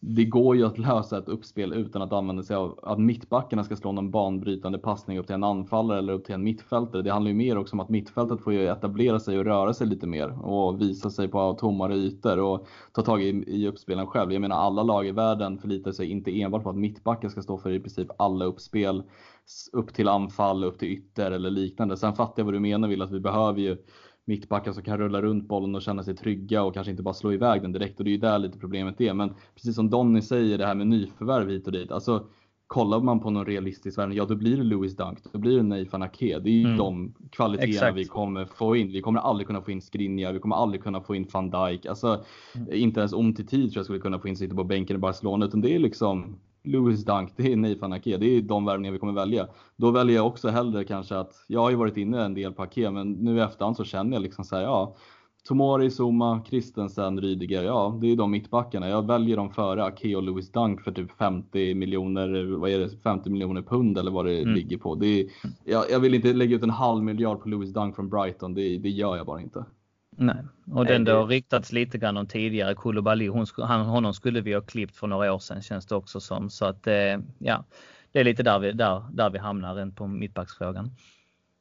[0.00, 3.76] det går ju att lösa ett uppspel utan att använda sig av att mittbackarna ska
[3.76, 7.02] slå någon banbrytande passning upp till en anfallare eller upp till en mittfältare.
[7.02, 9.86] Det handlar ju mer också om att mittfältet får ju etablera sig och röra sig
[9.86, 14.32] lite mer och visa sig på tommare ytor och ta tag i, i uppspelen själv.
[14.32, 17.58] Jag menar alla lag i världen förlitar sig inte enbart på att mittbacken ska stå
[17.58, 19.02] för i princip alla uppspel
[19.72, 21.96] upp till anfall, upp till ytter eller liknande.
[21.96, 23.76] Sen fattar jag vad du menar Vill att vi behöver ju
[24.26, 27.32] mittbackar som kan rulla runt bollen och känna sig trygga och kanske inte bara slå
[27.32, 27.98] iväg den direkt.
[27.98, 29.14] Och det är ju där lite problemet är.
[29.14, 31.90] Men precis som Donny säger, det här med nyförvärv hit och dit.
[31.90, 32.26] Alltså,
[32.66, 35.62] kollar man på någon realistisk värld, ja då blir det Louis Dunk, då blir det
[35.62, 36.38] Nathan Ake.
[36.38, 36.76] Det är ju mm.
[36.76, 37.96] de kvaliteterna Exakt.
[37.96, 38.92] vi kommer få in.
[38.92, 41.86] Vi kommer aldrig kunna få in Skriniar, vi kommer aldrig kunna få in van Dijk.
[41.86, 42.24] Alltså,
[42.54, 42.68] mm.
[42.72, 44.98] inte ens om till tid tror jag skulle kunna få in sitta på bänken i
[44.98, 46.36] Barcelona, utan det är liksom
[46.66, 48.16] Louis Dunk, det är Nathan Ake.
[48.16, 49.48] Det är de värvningar vi kommer välja.
[49.76, 52.62] Då väljer jag också hellre kanske att, jag har ju varit inne en del på
[52.62, 54.96] Ake, men nu i efterhand så känner jag liksom så här, ja,
[55.48, 58.88] Tomori, Zuma, Christensen, Rydiger, ja det är de mittbackarna.
[58.88, 62.88] Jag väljer dem före Ake och Louis Dunk för typ 50 miljoner, vad är det,
[63.02, 64.54] 50 miljoner pund eller vad det mm.
[64.54, 64.94] ligger på.
[64.94, 65.26] Det är,
[65.64, 68.78] jag, jag, vill inte lägga ut en halv miljard på Louis Dunk från Brighton, det,
[68.78, 69.64] det gör jag bara inte.
[70.18, 70.36] Nej,
[70.72, 72.74] och den det har riktats lite grann om tidigare.
[72.74, 76.20] Koulibaly, hon, han, honom skulle vi ha klippt för några år sedan känns det också
[76.20, 76.50] som.
[76.50, 77.64] Så att eh, ja,
[78.12, 80.90] det är lite där vi, där, där vi hamnar rent på mittbacksfrågan.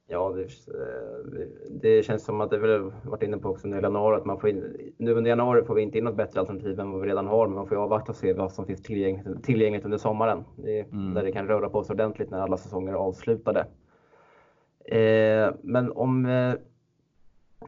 [0.08, 1.47] Ja, det, eh,
[1.82, 4.39] det, känns som att det vi varit inne på också nu i januari, att man
[4.39, 7.08] får in, nu under januari får vi inte in något bättre alternativ än vad vi
[7.08, 10.43] redan har, men man får avvakta och se vad som finns tillgängligt, tillgängligt under sommaren.
[10.56, 11.14] Det mm.
[11.14, 13.68] Där det kan röra på sig ordentligt när alla säsonger är avslutade.
[14.86, 16.53] Eh, men om eh,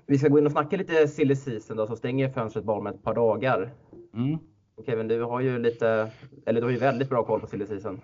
[0.06, 2.88] vi ska gå in och snacka lite silly season då, så stänger fönstret bara om
[2.88, 3.74] ett par dagar.
[4.14, 4.38] Mm.
[4.86, 6.12] Kevin, du har ju lite,
[6.46, 8.02] eller du har ju väldigt bra koll på silly season.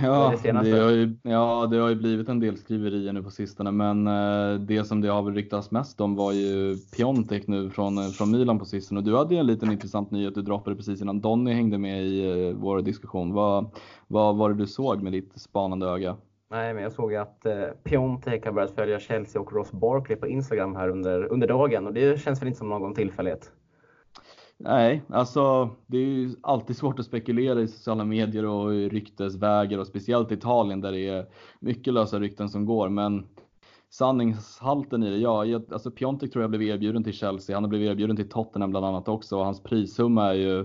[0.00, 3.30] Ja det, det, har ju, ja, det har ju blivit en del skriverier nu på
[3.30, 7.70] sistone, men eh, det som det har väl ryktats mest om var ju Piontek nu
[7.70, 9.00] från, eh, från Milan på sistone.
[9.00, 12.48] Och du hade en liten intressant nyhet du droppade precis innan Donny hängde med i
[12.48, 13.32] eh, vår diskussion.
[13.32, 13.70] Vad,
[14.06, 16.16] vad var det du såg med ditt spanande öga?
[16.50, 20.28] Nej, men jag såg att eh, Piontek har börjat följa Chelsea och Ross Barkley på
[20.28, 23.52] Instagram här under, under dagen och det känns väl inte som någon tillfällighet.
[24.56, 29.86] Nej, alltså det är ju alltid svårt att spekulera i sociala medier och ryktesvägar och
[29.86, 31.26] speciellt i Italien där det är
[31.60, 32.88] mycket lösa rykten som går.
[32.88, 33.26] Men
[33.90, 37.56] sanningshalten i det, ja, alltså Piontek tror jag blev erbjuden till Chelsea.
[37.56, 40.64] Han har blivit erbjuden till Tottenham bland annat också och hans prissumma är ju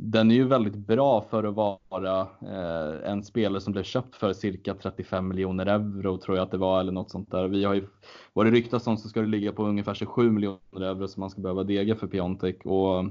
[0.00, 4.32] den är ju väldigt bra för att vara eh, en spelare som blev köpt för
[4.32, 7.48] cirka 35 miljoner euro tror jag att det var eller något sånt där.
[7.48, 7.88] Vi har ju
[8.32, 11.40] varit ryktas om så ska det ligga på ungefär 27 miljoner euro som man ska
[11.40, 13.04] behöva dega för Piontek och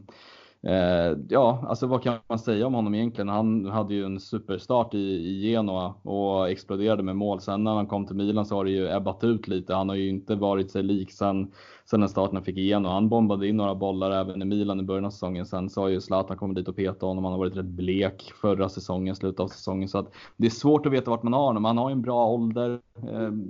[0.68, 3.30] Eh, ja, alltså vad kan man säga om honom egentligen?
[3.30, 7.42] Han hade ju en superstart i, i Genoa och exploderade med mål.
[7.42, 9.74] Sen när han kom till Milan så har det ju ebbat ut lite.
[9.74, 11.52] Han har ju inte varit sig lik sen,
[11.90, 12.92] sen den starten han fick Genoa.
[12.92, 15.46] Han bombade in några bollar även i Milan i början av säsongen.
[15.46, 17.24] Sen så har ju Zlatan kommit dit och petat honom.
[17.24, 19.90] Han har varit rätt blek förra säsongen, slutet av säsongen.
[19.90, 21.66] Så att det är svårt att veta vart man har honom.
[21.66, 22.80] Han har ju en bra ålder,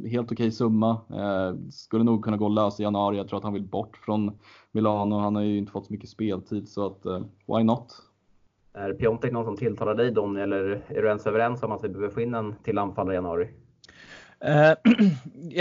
[0.10, 1.02] helt okej okay summa.
[1.10, 3.18] Eh, skulle nog kunna gå lösa i januari.
[3.18, 4.40] Jag tror att han vill bort från
[4.72, 5.20] Milano.
[5.20, 7.96] Han har ju inte fått så mycket speltid så att uh, why not?
[8.74, 11.90] Är Piontek någon som tilltalar dig Donny eller är du ens överens om att vi
[11.90, 13.50] behöver få in en till anfallare i januari?
[14.46, 14.74] Uh,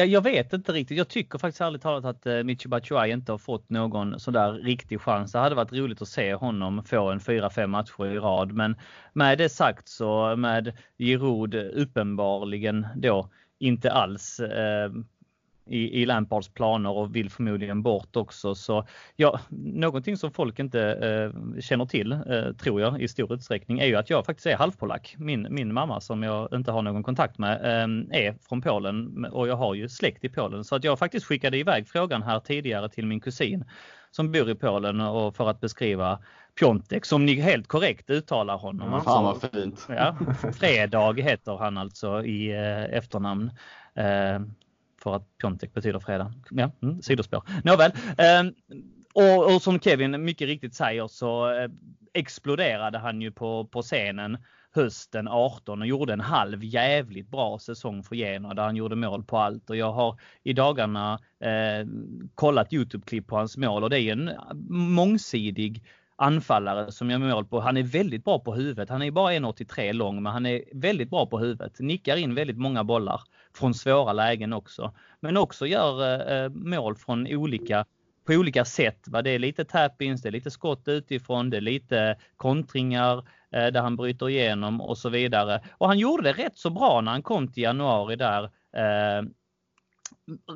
[0.04, 0.98] jag vet inte riktigt.
[0.98, 5.00] Jag tycker faktiskt ärligt talat att uh, Michi Batshuayi inte har fått någon sådär riktig
[5.00, 5.32] chans.
[5.32, 8.52] Det hade varit roligt att se honom få en 4-5 matcher i rad.
[8.52, 8.76] Men
[9.12, 14.90] med det sagt så med Giroud uppenbarligen då inte alls eh,
[15.66, 18.54] i, i Lampards planer och vill förmodligen bort också.
[18.54, 18.86] Så
[19.16, 23.86] ja, någonting som folk inte eh, känner till, eh, tror jag, i stor utsträckning är
[23.86, 25.14] ju att jag faktiskt är halvpolack.
[25.18, 29.48] Min, min mamma som jag inte har någon kontakt med eh, är från Polen och
[29.48, 30.64] jag har ju släkt i Polen.
[30.64, 33.64] Så att jag faktiskt skickade iväg frågan här tidigare till min kusin
[34.10, 36.18] som bor i Polen och för att beskriva
[36.58, 38.92] Piontek som ni helt korrekt uttalar honom.
[38.92, 39.86] Ja, fan vad fint.
[39.88, 40.16] Ja,
[40.54, 43.50] Fredag heter han alltså i eh, efternamn.
[43.94, 44.40] Eh,
[45.02, 46.34] för att Piontek betyder fredag.
[46.50, 47.42] Ja, mm, sidospår.
[47.64, 47.92] Nåväl.
[48.18, 48.42] Eh,
[49.14, 51.68] och, och, som Kevin mycket riktigt säger så eh,
[52.14, 54.38] exploderade han ju på, på scenen
[54.76, 59.24] hösten 18 och gjorde en halv jävligt bra säsong för Genoa där han gjorde mål
[59.24, 59.70] på allt.
[59.70, 61.86] Och jag har i dagarna eh,
[62.34, 64.30] kollat Youtube-klipp på hans mål och det är en
[64.68, 65.84] mångsidig
[66.16, 67.60] anfallare som gör mål på.
[67.60, 68.88] Han är väldigt bra på huvudet.
[68.88, 71.80] Han är bara 1,83 lång men han är väldigt bra på huvudet.
[71.80, 73.20] Nickar in väldigt många bollar
[73.54, 74.94] från svåra lägen också.
[75.20, 77.84] Men också gör eh, eh, mål från olika
[78.26, 79.08] på olika sätt.
[79.08, 79.22] Va?
[79.22, 83.18] Det är lite tap-ins, det är lite skott utifrån, det är lite kontringar
[83.52, 85.60] eh, där han bryter igenom och så vidare.
[85.70, 88.44] Och han gjorde det rätt så bra när han kom till januari där.
[88.76, 89.22] Eh,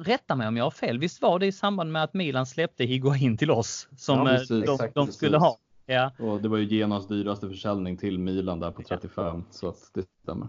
[0.04, 0.98] rätta mig om jag har fel.
[0.98, 4.48] Visst var det i samband med att Milan släppte Higuain till oss som ja, precis,
[4.48, 5.42] de, exakt, de, skulle precis.
[5.42, 5.58] ha?
[5.86, 6.12] Ja.
[6.18, 10.04] Och det var ju Genas dyraste försäljning till Milan där på 35 så att det
[10.22, 10.48] stämmer.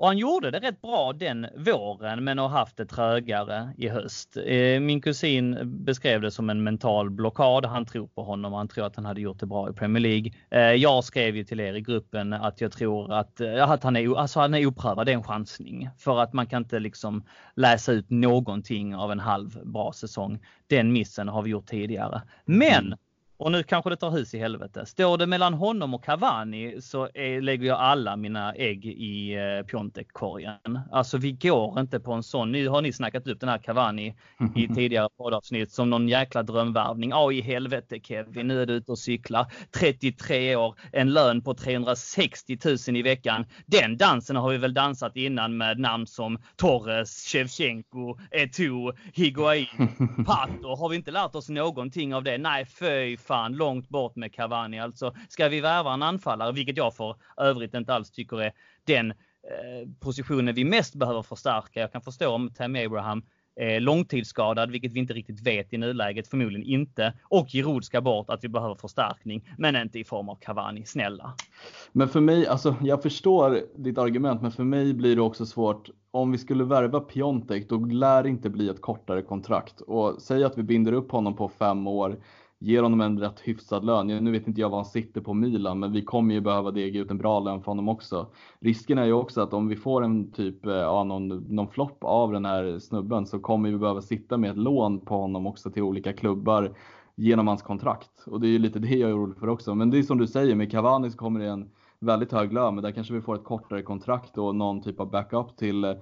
[0.00, 4.36] Och han gjorde det rätt bra den våren men har haft det trögare i höst.
[4.36, 7.66] Eh, min kusin beskrev det som en mental blockad.
[7.66, 10.00] Han tror på honom och han tror att han hade gjort det bra i Premier
[10.00, 10.32] League.
[10.50, 13.96] Eh, jag skrev ju till er i gruppen att jag tror att, eh, att han,
[13.96, 15.90] är, alltså han är oprövad, det är en chansning.
[15.98, 17.24] För att man kan inte liksom
[17.54, 20.38] läsa ut någonting av en halv bra säsong.
[20.66, 22.22] Den missen har vi gjort tidigare.
[22.44, 22.98] Men mm.
[23.40, 24.86] Och nu kanske det tar hus i helvete.
[24.86, 29.66] Står det mellan honom och Cavani så är, lägger jag alla mina ägg i eh,
[29.66, 30.80] Piontek-korgen.
[30.92, 32.52] Alltså vi går inte på en sån.
[32.52, 34.14] Nu har ni snackat upp den här Cavani
[34.56, 37.10] i tidigare poddavsnitt som någon jäkla drömvärvning.
[37.10, 39.46] Ja i helvete Kevin, nu är du ute och cyklar.
[39.70, 43.44] 33 år, en lön på 360 000 i veckan.
[43.66, 49.66] Den dansen har vi väl dansat innan med namn som Torres, Shevchenko, Eto'o, Higuain,
[50.26, 50.74] Pato.
[50.76, 52.38] Har vi inte lärt oss någonting av det?
[52.38, 54.80] Nej, föj fan långt bort med Cavani.
[54.80, 58.52] Alltså ska vi värva en anfallare, vilket jag för övrigt inte alls tycker är
[58.84, 61.80] den eh, positionen vi mest behöver förstärka.
[61.80, 63.22] Jag kan förstå om Tammy Abraham
[63.56, 67.12] är långtidsskadad, vilket vi inte riktigt vet i nuläget, förmodligen inte.
[67.22, 71.34] Och Giroud ska bort, att vi behöver förstärkning, men inte i form av Cavani, snälla.
[71.92, 75.90] Men för mig, alltså jag förstår ditt argument, men för mig blir det också svårt.
[76.10, 79.80] Om vi skulle värva Piontek, då lär det inte bli ett kortare kontrakt.
[79.80, 82.16] Och säg att vi binder upp honom på fem år
[82.62, 84.06] ger honom en rätt hyfsad lön.
[84.06, 87.00] Nu vet inte jag vad han sitter på Milan, men vi kommer ju behöva dega
[87.00, 88.26] ut en bra lön för honom också.
[88.60, 91.98] Risken är ju också att om vi får en typ, eh, ja, någon, någon flopp
[92.00, 95.70] av den här snubben så kommer vi behöva sitta med ett lån på honom också
[95.70, 96.74] till olika klubbar
[97.14, 98.26] genom hans kontrakt.
[98.26, 99.74] Och det är ju lite det jag är orolig för också.
[99.74, 102.74] Men det är som du säger, med Cavani så kommer det en väldigt hög lön,
[102.74, 105.94] men där kanske vi får ett kortare kontrakt och någon typ av backup till eh,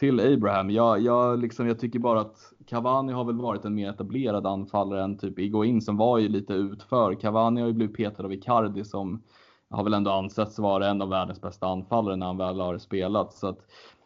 [0.00, 0.70] till Abraham.
[0.70, 5.02] Jag, jag, liksom, jag tycker bara att Cavani har väl varit en mer etablerad anfallare
[5.02, 7.14] än typ Igoin som var ju lite utför.
[7.14, 9.22] Cavani har ju blivit petad av Icardi som
[9.70, 13.32] har väl ändå ansetts vara en av världens bästa anfallare när han väl har spelat.
[13.32, 13.58] Så att,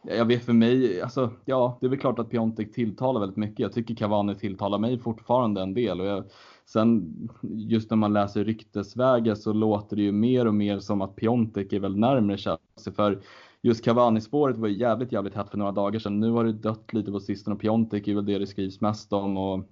[0.03, 3.59] jag vet för mig, alltså, ja, det är väl klart att Piontek tilltalar väldigt mycket.
[3.59, 6.01] Jag tycker Cavani tilltalar mig fortfarande en del.
[6.01, 6.23] Och jag,
[6.65, 11.15] sen just när man läser ryktesvägar så låter det ju mer och mer som att
[11.15, 12.93] Piontek är väl närmre Chelsea.
[12.95, 13.21] För
[13.61, 16.19] just Cavani-spåret var jävligt, jävligt hett för några dagar sedan.
[16.19, 19.13] Nu har det dött lite på sistone och Piontek är väl det det skrivs mest
[19.13, 19.37] om.
[19.37, 19.63] Och,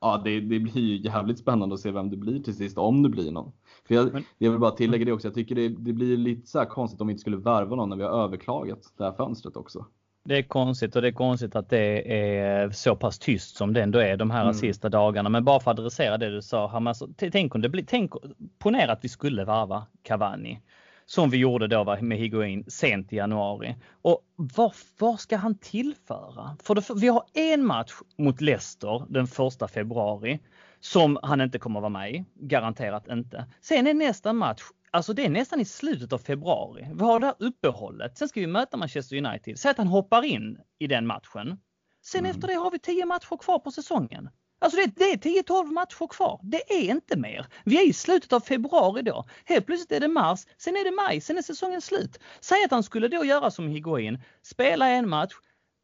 [0.00, 3.02] ja, det, det blir ju jävligt spännande att se vem det blir till sist, om
[3.02, 3.52] det blir någon.
[3.88, 6.46] För jag, Men, jag vill bara tillägga det också, jag tycker det, det blir lite
[6.46, 9.56] så konstigt om vi inte skulle värva någon när vi har överklagat det här fönstret
[9.56, 9.86] också.
[10.24, 13.82] Det är konstigt och det är konstigt att det är så pass tyst som det
[13.82, 14.54] ändå är de här mm.
[14.54, 15.28] sista dagarna.
[15.28, 18.12] Men bara för att adressera det du sa, alltså, tänk om det blir, tänk,
[18.58, 20.60] ponera att vi skulle varva Cavani
[21.06, 23.76] som vi gjorde då med Higuain sent i januari.
[24.02, 26.56] Och vad, vad ska han tillföra?
[26.62, 30.40] För det, vi har en match mot Leicester den första februari
[30.80, 32.24] som han inte kommer vara med i.
[32.34, 33.46] Garanterat inte.
[33.60, 34.62] Sen är nästa match
[34.94, 36.88] Alltså det är nästan i slutet av februari.
[36.94, 38.18] Vi har det här uppehållet.
[38.18, 39.58] Sen ska vi möta Manchester United.
[39.58, 41.58] Säg att han hoppar in i den matchen.
[42.02, 42.30] Sen mm.
[42.30, 44.28] efter det har vi 10 matcher kvar på säsongen.
[44.62, 46.40] Alltså det, det är 10-12 matcher kvar.
[46.42, 47.46] Det är inte mer.
[47.64, 49.24] Vi är i slutet av februari då.
[49.44, 52.18] Helt plötsligt är det mars, sen är det maj, sen är säsongen slut.
[52.40, 55.32] Säg att han skulle då göra som Higuain, spela en match,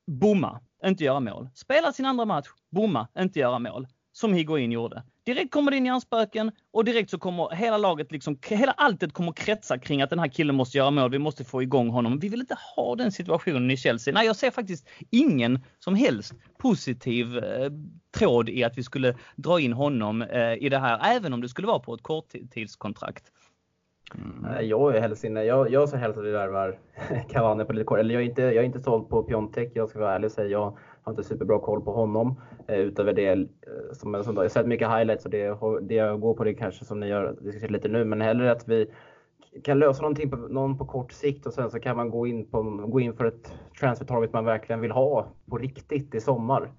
[0.07, 1.49] bomma, inte göra mål.
[1.55, 3.87] Spela sin andra match, bomma, inte göra mål.
[4.13, 5.03] Som Higuain gjorde.
[5.29, 9.33] Direkt kommer det in hjärnspöken och direkt så kommer hela laget, liksom, hela alltet kommer
[9.33, 11.11] kretsa kring att den här killen måste göra mål.
[11.11, 12.19] Vi måste få igång honom.
[12.19, 14.15] Vi vill inte ha den situationen i Chelsea.
[14.15, 17.71] Nej, jag ser faktiskt ingen som helst positiv eh,
[18.19, 21.49] tråd i att vi skulle dra in honom eh, i det här, även om det
[21.49, 23.25] skulle vara på ett korttidskontrakt.
[24.15, 24.69] Mm.
[24.69, 26.79] Jag är helst inne, jag, jag så helst att vi värvar
[27.31, 27.99] Cavani på lite kort.
[27.99, 30.33] Eller jag är inte, jag är inte såld på Piontek, jag ska vara ärlig och
[30.33, 30.49] säga.
[30.49, 32.41] Jag har inte superbra koll på honom.
[32.69, 33.39] Eh, utöver det eh,
[33.93, 36.85] som, som jag har sett mycket highlights och det, det jag går på det kanske
[36.85, 38.05] som ni gör diskuterar lite nu.
[38.05, 38.91] Men hellre att vi
[39.65, 42.51] kan lösa någonting på, någon på kort sikt och sen så kan man gå in,
[42.51, 46.71] på, gå in för ett transfer target man verkligen vill ha på riktigt i sommar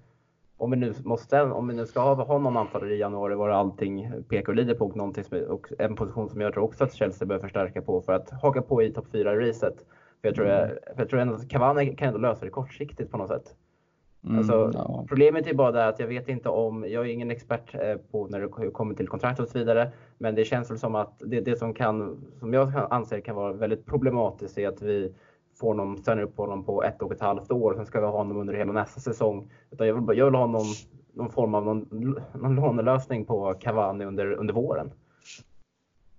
[0.60, 3.48] om vi nu måste, om vi nu ska ha, ha någon anfallare i januari var
[3.48, 6.84] allting pekar och lider på och, någonting som, och en position som jag tror också
[6.84, 9.76] att Chelsea behöver förstärka på för att haka på i topp 4-racet.
[10.20, 10.68] För jag tror, mm.
[10.68, 13.54] för jag tror ändå att Cavani kan ändå lösa det kortsiktigt på något sätt.
[14.24, 15.04] Mm, alltså, ja.
[15.08, 18.26] Problemet är bara det att jag vet inte om, jag är ingen expert eh, på
[18.26, 21.40] när det kommer till kontrakt och så vidare, men det känns väl som att det,
[21.40, 25.14] det som kan, som jag anser kan vara väldigt problematiskt är att vi
[25.60, 27.74] få honom, signa upp honom på ett och ett halvt år.
[27.74, 29.50] Sen ska vi ha honom under hela nästa säsong.
[29.70, 30.64] Utan jag vill, jag vill ha honom
[31.12, 31.86] någon form av någon,
[32.34, 34.90] någon lånelösning på Cavani under, under våren.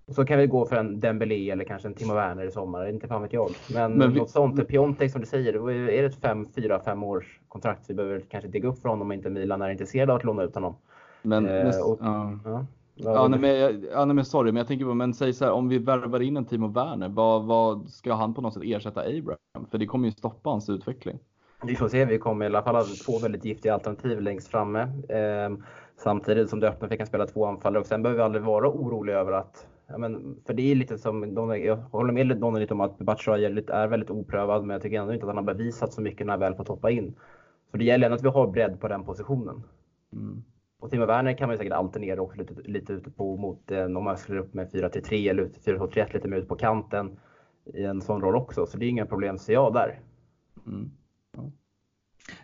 [0.06, 2.88] Och så kan vi gå för en Dembélé eller kanske en Timo Werner i sommar,
[2.88, 3.50] inte fan vet jag.
[3.74, 4.18] Men, Men vi...
[4.18, 7.90] något sånt, Piontek som du säger, är det ett 5, 4, 5 års kontrakt.
[7.90, 10.42] Vi behöver kanske digga upp för honom om inte Milan är intresserade av att låna
[10.42, 10.76] ut honom.
[11.22, 12.38] Men, eh, och, ja.
[12.44, 12.66] Ja.
[12.94, 15.52] Ja, nej, men, ja, nej, men sorry, men jag tänker på, men säg så här,
[15.52, 19.00] om vi värvar in en Timo Werner, vad, vad ska han på något sätt ersätta
[19.00, 19.66] Abraham?
[19.70, 21.18] För det kommer ju stoppa hans utveckling.
[21.64, 24.80] Vi får se, vi kommer i alla fall ha två väldigt giftiga alternativ längst framme.
[25.08, 25.56] Eh,
[25.96, 28.44] samtidigt som det öppnar för att kan spela två anfallare och sen behöver vi aldrig
[28.44, 31.34] vara oroliga över att Ja, men, för det är lite som,
[31.64, 35.12] jag håller med Donny lite om att Batshuayi är väldigt oprövad, men jag tycker ändå
[35.14, 37.14] inte att han har bevisat så mycket när han väl får toppa in.
[37.70, 39.62] Så det gäller ändå att vi har bredd på den positionen.
[40.12, 40.44] Mm.
[40.80, 43.84] Och Timo Werner kan man ju säkert alternera också lite, lite ute på mot, eh,
[43.84, 47.18] om man skulle upp med 4-3 eller 4-2-3 lite mer ut på kanten
[47.74, 48.66] i en sån roll också.
[48.66, 50.00] Så det är inga problem ser jag där.
[50.66, 50.90] Mm.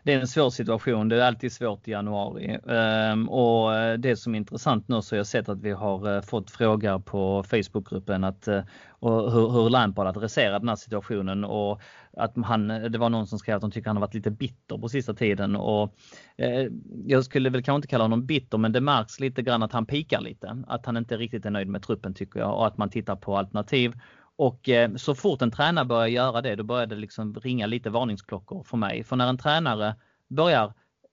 [0.02, 1.08] Det är en svår situation.
[1.08, 2.58] Det är alltid svårt i januari.
[2.68, 6.16] Ehm, och eh, det som är intressant nu så har jag sett att vi har
[6.16, 8.62] eh, fått frågor på Facebookgruppen att eh,
[9.00, 11.80] och hur, hur Lampard adresserar den här situationen och
[12.16, 14.78] att han, det var någon som skrev att de tycker han har varit lite bitter
[14.78, 15.94] på sista tiden och
[16.36, 16.66] eh,
[17.06, 19.86] jag skulle väl kanske inte kalla honom bitter men det märks lite grann att han
[19.86, 20.62] pikar lite.
[20.66, 23.36] Att han inte riktigt är nöjd med truppen tycker jag och att man tittar på
[23.36, 23.92] alternativ.
[24.38, 27.90] Och eh, så fort en tränare börjar göra det, då börjar det liksom ringa lite
[27.90, 29.04] varningsklockor för mig.
[29.04, 29.94] För när en tränare
[30.28, 30.64] börjar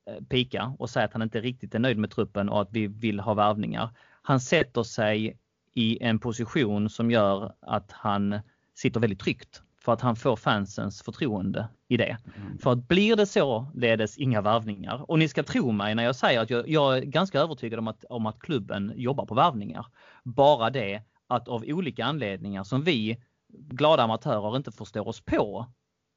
[0.07, 2.87] eh, pika och säga att han inte riktigt är nöjd med truppen och att vi
[2.87, 3.89] vill ha värvningar.
[4.21, 5.37] Han sätter sig
[5.73, 8.39] i en position som gör att han
[8.75, 12.17] sitter väldigt tryggt för att han får fansens förtroende i det.
[12.37, 12.57] Mm.
[12.57, 15.11] För att blir det så ledes inga värvningar.
[15.11, 17.87] Och ni ska tro mig när jag säger att jag, jag är ganska övertygad om
[17.87, 19.85] att, om att klubben jobbar på värvningar.
[20.23, 23.17] Bara det att av olika anledningar som vi
[23.53, 25.67] glada amatörer inte förstår oss på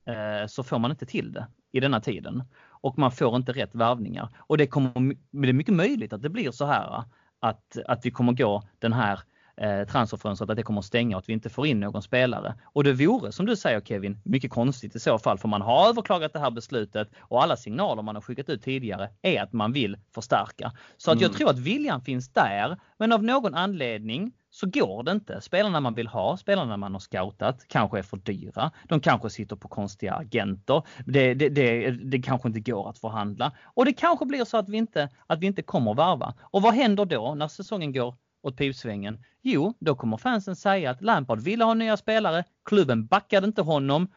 [0.07, 2.43] eh, så får man inte till det i denna tiden.
[2.67, 4.29] Och man får inte rätt värvningar.
[4.39, 7.05] Och det, kommer, det är mycket möjligt att det blir så här
[7.41, 9.21] att, att vi kommer gå den här
[9.57, 12.55] eh, transferfönstret att det kommer att stänga och att vi inte får in någon spelare.
[12.65, 15.89] Och det vore som du säger Kevin, mycket konstigt i så fall för man har
[15.89, 19.73] överklagat det här beslutet och alla signaler man har skickat ut tidigare är att man
[19.73, 20.73] vill förstärka.
[20.97, 21.23] Så att mm.
[21.23, 25.41] jag tror att viljan finns där men av någon anledning så går det inte.
[25.41, 28.71] Spelarna man vill ha, spelarna man har scoutat, kanske är för dyra.
[28.89, 30.83] De kanske sitter på konstiga agenter.
[31.07, 33.53] Det, det, det, det kanske inte går att förhandla.
[33.65, 36.35] Och det kanske blir så att vi inte, att vi inte kommer varva.
[36.41, 39.25] Och vad händer då när säsongen går åt pipsvängen?
[39.43, 44.09] Jo, då kommer fansen säga att Lampard ville ha nya spelare, klubben backade inte honom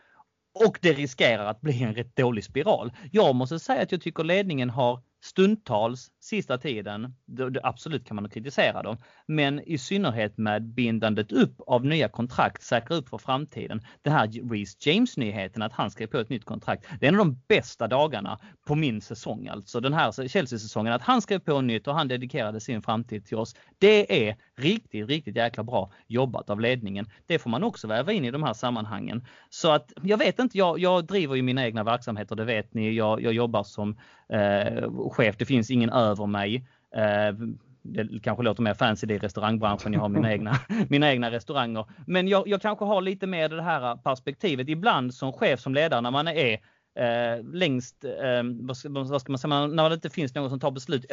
[0.66, 2.92] och det riskerar att bli en rätt dålig spiral.
[3.12, 7.16] Jag måste säga att jag tycker ledningen har stundtals sista tiden,
[7.64, 12.96] absolut kan man kritisera dem, men i synnerhet med bindandet upp av nya kontrakt, säkra
[12.96, 13.82] upp för framtiden.
[14.02, 16.86] Det här Reece James nyheten att han skrev på ett nytt kontrakt.
[17.00, 20.94] Det är en av de bästa dagarna på min säsong alltså, den här Chelsea-säsongen.
[20.94, 23.56] Att han skrev på nytt och han dedikerade sin framtid till oss.
[23.80, 27.10] Det är riktigt, riktigt jäkla bra jobbat av ledningen.
[27.26, 29.26] Det får man också väva in i de här sammanhangen.
[29.50, 32.94] Så att jag vet inte, jag, jag driver ju mina egna verksamheter, det vet ni.
[32.94, 33.98] Jag, jag jobbar som
[34.32, 35.36] eh, chef.
[35.38, 36.66] Det finns ingen över mig.
[36.96, 37.36] Eh,
[37.84, 39.94] det kanske låter mer fancy i restaurangbranschen.
[39.94, 40.56] Jag har mina egna,
[40.90, 41.86] mina egna restauranger.
[42.08, 44.70] Men jag, jag kanske har lite mer det här perspektivet.
[44.70, 46.54] Ibland som chef, som ledare, när man är
[46.96, 51.06] eh, längst, eh, vad ska man säga, när det inte finns någon som tar beslut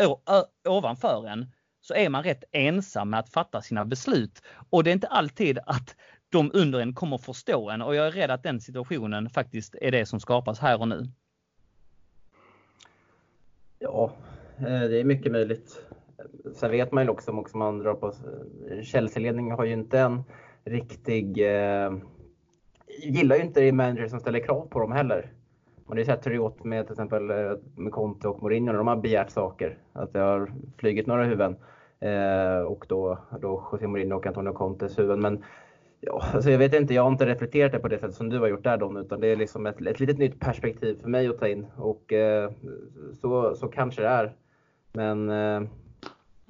[0.68, 4.42] ovanför en, så är man rätt ensam med att fatta sina beslut.
[4.70, 5.96] Och det är inte alltid att
[6.28, 9.90] de under en kommer förstå en och jag är rädd att den situationen faktiskt är
[9.90, 11.10] det som skapas här och nu.
[13.78, 14.10] Ja,
[14.58, 15.86] eh, det är mycket möjligt.
[16.54, 18.12] Sen vet man ju också, om man drar på
[18.82, 20.22] Chelsea-ledningen har ju inte en
[20.64, 21.38] riktig...
[21.38, 21.92] Eh,
[23.02, 25.32] gillar ju inte det manager som ställer krav på dem heller.
[25.86, 28.72] Man har ju sett hur det gått med till exempel eh, med Conte och Mourinho
[28.72, 29.78] när de har begärt saker.
[29.92, 31.56] Att det har flugit några huvuden.
[32.00, 35.20] Eh, och då, då José Mourinho och Antonio Contes huvuden.
[35.20, 35.44] Men
[36.00, 38.38] Ja, alltså jag vet inte, jag har inte reflekterat det på det sätt som du
[38.38, 41.28] har gjort där Don, utan det är liksom ett, ett litet nytt perspektiv för mig
[41.28, 42.50] att ta in och eh,
[43.20, 44.32] så, så kanske det är.
[44.92, 45.68] Men eh,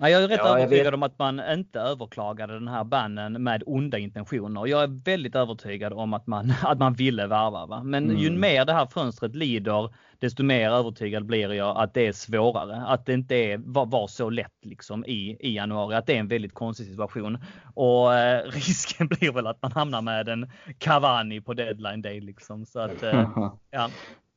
[0.01, 3.63] Nej, jag är rätt ja, övertygad om att man inte överklagade den här bannen med
[3.67, 4.67] onda intentioner.
[4.67, 7.67] Jag är väldigt övertygad om att man, att man ville värva.
[7.67, 7.83] Va?
[7.83, 8.17] Men mm.
[8.17, 12.77] ju mer det här fönstret lider, desto mer övertygad blir jag att det är svårare.
[12.87, 15.97] Att det inte är, var, var så lätt liksom i, i januari.
[15.97, 17.39] Att det är en väldigt konstig situation.
[17.75, 22.21] Och eh, risken blir väl att man hamnar med en Cavani på deadline day.
[22.21, 22.67] Liksom.
[22.67, 23.91] Så att, eh, ja.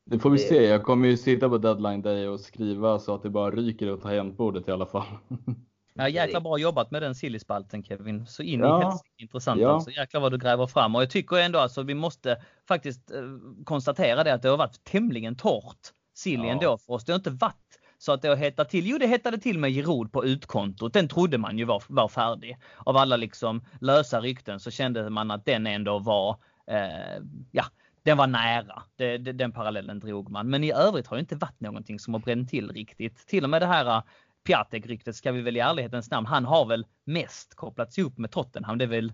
[0.06, 0.64] Det får vi se.
[0.64, 4.02] Jag kommer ju sitta på deadline day och skriva så att det bara ryker åt
[4.02, 5.08] tangentbordet i alla fall.
[5.93, 8.26] Ja, jäkla bra jobbat med den sillyspalten Kevin.
[8.28, 8.82] Så in ja.
[8.82, 9.74] i helsike intressant ja.
[9.74, 9.91] alltså.
[9.91, 10.95] Jäklar vad du gräver fram.
[10.95, 12.38] Och jag tycker ändå alltså vi måste
[12.68, 13.22] faktiskt eh,
[13.64, 16.45] konstatera det att det har varit tämligen torrt sill ja.
[16.45, 17.06] ändå för oss.
[17.06, 18.88] Det har inte varit så att det har hettat till?
[18.88, 20.93] Jo, det hettade till med Giroud på utkontot.
[20.93, 22.58] Den trodde man ju var, var färdig.
[22.78, 26.38] Av alla liksom lösa rykten så kände man att den ändå var,
[26.68, 27.66] eh, ja,
[28.04, 28.84] den var nära.
[28.95, 30.49] Det, det, den parallellen drog man.
[30.49, 33.28] Men i övrigt har det inte varit någonting som har bränt till riktigt.
[33.28, 34.04] Till och med det här eh,
[34.43, 38.78] Piatek-ryktet ska vi väl i ärlighetens namn, han har väl mest kopplats ihop med Tottenham.
[38.78, 39.14] Det är väl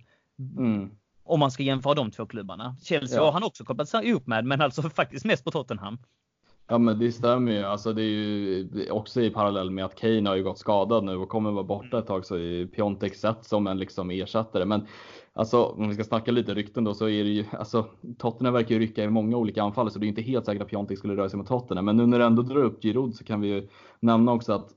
[0.57, 0.91] mm.
[1.23, 2.75] om man ska jämföra de två klubbarna.
[2.83, 3.25] Chelsea ja.
[3.25, 5.97] har han också kopplats ihop med, men alltså faktiskt mest på Tottenham.
[6.69, 7.63] Ja men det stämmer ju.
[7.63, 11.15] Alltså det är ju också i parallell med att Kane har ju gått skadad nu
[11.15, 14.65] och kommer vara borta ett tag så är Piontek sett som en liksom ersättare.
[14.65, 14.87] Men
[15.37, 17.85] alltså om vi ska snacka lite rykten då så är det ju alltså
[18.17, 20.67] Tottenham verkar ju rycka i många olika anfall så det är inte helt säkert att
[20.67, 21.85] Piontek skulle röra sig mot Tottenham.
[21.85, 23.67] Men nu när du ändå drar upp Giroud så kan vi ju
[23.99, 24.73] nämna också att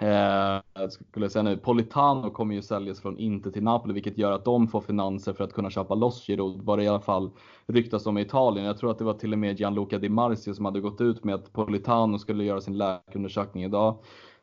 [0.00, 4.44] Eh, skulle säga nu, Politano kommer ju säljas från Inter till Napoli vilket gör att
[4.44, 6.60] de får finanser för att kunna köpa loss Giroud.
[6.62, 7.30] Vad det i alla fall
[7.66, 8.66] ryktas om i Italien.
[8.66, 11.24] Jag tror att det var till och med Gianluca Di Marzio som hade gått ut
[11.24, 13.96] med att Politano skulle göra sin läkarundersökning idag.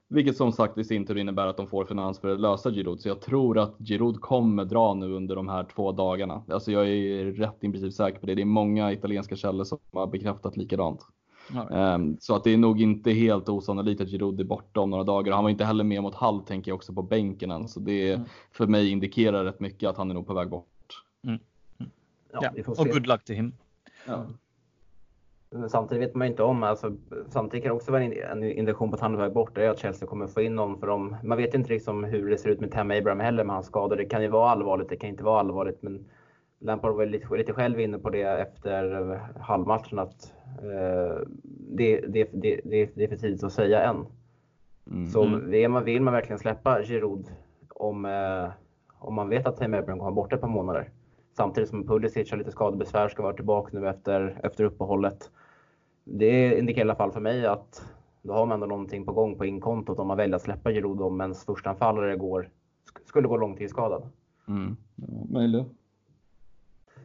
[0.09, 3.01] Vilket som sagt i sin tur innebär att de får finans för att lösa Giroud.
[3.01, 6.43] Så jag tror att Giroud kommer dra nu under de här två dagarna.
[6.49, 8.35] Alltså jag är rätt i princip säker på det.
[8.35, 11.01] Det är många italienska källor som har bekräftat likadant.
[11.69, 15.03] Um, så att det är nog inte helt osannolikt att Giroud är borta om några
[15.03, 15.33] dagar.
[15.33, 17.67] Han var inte heller med mot Hall tänker jag också på bänken än.
[17.67, 18.25] Så det mm.
[18.51, 21.03] för mig indikerar rätt mycket att han är nog på väg bort.
[21.23, 21.39] Mm.
[21.79, 21.91] Mm.
[22.31, 22.63] Ja, ja.
[22.67, 23.53] och good luck to him.
[24.07, 24.25] Ja.
[25.49, 26.95] Men samtidigt vet man inte om, alltså,
[27.29, 29.55] samtidigt kan det också vara en indikation på att han är på väg bort.
[29.55, 31.15] Det är att Chelsea kommer få in någon för dem.
[31.23, 33.95] Man vet inte liksom hur det ser ut med Tam Abraham heller med hans skador.
[33.95, 35.81] Det kan ju vara allvarligt, det kan inte vara allvarligt.
[35.81, 36.05] Men
[36.59, 41.17] Lampard var lite, lite själv inne på det efter halvmatchen att eh,
[41.69, 44.05] det, det, det, det, är för tidigt att säga än.
[44.91, 45.05] Mm.
[45.05, 47.27] Så vill man, vill man verkligen släppa Giroud
[47.69, 48.49] om, eh,
[48.99, 50.89] om man vet att Tame Abraham kommer borta ett par månader?
[51.37, 55.31] Samtidigt som Pulisic har lite skadebesvär, ska vara tillbaka nu efter, efter uppehållet.
[56.09, 57.85] Det indikerar i alla fall för mig att
[58.21, 61.01] då har man ändå någonting på gång på inkontot om man väljer att släppa Giroud
[61.01, 62.49] om ens förstanfallare går,
[63.05, 64.09] skulle gå långtidsskadad.
[64.47, 64.77] Mm.
[64.95, 65.67] Ja, möjligt.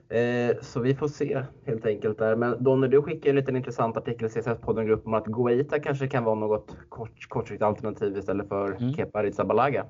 [0.09, 2.37] Eh, så vi får se helt enkelt där.
[2.37, 6.09] Men Donny, du skickade en liten intressant artikel i CSS-podden grupp om att Guaita kanske
[6.09, 8.95] kan vara något kort, kortsiktigt alternativ istället för mm.
[8.95, 9.87] Kepa Arrizabalaga.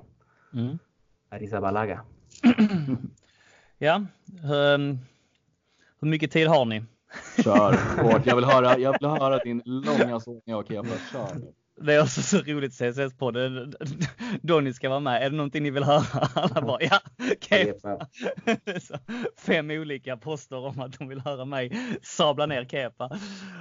[0.53, 0.77] Mm.
[1.29, 2.01] Arrizabalaga.
[3.77, 3.95] ja,
[4.75, 4.97] um,
[5.99, 6.83] hur mycket tid har ni?
[7.43, 8.25] Kör hårt.
[8.25, 10.87] Jag vill höra, jag vill höra din långa sång av Kepa.
[11.11, 11.62] Kör.
[11.81, 13.73] Det är också så roligt CSS-podden.
[14.41, 15.23] Donny ska vara med.
[15.23, 16.27] Är det någonting ni vill höra?
[16.35, 16.99] Alla bara ja,
[17.41, 18.07] Kepa.
[19.37, 23.09] Fem olika poster om att de vill höra mig sabla ner Kepa.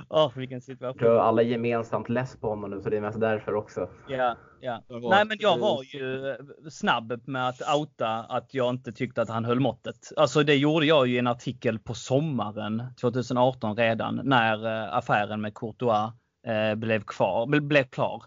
[0.09, 1.21] Åh, oh, vilken situation.
[1.21, 3.89] Alla är gemensamt less på honom nu så det är mest därför också.
[4.09, 4.83] Ja, ja.
[4.89, 6.37] Nej men jag var ju
[6.71, 10.13] snabb med att outa att jag inte tyckte att han höll måttet.
[10.17, 15.41] Alltså det gjorde jag ju i en artikel på sommaren 2018 redan när eh, affären
[15.41, 16.13] med Courtois
[16.47, 18.23] Eh, blev, kvar, blev klar.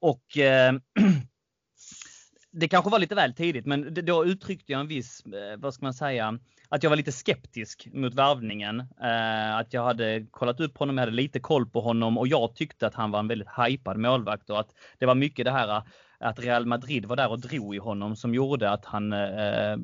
[0.00, 0.72] Och eh,
[2.52, 5.84] det kanske var lite väl tidigt, men då uttryckte jag en viss, eh, vad ska
[5.84, 8.80] man säga, att jag var lite skeptisk mot värvningen.
[8.80, 12.54] Eh, att jag hade kollat upp honom, jag hade lite koll på honom och jag
[12.54, 15.82] tyckte att han var en väldigt hypad målvakt och att det var mycket det här
[16.20, 19.76] att Real Madrid var där och drog i honom som gjorde att han eh,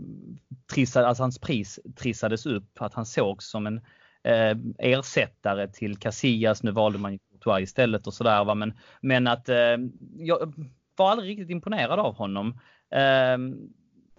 [0.72, 3.80] trissade, alltså hans pris trissades upp, att han sågs som en
[4.24, 6.62] eh, ersättare till Casillas.
[6.62, 8.54] Nu valde man Courtois istället och sådär.
[8.54, 9.76] Men, men att eh,
[10.16, 10.54] jag
[10.96, 12.60] var aldrig riktigt imponerad av honom.
[12.90, 13.38] Eh,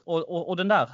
[0.05, 0.89] och, och, och den där,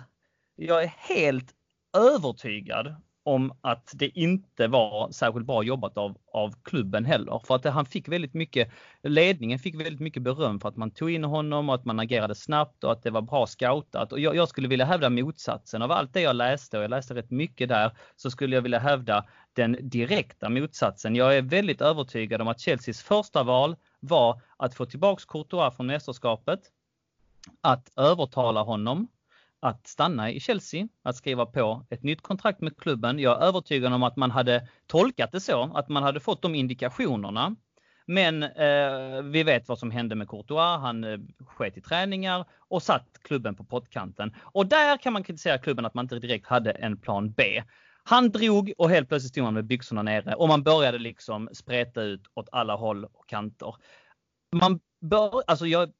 [0.55, 1.51] jag är helt
[1.97, 7.41] övertygad om att det inte var särskilt bra jobbat av, av klubben heller.
[7.47, 8.71] För att han fick väldigt mycket,
[9.03, 12.35] ledningen fick väldigt mycket beröm för att man tog in honom och att man agerade
[12.35, 14.11] snabbt och att det var bra scoutat.
[14.11, 15.81] Och jag, jag skulle vilja hävda motsatsen.
[15.81, 18.79] Av allt det jag läste, och jag läste rätt mycket där, så skulle jag vilja
[18.79, 21.15] hävda den direkta motsatsen.
[21.15, 25.87] Jag är väldigt övertygad om att Chelseas första val var att få tillbaks Courtois från
[25.87, 26.59] mästerskapet,
[27.61, 29.07] att övertala honom
[29.63, 33.19] att stanna i Chelsea, att skriva på ett nytt kontrakt med klubben.
[33.19, 36.55] Jag är övertygad om att man hade tolkat det så, att man hade fått de
[36.55, 37.55] indikationerna.
[38.05, 40.79] Men eh, vi vet vad som hände med Courtois.
[40.79, 44.35] Han eh, sket i träningar och satt klubben på pottkanten.
[44.41, 47.63] Och där kan man kritisera klubben att man inte direkt hade en plan B.
[48.03, 52.01] Han drog och helt plötsligt stod han med byxorna nere och man började liksom spreta
[52.01, 53.75] ut åt alla håll och kanter.
[54.55, 55.91] Man bör, alltså jag,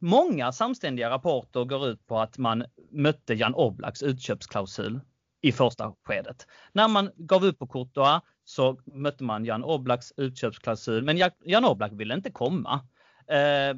[0.00, 5.00] många samständiga rapporter går ut på att man mötte Jan Oblaks utköpsklausul
[5.40, 6.46] i första skedet.
[6.72, 11.92] När man gav upp på Courtois så mötte man Jan Oblaks utköpsklausul, men Jan Oblak
[11.92, 12.80] ville inte komma.
[13.28, 13.76] Eh,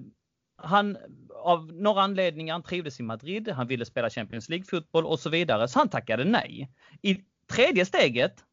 [0.57, 0.97] han,
[1.35, 5.69] av några anledningar, han trivdes i Madrid, han ville spela Champions League-fotboll och så vidare,
[5.69, 6.71] så han tackade nej.
[7.03, 7.17] I
[7.53, 8.45] tredje steget,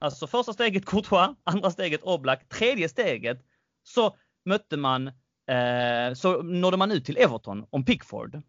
[0.00, 3.38] alltså första steget Courtois, andra steget Oblak, tredje steget
[3.82, 5.12] så mötte man
[5.46, 8.42] eh, så nådde man ut till Everton om Pickford.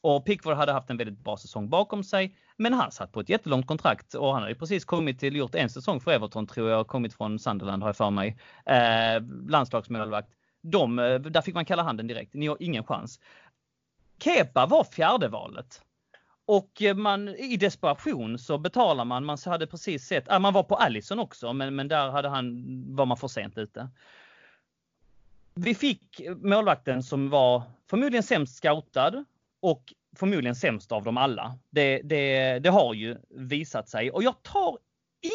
[0.00, 3.28] Och Pickford hade haft en väldigt bra säsong bakom sig, men han satt på ett
[3.28, 6.86] jättelångt kontrakt och han hade precis kommit till, gjort en säsong för Everton tror jag,
[6.86, 8.38] kommit från Sunderland har jag för mig.
[8.66, 10.28] Eh, landslagsmålvakt.
[10.62, 13.20] De, eh, där fick man kalla handen direkt, ni har ingen chans.
[14.18, 15.82] Kepa var fjärde valet.
[16.46, 19.24] Och eh, man, i desperation så betalar man.
[19.24, 22.64] Man hade precis sett, ah, man var på Allison också, men, men där hade han,
[22.96, 23.88] var man för sent ute.
[25.60, 29.24] Vi fick målvakten som var förmodligen sämst scoutad
[29.62, 29.82] och
[30.16, 31.58] förmodligen sämst av dem alla.
[31.70, 34.78] Det, det, det har ju visat sig och jag tar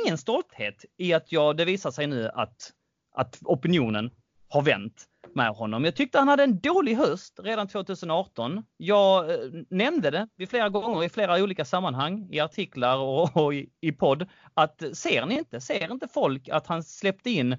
[0.05, 2.71] ingen stolthet i att jag, det visar sig nu att,
[3.15, 4.11] att opinionen
[4.49, 5.05] har vänt
[5.35, 5.85] med honom.
[5.85, 8.63] Jag tyckte han hade en dålig höst redan 2018.
[8.77, 9.37] Jag eh,
[9.69, 13.91] nämnde det vid flera gånger i flera olika sammanhang, i artiklar och, och i, i
[13.91, 17.57] podd, att ser ni inte, ser inte folk att han släppte in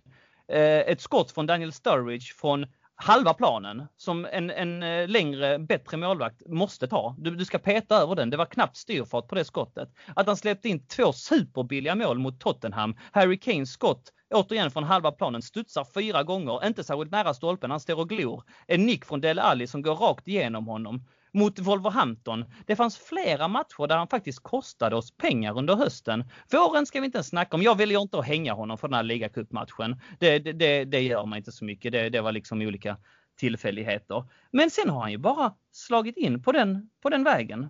[0.53, 2.67] Eh, ett skott från Daniel Sturridge från
[2.97, 7.15] halva planen som en, en eh, längre, bättre målvakt måste ta.
[7.19, 8.31] Du, du ska peta över den.
[8.31, 9.89] Det var knappt styrfart på det skottet.
[10.17, 12.97] Att han släppte in två superbilliga mål mot Tottenham.
[13.13, 17.81] Harry Kanes skott återigen från halva planen, studsar fyra gånger, inte särskilt nära stolpen, han
[17.81, 18.43] står och glor.
[18.67, 21.05] En nick från Dele Alli som går rakt igenom honom.
[21.35, 22.45] Mot Wolverhampton.
[22.67, 26.25] Det fanns flera matcher där han faktiskt kostade oss pengar under hösten.
[26.53, 27.63] Våren ska vi inte ens snacka om.
[27.63, 30.01] Jag väljer inte att hänga honom för den här ligacupmatchen.
[30.19, 31.93] Det, det, det, det gör man inte så mycket.
[31.93, 32.97] Det, det var liksom olika
[33.37, 34.25] tillfälligheter.
[34.51, 37.69] Men sen har han ju bara slagit in på den, på den vägen.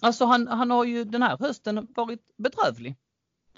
[0.00, 2.96] Alltså han, han har ju den här hösten varit bedrövlig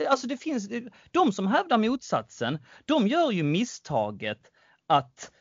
[0.01, 0.69] det, alltså det finns,
[1.11, 4.51] de som hävdar motsatsen, de gör ju misstaget
[4.87, 5.33] att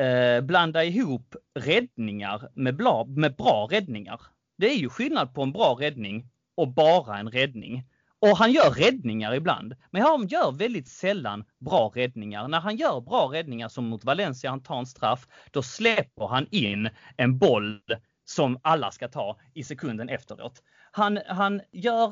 [0.00, 4.20] eh, blanda ihop räddningar med bra, med bra räddningar.
[4.58, 7.86] Det är ju skillnad på en bra räddning och bara en räddning.
[8.18, 12.48] Och han gör räddningar ibland, men han gör väldigt sällan bra räddningar.
[12.48, 16.46] När han gör bra räddningar som mot Valencia, han tar en straff, då släpper han
[16.50, 17.80] in en boll
[18.24, 20.62] som alla ska ta i sekunden efteråt.
[20.92, 22.06] Han, han gör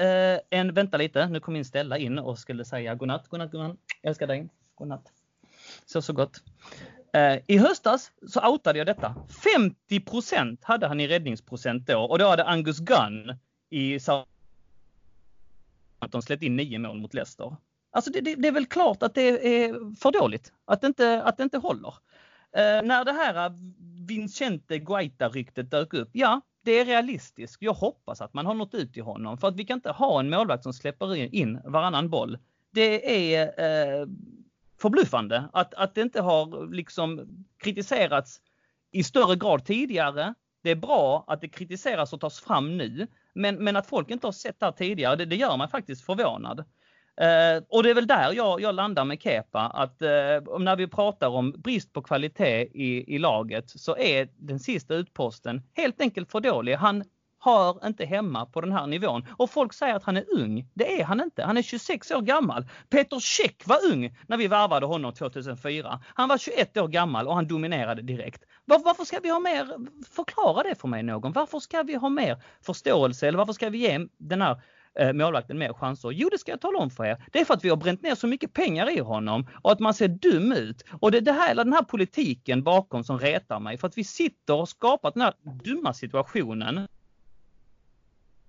[0.00, 3.76] eh, en, vänta lite, nu kom min Stella in och skulle säga godnatt, godnatt gumman,
[4.02, 5.12] jag älskar dig, godnatt.
[5.86, 6.42] Så så gott.
[7.14, 9.14] Eh, I höstas så outade jag detta.
[9.90, 13.36] 50% hade han i räddningsprocent då och då hade Angus Gunn
[13.70, 13.98] i
[15.98, 17.56] att de släppt in nio mål mot Leicester.
[17.92, 21.22] Alltså det, det, det, är väl klart att det är för dåligt, att det inte,
[21.22, 21.94] att det inte håller.
[22.56, 23.52] Eh, när det här
[24.06, 27.62] Vincente Guaita-ryktet dök upp, ja, det är realistiskt.
[27.62, 30.20] Jag hoppas att man har nått ut till honom för att vi kan inte ha
[30.20, 32.38] en målvakt som släpper in varannan boll.
[32.70, 34.06] Det är eh,
[34.84, 37.26] förbluffande att, att det inte har liksom
[37.58, 38.40] kritiserats
[38.92, 40.34] i större grad tidigare.
[40.62, 44.26] Det är bra att det kritiseras och tas fram nu, men, men att folk inte
[44.26, 46.58] har sett det här tidigare, det, det gör mig faktiskt förvånad.
[47.16, 50.86] Eh, och det är väl där jag, jag landar med Kepa, att eh, när vi
[50.86, 56.30] pratar om brist på kvalitet i, i laget så är den sista utposten helt enkelt
[56.30, 56.74] för dålig.
[56.74, 57.04] Han
[57.44, 59.26] hör inte hemma på den här nivån.
[59.36, 60.68] Och folk säger att han är ung.
[60.74, 61.42] Det är han inte.
[61.42, 62.66] Han är 26 år gammal.
[62.90, 66.00] Peter Käck var ung när vi värvade honom 2004.
[66.14, 68.42] Han var 21 år gammal och han dominerade direkt.
[68.64, 69.68] Var, varför ska vi ha mer,
[70.14, 71.32] förklara det för mig någon.
[71.32, 74.60] Varför ska vi ha mer förståelse eller varför ska vi ge den här
[74.98, 76.10] Eh, målvakten mer chanser?
[76.10, 77.24] Jo, det ska jag tala om för er.
[77.32, 79.80] Det är för att vi har bränt ner så mycket pengar i honom och att
[79.80, 80.84] man ser dum ut.
[81.00, 83.78] Och det är det här, den här politiken bakom som retar mig.
[83.78, 85.34] För att vi sitter och skapat den här
[85.64, 86.88] dumma situationen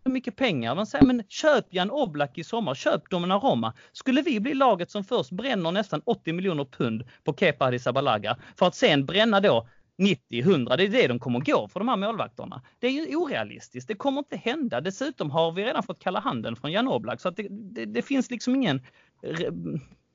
[0.09, 0.75] mycket pengar.
[0.75, 3.73] Man säger men köp Jan Oblak i sommar, köp Roma.
[3.91, 8.65] Skulle vi bli laget som först bränner nästan 80 miljoner pund på Kepa Arrizabalaga för
[8.65, 10.77] att sen bränna då 90, 100.
[10.77, 12.61] Det är det de kommer gå för de här målvakterna.
[12.79, 13.87] Det är ju orealistiskt.
[13.87, 14.81] Det kommer inte hända.
[14.81, 18.01] Dessutom har vi redan fått kalla handen från Jan Oblak så att det, det, det
[18.01, 18.81] finns liksom ingen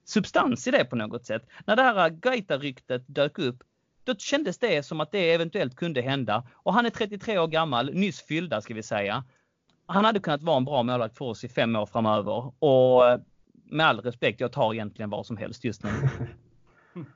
[0.05, 1.43] substans i det på något sätt.
[1.67, 3.63] När det här Gaita-ryktet dök upp
[4.05, 6.47] då kändes det som att det eventuellt kunde hända.
[6.53, 9.25] Och han är 33 år gammal, nyss fyllda ska vi säga.
[9.91, 12.53] Han hade kunnat vara en bra målvakt för oss i fem år framöver.
[12.59, 13.21] Och
[13.65, 15.91] med all respekt, jag tar egentligen vad som helst just nu.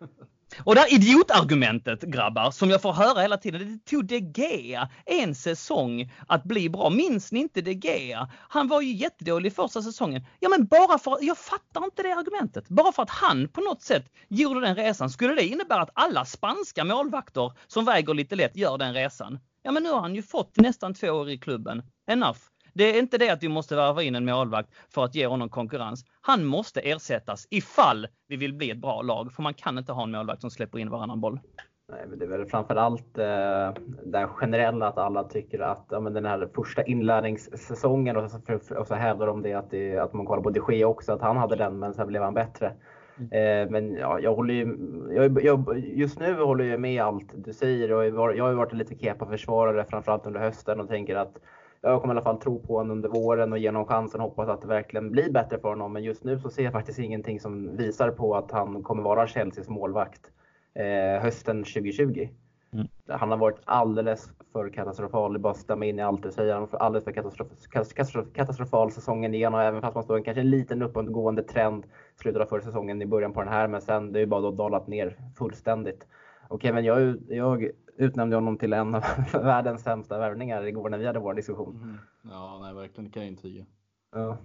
[0.64, 3.72] Och det här idiotargumentet grabbar som jag får höra hela tiden.
[3.84, 6.90] Det tog De Gea en säsong att bli bra.
[6.90, 8.30] Minns ni inte De Gea?
[8.48, 10.26] Han var ju jättedålig första säsongen.
[10.40, 12.68] Ja men bara för, jag fattar inte det argumentet.
[12.68, 15.10] Bara för att han på något sätt gjorde den resan.
[15.10, 19.38] Skulle det innebära att alla spanska målvakter som väger lite lätt gör den resan?
[19.62, 21.82] Ja men nu har han ju fått nästan två år i klubben.
[22.06, 22.38] Enough.
[22.74, 25.48] Det är inte det att vi måste värva in en målvakt för att ge honom
[25.48, 26.04] konkurrens.
[26.20, 29.32] Han måste ersättas ifall vi vill bli ett bra lag.
[29.32, 31.40] För man kan inte ha en målvakt som släpper in varannan boll.
[31.88, 33.72] Nej, men det är väl framförallt eh,
[34.04, 38.40] det generella att alla tycker att ja, men den här första inlärningssäsongen och så,
[38.78, 41.20] och så hävdar de det att, det att man kollar på de Gea också, att
[41.20, 42.72] han hade den men sen blev han bättre.
[43.18, 44.76] Eh, men ja, jag håller ju,
[45.10, 48.56] jag, jag, just nu håller jag med allt du säger och jag, jag har ju
[48.56, 51.38] varit lite kepa-försvarare framförallt under hösten och tänker att
[51.84, 54.28] jag kommer i alla fall tro på honom under våren och ge honom chansen och
[54.28, 55.92] hoppas att det verkligen blir bättre för honom.
[55.92, 59.26] Men just nu så ser jag faktiskt ingenting som visar på att han kommer vara
[59.26, 60.30] Chelseas målvakt
[60.74, 62.28] eh, hösten 2020.
[62.72, 62.86] Mm.
[63.08, 65.32] Han har varit alldeles för katastrofal.
[65.32, 66.54] Det bara stämma in i allt du säger.
[66.54, 69.60] Han har alldeles för katastrof, katastrof, katastrofal säsongen igenom.
[69.60, 71.84] Även fast man står en kanske en liten uppåtgående trend
[72.16, 73.68] slutet av förra säsongen i början på den här.
[73.68, 76.06] Men sen det är bara då dalat ner fullständigt.
[76.48, 81.06] Och Kevin, jag, jag utnämnde honom till en av världens sämsta värvningar igår när vi
[81.06, 81.80] hade vår diskussion.
[81.82, 81.98] Mm.
[82.22, 83.04] Ja, nej, verkligen.
[83.04, 83.64] Det kan jag intyga.
[84.12, 84.36] Ja,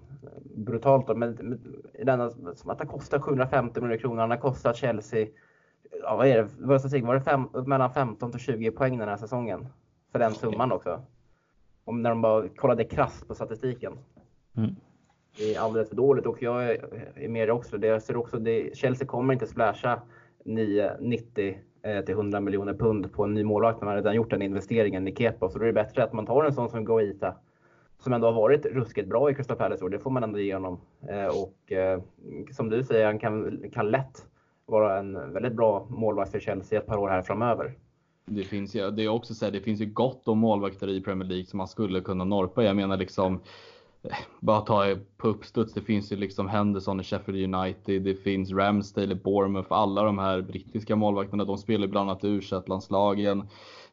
[0.55, 1.15] brutalt då.
[1.15, 4.21] Men, men denna, som att han kostar 750 miljoner kronor.
[4.21, 5.27] Han har kostat Chelsea
[5.91, 9.67] ja, vad är det, var det fem, mellan 15 till 20 poäng den här säsongen?
[10.11, 11.01] För den summan också.
[11.83, 13.97] Om när de bara kollade krasst på statistiken.
[14.57, 14.75] Mm.
[15.37, 16.71] Det är alldeles för dåligt och jag
[17.15, 17.77] är med också.
[17.77, 20.01] Det, jag ser också det, Chelsea kommer inte splasha
[20.45, 23.81] 9, 90 eh, Eh, till 100 miljoner pund på en ny målvakt.
[23.81, 25.49] när Man redan gjort den investeringen i Kepa.
[25.49, 27.35] Så då är det bättre att man tar en sån som Goita.
[27.97, 29.89] Som ändå har varit ruskigt bra i Crystal Palace år.
[29.89, 30.79] Det får man ändå ge honom.
[31.09, 32.01] Eh, och eh,
[32.51, 34.25] som du säger, han kan, kan lätt
[34.65, 37.77] vara en väldigt bra målvakt för Chelsea ett par år här framöver.
[38.25, 41.01] Det finns ju, det är också så här, det finns ju gott om målvakter i
[41.01, 42.63] Premier League som man skulle kunna norpa.
[42.63, 43.39] Jag menar liksom, eh,
[44.39, 49.11] bara ta på uppstuds, det finns ju liksom Henderson i Sheffield United, det finns Ramsdale
[49.11, 53.47] i Bournemouth, alla de här brittiska målvakterna, de spelar bland annat u landslagen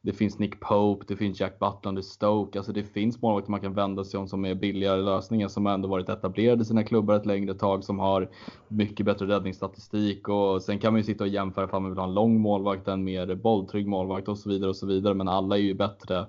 [0.07, 2.59] det finns Nick Pope, det finns Jack Butland i Stoke.
[2.59, 5.75] Alltså det finns målvakter man kan vända sig om som är billigare lösningar som har
[5.75, 8.31] ändå varit etablerade i sina klubbar ett längre tag som har
[8.69, 12.07] mycket bättre räddningsstatistik och sen kan man ju sitta och jämföra ifall man vill ha
[12.07, 15.15] en lång målvakt, en mer bolltrygg målvakt och så vidare och så vidare.
[15.15, 16.27] Men alla är ju bättre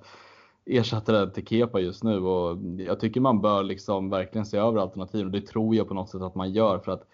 [0.67, 5.25] ersättare till Kepa just nu och jag tycker man bör liksom verkligen se över alternativen
[5.25, 7.07] och det tror jag på något sätt att man gör för att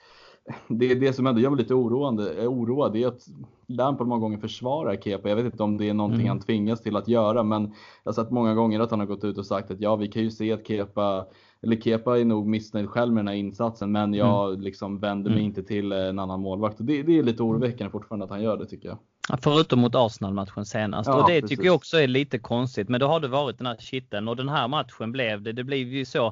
[0.68, 3.22] det är det som ändå gör mig lite oroande, oroad är att
[3.68, 5.30] Lampard många gånger försvarar Kepa.
[5.30, 6.30] Jag vet inte om det är någonting mm.
[6.30, 7.64] han tvingas till att göra, men
[8.04, 10.08] jag har sett många gånger att han har gått ut och sagt att ja, vi
[10.08, 11.26] kan ju se att Kepa,
[11.62, 14.62] eller Kepa är nog missnöjd själv med den här insatsen, men jag mm.
[14.62, 15.50] liksom vänder mig mm.
[15.50, 16.80] inte till en annan målvakt.
[16.80, 18.98] Och det, det är lite oroväckande fortfarande att han gör det tycker jag.
[19.42, 21.08] Förutom mot Arsenal-matchen senast.
[21.08, 21.50] Ja, och det precis.
[21.50, 22.90] tycker jag också är lite konstigt.
[22.90, 25.52] Men då har det varit den här shitten och den här matchen blev det.
[25.52, 26.28] Det blev ju så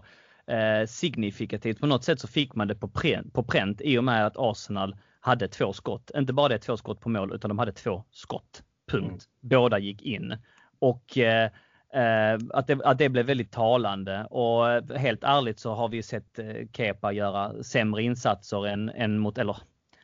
[0.47, 1.79] eh, signifikativt.
[1.79, 4.37] På något sätt så fick man det på pränt, på pränt i och med att
[4.37, 6.11] Arsenal hade två skott.
[6.15, 8.63] Inte bara det två skott på mål utan de hade två skott.
[8.91, 9.05] Punkt.
[9.07, 9.19] Mm.
[9.41, 10.37] Båda gick in.
[10.79, 11.49] Och eh,
[11.93, 14.65] eh att, det, att det blev väldigt talande och
[14.97, 19.57] helt ärligt så har vi sett eh, Kepa göra sämre insatser än, än mot, eller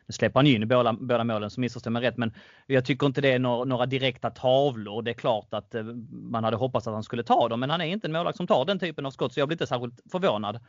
[0.08, 2.34] nu släpper han in i båda, båda målen så missförstå mig rätt men
[2.66, 5.02] jag tycker inte det är några, några direkta tavlor.
[5.02, 7.80] Det är klart att eh, man hade hoppats att han skulle ta dem men han
[7.80, 10.00] är inte en målvakt som tar den typen av skott så jag blir inte särskilt
[10.12, 10.60] förvånad.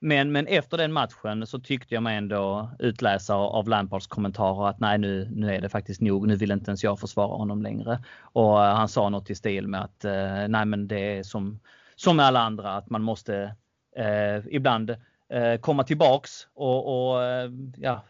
[0.00, 4.80] Men, men efter den matchen så tyckte jag mig ändå utläsa av Lampards kommentarer att
[4.80, 6.26] nej nu, nu är det faktiskt nog.
[6.26, 8.04] Nu vill inte ens jag försvara honom längre.
[8.20, 11.60] Och eh, han sa något i stil med att eh, nej men det är som,
[11.96, 13.54] som med alla andra att man måste
[13.96, 14.90] eh, ibland
[15.28, 17.22] eh, komma tillbaks och, och
[17.76, 18.02] ja,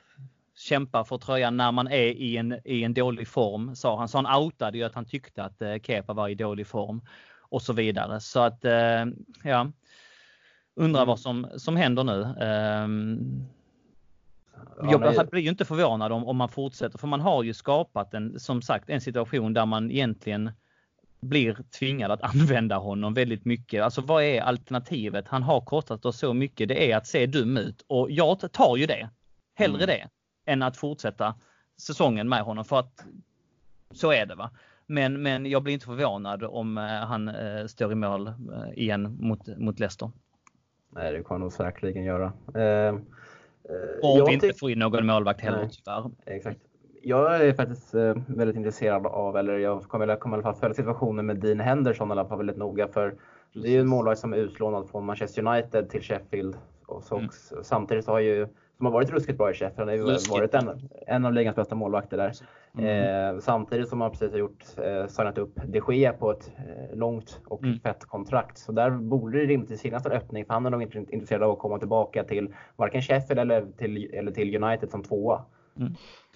[0.63, 4.09] kämpa för tröjan när man är i en, i en dålig form, sa han.
[4.09, 7.03] Så han outade ju att han tyckte att eh, Kepa var i dålig form
[7.41, 8.21] och så vidare.
[8.21, 9.05] Så att eh,
[9.43, 9.73] ja,
[10.75, 12.21] undrar vad som, som händer nu.
[12.45, 13.47] Um,
[14.83, 18.15] jag ja, blir ju inte förvånad om, om man fortsätter för man har ju skapat
[18.15, 20.51] en, som sagt, en situation där man egentligen
[21.21, 23.83] blir tvingad att använda honom väldigt mycket.
[23.83, 25.29] Alltså vad är alternativet?
[25.29, 26.69] Han har kostat oss så mycket.
[26.69, 29.11] Det är att se dum ut och jag tar ju det.
[29.55, 29.87] Hellre mm.
[29.87, 30.09] det
[30.47, 31.35] än att fortsätta
[31.77, 33.05] säsongen med honom för att
[33.91, 34.51] så är det va.
[34.87, 38.35] Men, men jag blir inte förvånad om eh, han eh, står i mål eh,
[38.75, 40.11] igen mot, mot Leicester.
[40.91, 42.33] Nej, det kommer nog säkerligen göra.
[42.55, 42.95] Eh,
[44.03, 46.11] Om vi inte får in någon målvakt heller tyvärr.
[46.27, 46.61] Exakt.
[47.03, 50.75] Jag är faktiskt eh, väldigt intresserad av, eller jag kommer, kommer i alla fall följa
[50.75, 52.89] situationen med Dean Henderson i alla fall väldigt noga.
[52.89, 53.15] För
[53.53, 56.57] det är ju en målvakt som är utlånad från Manchester United till Sheffield.
[56.87, 57.31] Och så, mm.
[57.63, 58.49] Samtidigt så har ju
[58.83, 59.91] som har varit ruskigt bra i Sheffield.
[59.91, 62.33] Han har varit en, en av ligans bästa målvakter där.
[62.79, 63.35] Mm.
[63.35, 66.97] Eh, samtidigt som han precis har gjort, eh, signat upp de Gea på ett eh,
[66.97, 67.81] långt och mm.
[67.81, 68.59] fett kontrakt.
[68.59, 71.51] Så där borde det rimligtvis finnas en öppning för han är nog inte intresserad av
[71.51, 75.45] att komma tillbaka till varken Sheffield eller till, eller till United som tvåa.
[75.77, 75.93] Mm.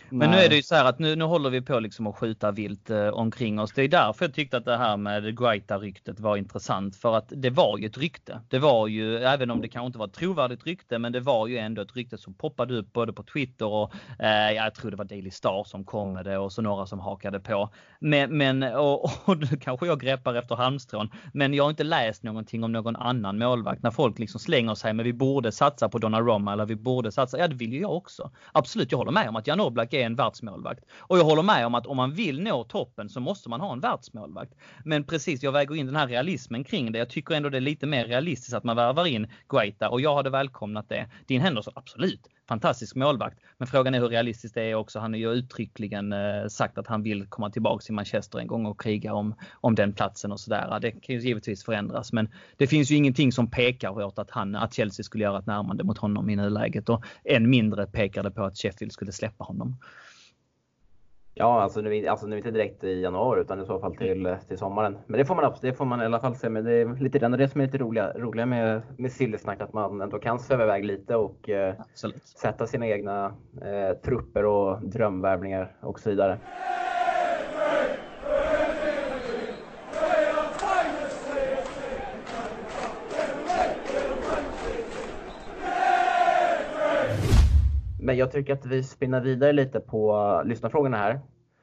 [0.08, 2.16] Men nu är det ju så här att nu, nu håller vi på liksom att
[2.16, 3.72] skjuta vilt eh, omkring oss.
[3.72, 6.96] Det är därför jag tyckte att det här med Guaita-ryktet var intressant.
[6.96, 8.40] För att det var ju ett rykte.
[8.48, 11.46] Det var ju, även om det kanske inte var ett trovärdigt rykte, men det var
[11.46, 14.96] ju ändå ett rykte som poppade upp både på Twitter och eh, jag tror det
[14.96, 17.70] var Daily Star som kom med det och så några som hakade på.
[18.00, 22.22] Men, men och, och nu kanske jag greppar efter halmstrån, men jag har inte läst
[22.22, 23.82] någonting om någon annan målvakt.
[23.82, 27.38] När folk liksom slänger sig med vi borde satsa på Donnarumma eller vi borde satsa.
[27.38, 28.30] Ja, det vill ju jag också.
[28.52, 30.84] Absolut, jag håller med om att Jan Oblak är en världsmålvakt.
[30.98, 33.72] Och jag håller med om att om man vill nå toppen så måste man ha
[33.72, 34.54] en världsmålvakt.
[34.84, 36.98] Men precis, jag väger in den här realismen kring det.
[36.98, 40.16] Jag tycker ändå det är lite mer realistiskt att man värvar in Guaita och jag
[40.16, 41.08] hade välkomnat det.
[41.26, 43.38] Din Henderson, absolut fantastisk målvakt.
[43.58, 44.98] Men frågan är hur realistiskt det är också.
[44.98, 48.66] Han har ju uttryckligen eh, sagt att han vill komma tillbaka till Manchester en gång
[48.66, 50.78] och kriga om, om den platsen och sådär.
[50.80, 54.54] Det kan ju givetvis förändras, men det finns ju ingenting som pekar åt att han,
[54.54, 58.30] att Chelsea skulle göra ett närmande mot honom i nuläget och än mindre pekar det
[58.30, 59.76] på att Sheffield skulle släppa honom.
[61.38, 64.58] Ja, alltså nu, alltså nu inte direkt i januari utan i så fall till, till
[64.58, 64.98] sommaren.
[65.06, 66.48] Men det får man, det får man i alla fall se.
[66.48, 70.00] Men det är lite det som är lite roliga, roliga med, med Siljesnack, att man
[70.00, 71.74] ändå kan sväva iväg lite och eh,
[72.42, 76.38] sätta sina egna eh, trupper och drömvärvningar och så vidare.
[88.06, 91.20] Men jag tycker att vi spinner vidare lite på lyssnarfrågorna här.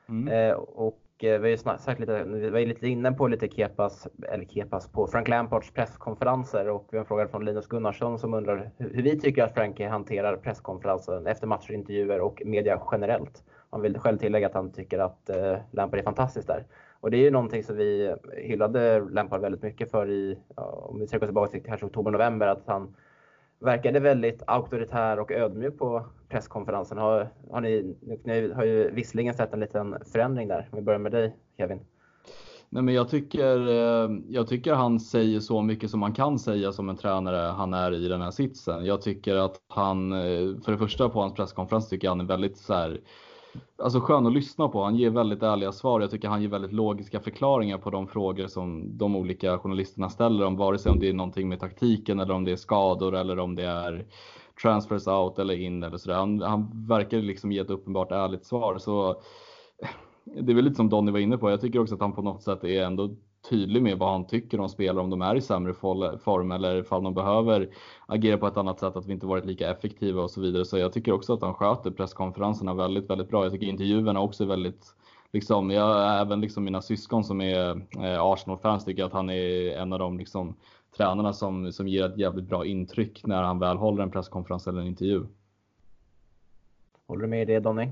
[0.10, 0.28] Mm.
[0.28, 4.46] Eh, och eh, vi har sagt lite, vi var lite inne på lite Kepas, eller
[4.46, 8.72] Kepas, på Frank Lampards presskonferenser och vi har en fråga från Linus Gunnarsson som undrar
[8.78, 13.44] hur, vi tycker att Frankie hanterar presskonferensen efter matcher, intervjuer och media generellt.
[13.70, 16.66] Han vill själv tillägga att han tycker att eh, Lampard är fantastisk där.
[17.00, 21.06] Och det är ju någonting som vi hyllade Lampard väldigt mycket för i, om vi
[21.06, 22.96] oss tillbaka till kanske oktober-november, att han
[23.64, 26.98] verkade väldigt auktoritär och ödmjuk på presskonferensen.
[26.98, 30.70] Har, har ni, ni har ju visserligen sett en liten förändring där.
[30.72, 31.80] Om vi börjar med dig Kevin.
[32.70, 36.72] Nej, men jag, tycker, eh, jag tycker han säger så mycket som man kan säga
[36.72, 38.86] som en tränare han är i den här sitsen.
[38.86, 42.26] Jag tycker att han, eh, för det första på hans presskonferens tycker jag han är
[42.26, 43.02] väldigt så här,
[43.78, 44.84] alltså skön att lyssna på.
[44.84, 46.02] Han ger väldigt ärliga svar.
[46.02, 50.46] Jag tycker han ger väldigt logiska förklaringar på de frågor som de olika journalisterna ställer
[50.46, 53.40] om vare sig om det är någonting med taktiken eller om det är skador eller
[53.40, 54.06] om det är
[54.62, 56.16] transfers out eller in eller sådär.
[56.16, 58.78] Han, han verkar liksom ge ett uppenbart ärligt svar.
[58.78, 59.22] Så
[60.26, 61.50] det är väl lite som Donny var inne på.
[61.50, 63.16] Jag tycker också att han på något sätt är ändå
[63.50, 67.04] tydlig med vad han tycker om spelare, om de är i sämre form eller ifall
[67.04, 67.70] de behöver
[68.06, 70.66] agera på ett annat sätt, att vi inte varit lika effektiva och så vidare.
[70.66, 73.44] Så jag tycker också att han sköter presskonferenserna väldigt, väldigt bra.
[73.44, 74.96] Jag tycker intervjuerna också är väldigt
[75.34, 77.70] Liksom, jag, även liksom mina syskon som är
[78.06, 80.56] eh, Arsenal-fans tycker att han är en av de liksom,
[80.98, 84.82] tränarna som, som ger ett jävligt bra intryck när han väl håller en presskonferens eller
[84.82, 85.26] en intervju.
[87.08, 87.92] Håller du med i det Donny?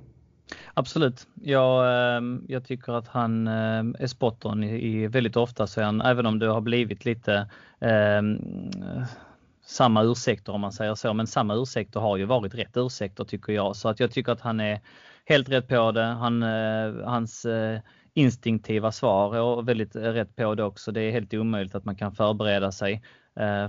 [0.73, 1.27] Absolut.
[1.41, 1.85] Jag,
[2.17, 6.39] ehm, jag tycker att han eh, är spot on i, väldigt ofta sen, även om
[6.39, 7.49] det har blivit lite
[7.79, 8.21] eh,
[9.65, 11.13] samma ursäkter om man säger så.
[11.13, 13.75] Men samma ursäkter har ju varit rätt ursäkter tycker jag.
[13.75, 14.79] Så att jag tycker att han är
[15.25, 16.03] helt rätt på det.
[16.03, 17.79] Han, eh, hans eh,
[18.13, 20.91] instinktiva svar är väldigt rätt på det också.
[20.91, 23.03] Det är helt omöjligt att man kan förbereda sig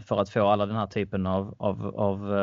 [0.06, 2.34] för att få alla den här typen av, av, av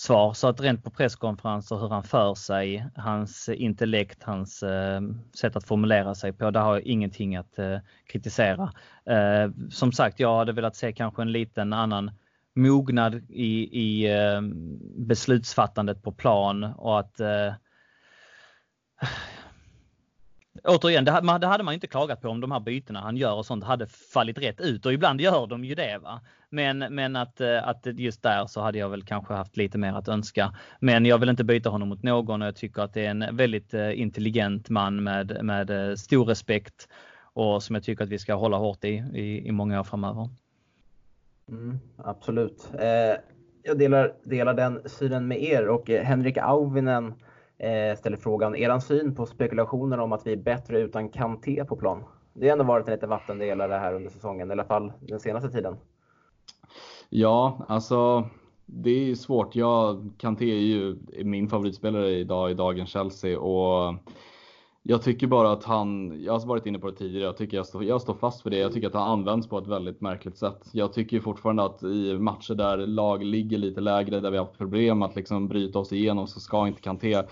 [0.00, 0.32] svar.
[0.32, 5.00] Så att rent på presskonferenser hur han för sig, hans intellekt, hans eh,
[5.34, 8.72] sätt att formulera sig på, där har jag ingenting att eh, kritisera.
[9.06, 12.10] Eh, som sagt, jag hade velat se kanske en liten annan
[12.56, 14.40] mognad i, i eh,
[14.96, 17.52] beslutsfattandet på plan och att eh,
[20.64, 23.46] Återigen, det, det hade man inte klagat på om de här bytena han gör och
[23.46, 25.98] sånt hade fallit rätt ut och ibland gör de ju det.
[25.98, 26.20] Va?
[26.50, 29.92] Men, men att, eh, att just där så hade jag väl kanske haft lite mer
[29.92, 30.54] att önska.
[30.80, 33.36] Men jag vill inte byta honom mot någon och jag tycker att det är en
[33.36, 36.88] väldigt eh, intelligent man med, med eh, stor respekt
[37.32, 40.28] och som jag tycker att vi ska hålla hårt i i, i många år framöver.
[41.48, 42.70] Mm, absolut.
[42.78, 43.20] Eh,
[43.62, 47.12] jag delar, delar den synen med er och Henrik Auvinen eh,
[47.60, 51.76] Eh, ställer frågan, eran syn på spekulationer om att vi är bättre utan Kanté på
[51.76, 52.04] plan?
[52.32, 55.50] Det har ändå varit en liten vattendelare här under säsongen, i alla fall den senaste
[55.50, 55.76] tiden.
[57.08, 58.28] Ja, alltså
[58.66, 59.56] det är svårt.
[59.56, 63.94] Jag, Kanté är ju min favoritspelare idag i dagens Chelsea och
[64.82, 67.66] jag tycker bara att han, jag har varit inne på det tidigare, jag tycker jag
[67.66, 68.58] står, jag står fast för det.
[68.58, 70.68] Jag tycker att han används på ett väldigt märkligt sätt.
[70.72, 74.58] Jag tycker fortfarande att i matcher där lag ligger lite lägre, där vi har haft
[74.58, 77.22] problem att liksom bryta oss igenom, så ska inte Kanté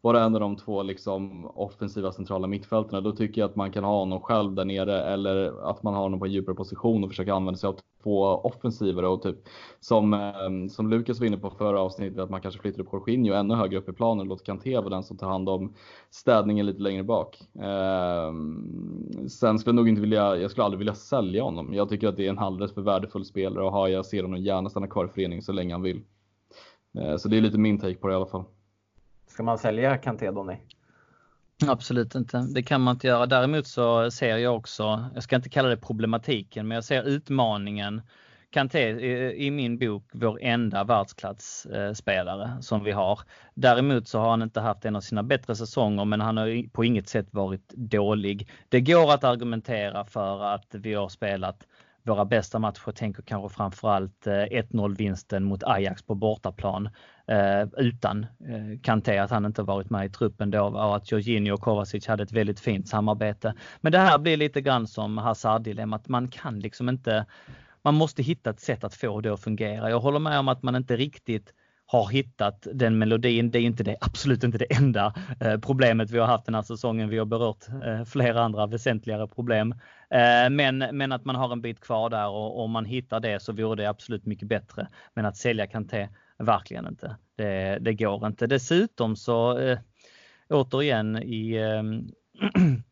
[0.00, 3.84] vara en av de två liksom offensiva centrala mittfältarna, då tycker jag att man kan
[3.84, 7.10] ha honom själv där nere eller att man har honom på en djupare position och
[7.10, 9.36] försöka använda sig av två offensivare och typ
[9.80, 13.34] som, eh, som Lukas var inne på förra avsnittet att man kanske flyttar upp Jorginho
[13.34, 15.74] ännu högre upp i planen och låter Kanté vara den som tar hand om
[16.10, 17.38] städningen lite längre bak.
[17.54, 18.32] Eh,
[19.28, 21.74] sen skulle jag nog inte vilja, jag skulle aldrig vilja sälja honom.
[21.74, 24.40] Jag tycker att det är en alldeles för värdefull spelare och har jag ser honom
[24.40, 26.02] gärna stanna kvar i föreningen så länge han vill.
[26.98, 28.44] Eh, så det är lite min take på det i alla fall.
[29.38, 30.56] Ska man sälja Kanté Donny?
[31.66, 32.38] Absolut inte.
[32.38, 33.26] Det kan man inte göra.
[33.26, 38.02] Däremot så ser jag också, jag ska inte kalla det problematiken, men jag ser utmaningen.
[38.50, 38.88] Kanté
[39.30, 43.20] i min bok vår enda världsklasspelare eh, som vi har.
[43.54, 46.84] Däremot så har han inte haft en av sina bättre säsonger men han har på
[46.84, 48.50] inget sätt varit dålig.
[48.68, 51.66] Det går att argumentera för att vi har spelat
[52.08, 52.92] våra bästa matcher.
[52.92, 56.88] Tänker kanske framförallt eh, 1-0 vinsten mot Ajax på bortaplan
[57.26, 61.54] eh, utan eh, Kanté, att han inte varit med i truppen då och att Jorginho
[61.54, 63.54] och Kovacic hade ett väldigt fint samarbete.
[63.80, 66.08] Men det här blir lite grann som Hazard-dilemmat.
[66.08, 67.26] Man kan liksom inte
[67.82, 69.90] man måste hitta ett sätt att få det att fungera.
[69.90, 71.54] Jag håller med om att man inte riktigt
[71.86, 73.50] har hittat den melodin.
[73.50, 75.14] Det är inte det, absolut inte det enda
[75.62, 77.08] problemet vi har haft den här säsongen.
[77.08, 77.64] Vi har berört
[78.06, 79.74] flera andra väsentligare problem.
[80.10, 83.42] Eh, men, men att man har en bit kvar där och om man hittar det
[83.42, 84.88] så vore det absolut mycket bättre.
[85.14, 86.08] Men att sälja Kanté,
[86.38, 87.16] verkligen inte.
[87.36, 88.46] Det, det går inte.
[88.46, 89.78] Dessutom så eh,
[90.48, 92.08] återigen i ehm,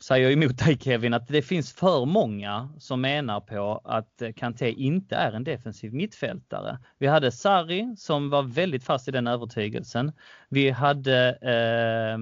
[0.00, 5.16] säger emot dig Kevin att det finns för många som menar på att Kanté inte
[5.16, 6.78] är en defensiv mittfältare.
[6.98, 10.12] Vi hade Sarri som var väldigt fast i den övertygelsen.
[10.48, 12.18] Vi hade eh,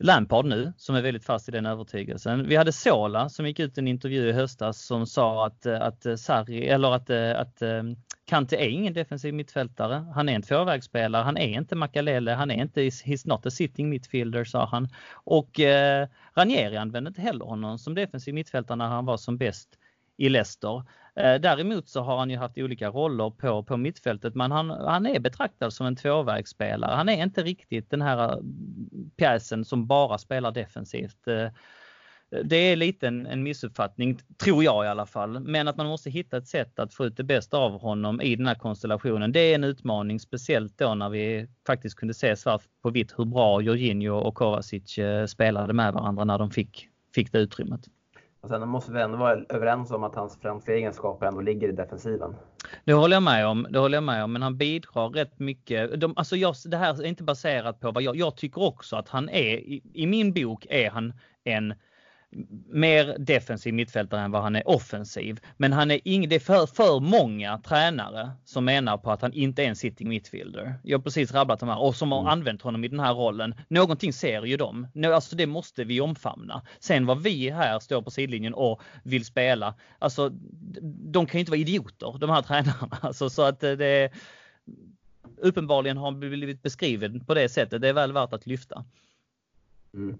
[0.00, 2.48] Lampard nu som är väldigt fast i den övertygelsen.
[2.48, 6.06] Vi hade Sola som gick ut i en intervju i höstas som sa att, att
[6.06, 7.82] eh, Sarri eller att, eh, att eh,
[8.26, 10.06] Kante är ingen defensiv mittfältare.
[10.14, 11.22] Han är en tvåvägsspelare.
[11.22, 12.30] Han är inte Makalele.
[12.30, 14.88] Han är inte he's not a sitting midfielder sa han.
[15.12, 19.77] Och eh, Ranieri använde inte heller honom som defensiv mittfältare när han var som bäst
[20.18, 20.82] i Leicester.
[21.16, 25.06] Eh, däremot så har han ju haft olika roller på, på mittfältet men han, han
[25.06, 26.94] är betraktad som en tvåvägsspelare.
[26.94, 28.38] Han är inte riktigt den här eh,
[29.16, 31.28] pjäsen som bara spelar defensivt.
[31.28, 31.48] Eh,
[32.44, 35.40] det är lite en, en missuppfattning, tror jag i alla fall.
[35.40, 38.36] Men att man måste hitta ett sätt att få ut det bästa av honom i
[38.36, 39.32] den här konstellationen.
[39.32, 43.24] Det är en utmaning, speciellt då när vi faktiskt kunde se svart på vitt hur
[43.24, 47.80] bra Jorginho och Kovacic spelade med varandra när de fick, fick det utrymmet.
[48.40, 51.72] Och sen måste vi ändå vara överens om att hans främsta egenskaper ändå ligger i
[51.72, 52.34] defensiven.
[52.84, 53.66] Det håller jag med om.
[53.70, 54.32] Det håller jag med om.
[54.32, 56.00] Men han bidrar rätt mycket.
[56.00, 59.08] De, alltså jag, det här är inte baserat på vad jag, jag tycker också att
[59.08, 59.56] han är.
[59.56, 61.12] I, I min bok är han
[61.44, 61.74] en
[62.68, 65.40] mer defensiv mittfältare än vad han är offensiv.
[65.56, 69.32] Men han är ing, det är för, för många tränare som menar på att han
[69.32, 70.74] inte är en sitting mittfielder.
[70.82, 72.32] Jag har precis rabblat de här och som har mm.
[72.32, 73.54] använt honom i den här rollen.
[73.68, 74.86] Någonting ser ju de.
[75.04, 76.62] Alltså det måste vi omfamna.
[76.80, 79.74] Sen vad vi här står på sidlinjen och vill spela.
[79.98, 80.28] Alltså
[81.12, 82.98] de kan ju inte vara idioter de här tränarna.
[83.00, 84.12] Alltså, så att det
[85.36, 87.82] uppenbarligen har blivit beskrivet på det sättet.
[87.82, 88.84] Det är väl värt att lyfta.
[89.94, 90.18] Mm.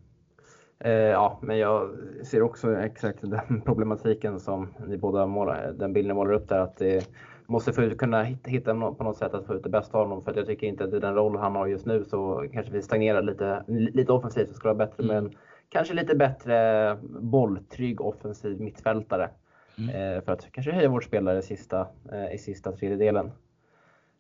[0.81, 1.91] Eh, ja, men jag
[2.25, 6.77] ser också exakt den problematiken som ni båda målar, den bilden målar upp där att
[6.77, 7.09] det
[7.47, 10.23] måste få ut, kunna hitta på något sätt att få ut det bästa av honom
[10.23, 12.73] för att jag tycker inte att i den roll han har just nu så kanske
[12.73, 15.25] vi stagnerar lite, lite offensivt så skulle vara bättre mm.
[15.25, 15.33] men
[15.69, 19.31] kanske lite bättre bolltrygg offensiv mittfältare
[19.79, 19.89] mm.
[19.91, 23.31] eh, för att kanske höja vårt spelare i sista, eh, i sista tredjedelen.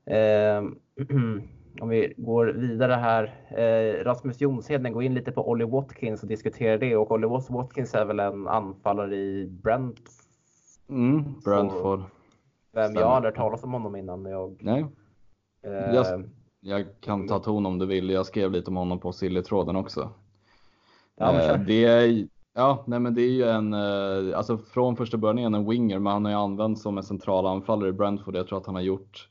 [0.06, 0.62] Eh,
[1.80, 3.34] om vi går vidare här.
[3.50, 7.94] Eh, Rasmus Jonsheden går in lite på Ollie Watkins och diskuterar det och Ollie Watkins
[7.94, 10.10] är väl en anfallare i Brent...
[10.88, 12.02] Mm, Brentford.
[12.72, 14.24] Vem jag har aldrig talat om honom innan.
[14.24, 14.86] Jag, Nej.
[15.62, 16.24] Eh, jag,
[16.60, 18.10] jag, kan ta ton om du vill.
[18.10, 20.10] Jag skrev lite om honom på Silly-tråden också.
[21.16, 25.16] Ja, eh, det är, ja, nej men det är ju en, eh, alltså från första
[25.16, 28.36] början en winger, men han har ju använts som en central anfallare i Brentford.
[28.36, 29.28] Jag tror att han har gjort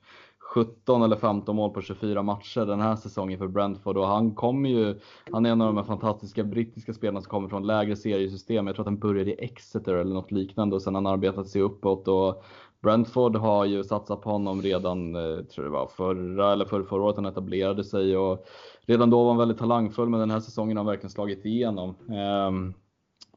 [0.57, 4.69] 17 eller 15 mål på 24 matcher den här säsongen för Brentford och han kommer
[4.69, 4.99] ju,
[5.31, 8.67] han är en av de här fantastiska brittiska spelarna som kommer från lägre seriesystem.
[8.67, 11.47] Jag tror att han började i Exeter eller något liknande och sen har han arbetat
[11.47, 12.43] sig uppåt och
[12.81, 17.03] Brentford har ju satsat på honom redan, eh, tror det var förra eller för, förra
[17.03, 18.45] året han etablerade sig och
[18.85, 21.95] redan då var han väldigt talangfull men den här säsongen har han verkligen slagit igenom.
[22.09, 22.73] Ehm,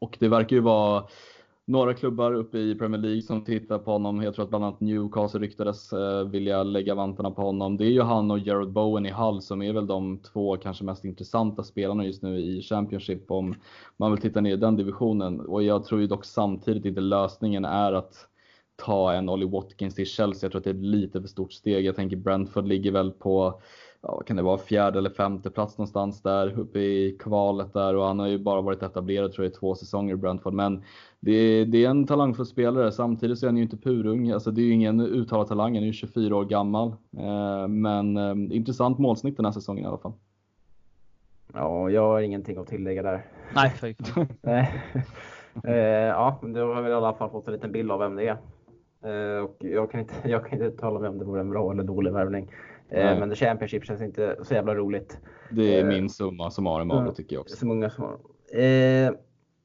[0.00, 1.04] och det verkar ju vara
[1.70, 4.22] några klubbar uppe i Premier League som tittar på honom.
[4.22, 7.76] Jag tror att bland annat Newcastle ryktades eh, vilja lägga vantarna på honom.
[7.76, 10.84] Det är ju han och Jared Bowen i Hull som är väl de två kanske
[10.84, 13.54] mest intressanta spelarna just nu i Championship om
[13.96, 15.40] man vill titta ner i den divisionen.
[15.40, 18.26] Och jag tror ju dock samtidigt inte lösningen är att
[18.76, 20.46] ta en Ollie Watkins till Chelsea.
[20.46, 21.84] Jag tror att det är lite för stort steg.
[21.84, 23.60] Jag tänker Brentford ligger väl på
[24.02, 28.04] ja, kan det vara fjärde eller femte plats någonstans där uppe i kvalet där och
[28.04, 30.52] han har ju bara varit etablerad tror jag i två säsonger i Brentford.
[30.52, 30.84] Men
[31.20, 32.92] det är, det är en talangfull spelare.
[32.92, 34.30] Samtidigt så är han ju inte purung.
[34.30, 35.74] Alltså det är ju ingen uttalad talang.
[35.74, 36.88] Han är ju 24 år gammal.
[37.18, 40.12] Eh, men eh, intressant målsnitt den här säsongen i alla fall.
[41.54, 43.26] Ja, jag har ingenting att tillägga där.
[43.54, 43.94] Nej, fy
[45.64, 45.74] eh,
[46.06, 48.36] Ja, då har vi i alla fall fått en liten bild av vem det är.
[49.02, 51.82] Eh, och jag kan, inte, jag kan inte tala om det vore en bra eller
[51.82, 52.50] dålig värvning.
[52.90, 55.18] Eh, men The Championship känns inte så jävla roligt.
[55.50, 57.56] Det är min summa som har en ja, tycker jag också.
[57.56, 58.18] Så många som har.
[58.62, 59.12] Eh,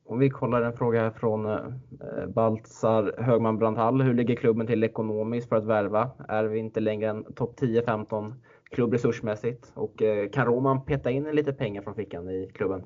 [0.08, 4.02] om vi kollar en fråga här från eh, Baltzar Högman Brandhall.
[4.02, 6.10] Hur ligger klubben till ekonomiskt för att värva?
[6.28, 8.34] Är vi inte längre en topp 10-15
[8.64, 9.72] klubb resursmässigt?
[9.74, 12.84] Och eh, kan Roman peta in lite pengar från fickan i klubben?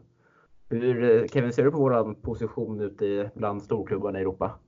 [0.70, 4.60] Hur, eh, Kevin, ser du på vår position ute bland storklubbarna i Europa?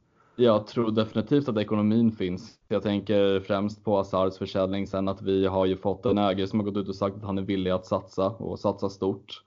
[0.41, 2.59] Jag tror definitivt att ekonomin finns.
[2.67, 4.87] Jag tänker främst på Hazards försäljning.
[4.87, 7.23] Sen att vi har ju fått en ägare som har gått ut och sagt att
[7.23, 9.43] han är villig att satsa och satsa stort.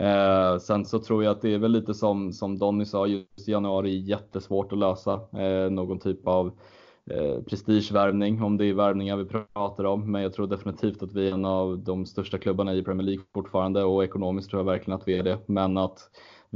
[0.00, 3.48] Eh, sen så tror jag att det är väl lite som, som Donny sa, just
[3.48, 6.46] i januari jättesvårt att lösa eh, någon typ av
[7.10, 10.12] eh, prestigevärvning, om det är värvningar vi pratar om.
[10.12, 13.24] Men jag tror definitivt att vi är en av de största klubbarna i Premier League
[13.34, 15.38] fortfarande och ekonomiskt tror jag verkligen att vi är det.
[15.46, 15.98] Men att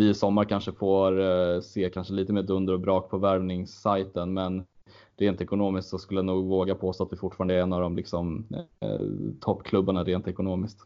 [0.01, 4.33] vi i sommar kanske får eh, se kanske lite mer dunder och brak på värvningssajten.
[4.33, 4.65] Men
[5.17, 7.97] rent ekonomiskt så skulle jag nog våga påstå att vi fortfarande är en av de
[7.97, 8.47] liksom,
[8.81, 9.01] eh,
[9.41, 10.79] toppklubbarna rent ekonomiskt.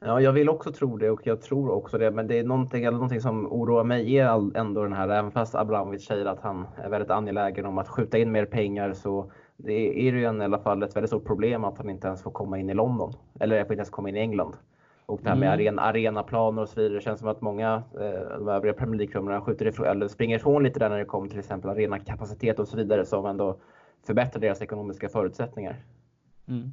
[0.00, 2.10] Ja, jag vill också tro det och jag tror också det.
[2.10, 5.54] Men det är någonting, eller någonting som oroar mig är ändå den här, även fast
[5.54, 10.06] Abramovic säger att han är väldigt angelägen om att skjuta in mer pengar så det
[10.06, 12.58] är ju i alla fall ett väldigt stort problem att han inte ens får komma
[12.58, 13.12] in i London.
[13.40, 14.56] Eller får inte ens komma in i England.
[15.10, 15.54] Och det här med mm.
[15.54, 16.94] arena, arenaplaner och så vidare.
[16.94, 20.62] Det känns som att många eh, de övriga Premier League-klubbarna skjuter ifrån, eller springer ifrån
[20.62, 23.56] lite där när det kommer till exempel arenakapacitet och så vidare som ändå
[24.06, 25.76] förbättrar deras ekonomiska förutsättningar.
[26.48, 26.72] Mm.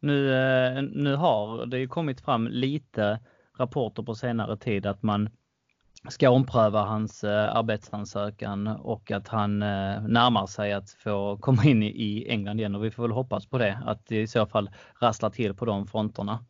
[0.00, 3.18] Nu, eh, nu har det ju kommit fram lite
[3.58, 5.28] rapporter på senare tid att man
[6.08, 11.82] ska ompröva hans eh, arbetsansökan och att han eh, närmar sig att få komma in
[11.82, 14.70] i England igen och vi får väl hoppas på det, att det i så fall
[15.00, 16.44] rasslar till på de fronterna.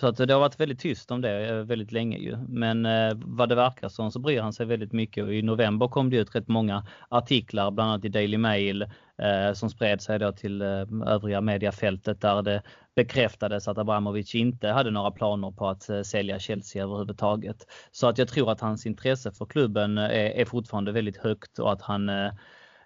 [0.00, 2.36] Så att det har varit väldigt tyst om det eh, väldigt länge ju.
[2.48, 5.88] Men eh, vad det verkar som så bryr han sig väldigt mycket och i november
[5.88, 10.18] kom det ut rätt många artiklar, bland annat i Daily Mail, eh, som spred sig
[10.18, 10.68] då till eh,
[11.06, 12.62] övriga mediafältet där det
[12.94, 17.66] bekräftades att Abramovic inte hade några planer på att eh, sälja Chelsea överhuvudtaget.
[17.92, 21.72] Så att jag tror att hans intresse för klubben är, är fortfarande väldigt högt och
[21.72, 22.30] att han eh,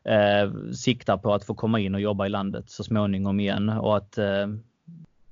[0.05, 3.97] eh, siktar på att få komma in och jobba i landet så småningom igen och
[3.97, 4.19] att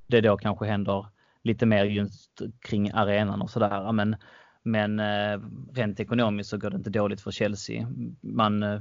[0.06, 1.06] det då kanske händer
[1.42, 3.92] lite mer just kring arenan och sådär.
[3.92, 4.16] Men,
[4.62, 5.40] men eh,
[5.72, 7.86] rent ekonomiskt så går det inte dåligt för Chelsea.
[8.20, 8.80] Man, eh,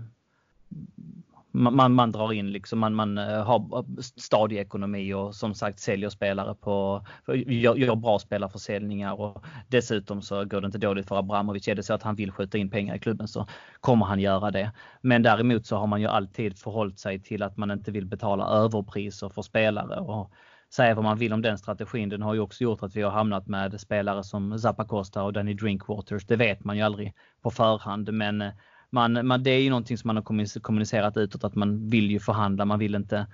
[1.51, 3.85] man, man drar in liksom, man, man eh, har
[4.19, 10.45] stadig ekonomi och som sagt säljer spelare på, gör, gör bra spelarförsäljningar och dessutom så
[10.45, 11.67] går det inte dåligt för Abramovic.
[11.67, 13.47] Är det så att han vill skjuta in pengar i klubben så
[13.79, 14.71] kommer han göra det.
[15.01, 18.47] Men däremot så har man ju alltid förhållit sig till att man inte vill betala
[18.47, 20.31] överpriser för spelare och
[20.73, 22.09] säga vad man vill om den strategin.
[22.09, 25.33] Den har ju också gjort att vi har hamnat med spelare som Zappa Costa och
[25.33, 26.25] Danny Drinkwaters.
[26.25, 28.51] Det vet man ju aldrig på förhand, men eh,
[28.89, 32.19] man, man, det är ju någonting som man har kommunicerat utåt att man vill ju
[32.19, 32.65] förhandla.
[32.65, 33.27] Man vill inte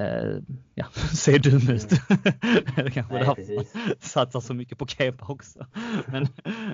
[0.00, 0.42] Uh,
[0.74, 0.84] ja,
[1.14, 1.88] se dum ut.
[2.76, 3.64] det kanske Nej, därför man
[4.00, 5.66] satsar så mycket på Kepa också.
[6.06, 6.26] men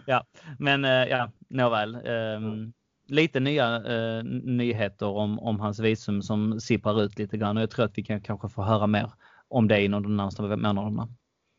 [0.07, 0.25] ja,
[0.59, 1.97] men uh, ja, nåväl.
[1.97, 2.73] Um,
[3.09, 7.71] lite nya uh, nyheter om, om hans visum som sipprar ut lite grann och jag
[7.71, 9.11] tror att vi kan kanske få höra mer
[9.51, 11.09] om det inom de närmaste månaderna.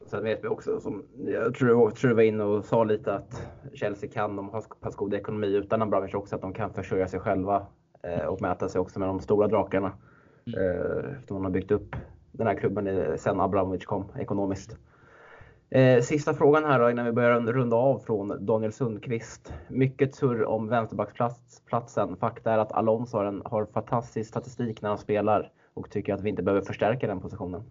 [0.05, 4.09] Sen vet vi också, som jag tror, tror var inne och sa lite att Chelsea
[4.09, 7.67] kan, de har pass god ekonomi utan Abramovic också, att de kan försörja sig själva
[8.03, 9.91] eh, och mäta sig också med de stora drakarna.
[10.45, 10.59] Mm.
[10.59, 11.95] Eh, de har byggt upp
[12.31, 14.77] den här klubben sen Abramovic kom ekonomiskt.
[15.69, 19.53] Eh, sista frågan här då innan vi börjar runda av från Daniel Sundqvist.
[19.67, 22.15] Mycket surr om vänsterbacksplatsen.
[22.17, 26.21] Fakta är att Alonso har, en, har fantastisk statistik när han spelar och tycker att
[26.21, 27.63] vi inte behöver förstärka den positionen.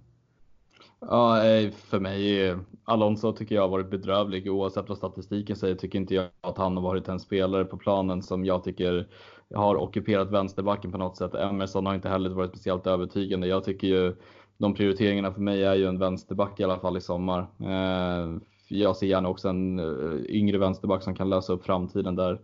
[1.00, 4.52] Ja, eh, för mig, eh, Alonso tycker jag har varit bedrövlig.
[4.52, 8.22] Oavsett vad statistiken säger tycker inte jag att han har varit en spelare på planen
[8.22, 9.08] som jag tycker
[9.54, 11.34] har ockuperat vänsterbacken på något sätt.
[11.34, 13.46] Emerson har inte heller varit speciellt övertygande.
[13.46, 14.16] Jag tycker ju
[14.58, 17.40] de prioriteringarna för mig är ju en vänsterback i alla fall i sommar.
[17.60, 19.80] Eh, jag ser gärna också en
[20.28, 22.40] yngre vänsterback som kan lösa upp framtiden där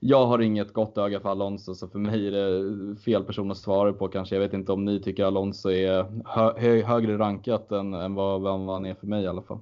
[0.00, 3.56] jag har inget gott öga för Alonso så för mig är det fel person att
[3.56, 4.34] svara på kanske.
[4.34, 8.68] Jag vet inte om ni tycker Alonso är hö högre rankat än, än vad, vad
[8.68, 9.58] han är för mig i alla fall.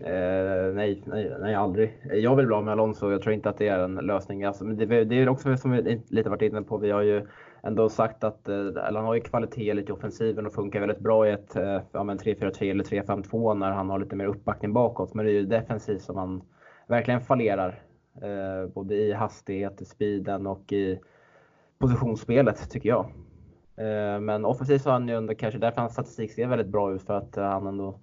[0.00, 1.98] Eh, nej, nej, nej, aldrig.
[2.12, 3.10] Jag vill bli av med Alonso.
[3.10, 4.44] Jag tror inte att det är en lösning.
[4.44, 6.76] Alltså, men det, det är också som vi lite varit inne på.
[6.76, 7.26] Vi har ju
[7.62, 11.28] ändå sagt att eh, han har ju kvalitet lite i offensiven och funkar väldigt bra
[11.28, 15.14] i ett eh, ja, 3-4-3 eller 3-5-2 när han har lite mer uppbackning bakåt.
[15.14, 16.42] Men det är ju defensivt som han
[16.86, 17.82] verkligen fallerar.
[18.22, 21.00] Eh, både i hastighet, i speeden och i
[21.78, 23.04] positionsspelet tycker jag.
[23.76, 26.92] Eh, men offensivt så har han ju under, kanske därför hans statistik ser väldigt bra
[26.92, 27.98] ut för att eh, han ändå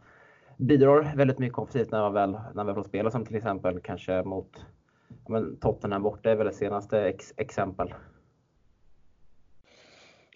[0.57, 3.79] bidrar väldigt mycket offensivt när man väl, när man väl får spela som till exempel
[3.79, 4.65] kanske mot
[5.09, 7.93] ja, men Tottenham borta är väl det senaste ex exempel.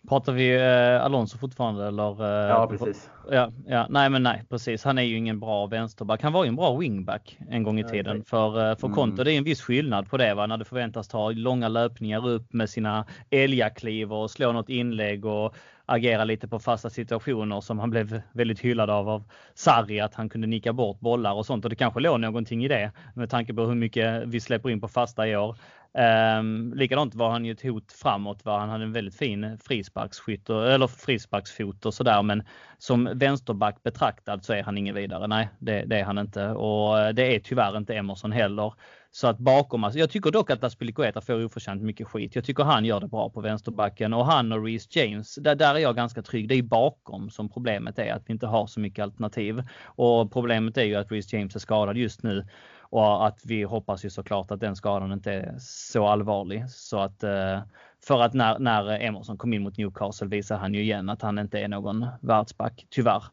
[0.10, 2.24] Pratar vi eh, Alonso fortfarande eller?
[2.24, 3.10] Eh, ja, precis.
[3.32, 4.84] Ja, ja, nej, men nej, precis.
[4.84, 6.24] Han är ju ingen bra vänsterback.
[6.24, 8.96] Han var ju en bra wingback en gång i tiden för, eh, för mm.
[8.96, 9.24] Konto.
[9.24, 10.48] Det är en viss skillnad på det va?
[10.48, 15.56] när du förväntas ta långa löpningar upp med sina älgakliv och slå något inlägg och
[15.86, 19.24] agera lite på fasta situationer som han blev väldigt hyllad av av
[19.54, 22.68] Sarri att han kunde nicka bort bollar och sånt och det kanske låg någonting i
[22.68, 25.56] det med tanke på hur mycket vi släpper in på fasta i år.
[25.94, 28.46] Um, likadant var han ju ett hot framåt.
[28.46, 28.60] Va?
[28.60, 32.24] Han hade en väldigt fin frisparksskytt eller frisparksfot och sådär.
[32.24, 32.44] Men
[32.78, 35.28] som vänsterback betraktad så är han ingen vidare.
[35.28, 38.74] Nej, det, det, är han inte och eh, det är tyvärr inte Emerson heller.
[39.14, 42.36] Så att bakom, alltså, jag tycker dock att Aspilicueta får oförtjänt mycket skit.
[42.36, 45.76] Jag tycker han gör det bra på vänsterbacken och han och Reece James, där, där
[45.76, 46.48] är jag ganska trygg.
[46.48, 49.64] Det är bakom som problemet är att vi inte har så mycket alternativ.
[49.86, 52.46] Och problemet är ju att Reece James är skadad just nu
[52.92, 56.70] och att vi hoppas ju såklart att den skadan inte är så allvarlig.
[56.70, 57.60] Så att eh,
[58.04, 61.40] för att när, när Emerson kom in mot Newcastle visar han ju igen att han
[61.40, 63.24] inte är någon världsback, tyvärr.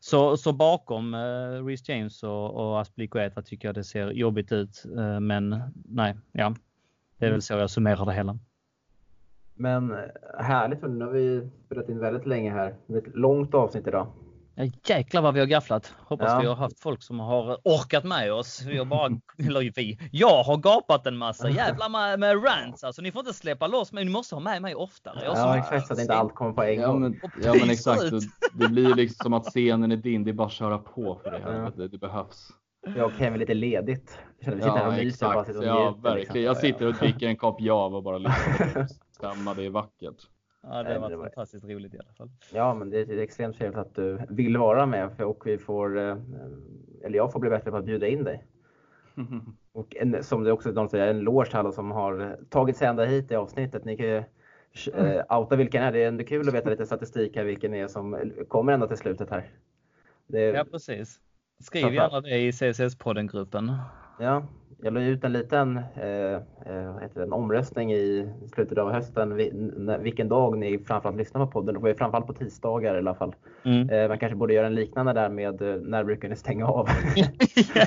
[0.00, 4.84] Så, så bakom eh, Reece James och, och Aspilicueta tycker jag det ser jobbigt ut.
[4.96, 6.54] Eh, men nej, ja.
[7.18, 8.38] Det är väl så jag summerar det hela.
[9.54, 9.98] Men eh,
[10.38, 12.74] härligt, nu har vi spelat in väldigt länge här.
[12.88, 14.06] Ett långt avsnitt idag.
[14.56, 15.94] Ja, jäklar vad vi har gafflat.
[15.98, 16.40] Hoppas ja.
[16.40, 18.62] vi har haft folk som har orkat med oss.
[18.62, 19.06] Vi har bara,
[19.48, 22.84] eller vi, jag har gapat en massa jävla med, med rants.
[22.84, 24.04] Alltså ni får inte släppa loss mig.
[24.04, 25.20] Ni måste ha med mig oftare.
[25.24, 26.86] Jag ja, exakt så att inte allt kommer på en gång.
[26.86, 28.02] Ja, men, ja, men exakt.
[28.52, 30.24] Det blir liksom som att scenen är din.
[30.24, 31.62] Det är bara att köra på för det här.
[31.62, 31.70] Ja.
[31.76, 32.48] Det, det behövs.
[32.96, 34.18] Jag och Kevin lite ledigt.
[34.38, 35.26] Jag känner, vi sitter ja, här och myser.
[35.26, 36.26] Bara sitter och ja, njuter, verkligen.
[36.26, 36.42] Liksom.
[36.42, 38.86] Jag sitter och dricker en kopp java och bara lyssnar.
[39.12, 40.28] Stämma, det är vackert.
[40.68, 42.30] Ja, det var fantastiskt roligt i alla fall.
[42.52, 46.16] Ja, men det är extremt trevligt att du vill vara med och vi får, eh,
[47.04, 48.44] eller jag får bli bättre på att bjuda in dig.
[49.72, 52.88] Och en, som det också de säger, en eloge till alla som har tagit sig
[52.88, 53.84] ända hit i avsnittet.
[53.84, 54.22] Ni kan ju
[55.28, 55.92] outa vilken är.
[55.92, 58.96] Det är ändå kul att veta lite statistik här, vilken är som kommer ända till
[58.96, 59.50] slutet här.
[60.26, 61.20] Det, ja, precis.
[61.60, 63.72] Skriv gärna det i CSS-podden-gruppen.
[64.18, 64.46] Ja,
[64.82, 66.34] jag la ut en liten eh,
[66.66, 69.36] eh en omröstning i slutet av hösten
[70.02, 71.74] vilken dag ni framförallt lyssnar på podden.
[71.74, 73.34] Det var ju framförallt på tisdagar i alla fall.
[73.64, 73.90] Mm.
[73.90, 76.88] Eh, man kanske borde göra en liknande där med eh, när brukar ni stänga av?
[77.16, 77.86] ja,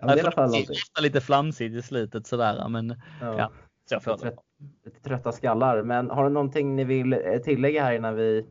[0.00, 3.34] det är i alla fall ofta lite flamsigt i slutet sådär men ja.
[3.38, 3.50] ja
[3.84, 4.36] så får det.
[4.84, 5.82] Lite trötta skallar.
[5.82, 8.46] Men har du någonting ni vill tillägga här innan vi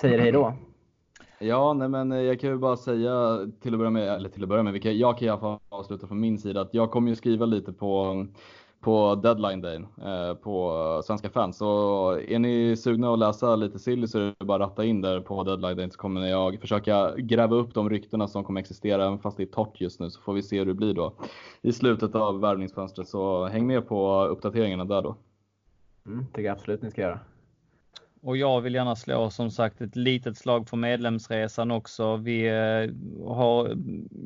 [0.00, 0.54] säger hej då?
[1.40, 4.42] Ja, nej men eh, jag kan ju bara säga till att börja med, eller till
[4.42, 7.08] att börja med, jag kan i alla fall avsluta från min sida att jag kommer
[7.10, 8.26] ju skriva lite på
[8.80, 11.56] på deadline day eh, på Svenska fans.
[11.56, 15.00] Så är ni sugna att läsa lite silly så är det bara att ratta in
[15.00, 19.06] där på deadline day så kommer jag försöka gräva upp de ryktena som kommer existera
[19.06, 21.12] även fast det är torrt just nu så får vi se hur det blir då
[21.62, 23.08] i slutet av värvningsfönstret.
[23.08, 25.16] Så häng med på uppdateringarna där då.
[26.06, 27.18] Mm, tycker jag absolut ni ska göra.
[28.26, 32.16] Och jag vill gärna slå som sagt ett litet slag för medlemsresan också.
[32.16, 33.76] Vi eh, har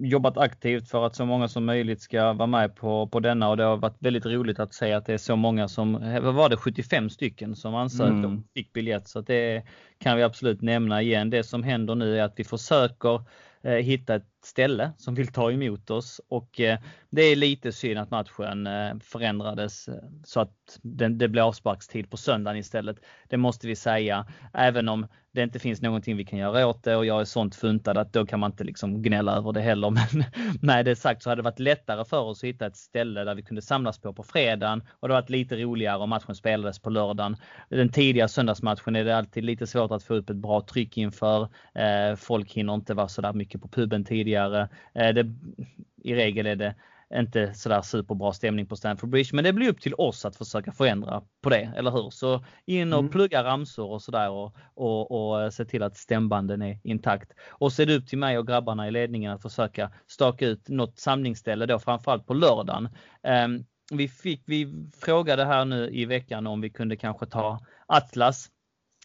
[0.02, 3.56] jobbat aktivt för att så många som möjligt ska vara med på, på denna och
[3.56, 6.48] det har varit väldigt roligt att se att det är så många som, vad var
[6.48, 8.36] det, 75 stycken som ansökte mm.
[8.38, 9.08] och fick biljett.
[9.08, 9.62] Så det
[9.98, 11.30] kan vi absolut nämna igen.
[11.30, 13.22] Det som händer nu är att vi försöker
[13.62, 16.78] eh, hitta ett ställe som vill ta emot oss och eh,
[17.10, 19.94] det är lite synd att matchen eh, förändrades eh,
[20.24, 22.96] så att det blir avsparkstid på söndagen istället.
[23.28, 26.96] Det måste vi säga, även om det inte finns någonting vi kan göra åt det
[26.96, 29.90] och jag är sånt funtad att då kan man inte liksom gnälla över det heller.
[30.14, 30.24] Men
[30.62, 33.34] med det sagt så hade det varit lättare för oss att hitta ett ställe där
[33.34, 36.90] vi kunde samlas på på fredagen och det varit lite roligare om matchen spelades på
[36.90, 37.36] lördagen.
[37.68, 41.48] Den tidiga söndagsmatchen är det alltid lite svårt att få upp ett bra tryck inför.
[42.16, 44.29] Folk hinner inte vara så där mycket på puben tidigare.
[44.32, 45.26] Det,
[46.02, 46.74] I regel är det
[47.14, 49.30] inte sådär superbra stämning på Stamford Bridge.
[49.32, 52.10] Men det blir upp till oss att försöka förändra på det, eller hur?
[52.10, 53.10] Så in och mm.
[53.10, 57.32] plugga ramsor och sådär och, och, och se till att stämbanden är intakt.
[57.48, 60.68] Och så är det upp till mig och grabbarna i ledningen att försöka staka ut
[60.68, 62.88] något samlingsställe då framförallt på lördagen.
[63.44, 68.50] Um, vi, fick, vi frågade här nu i veckan om vi kunde kanske ta Atlas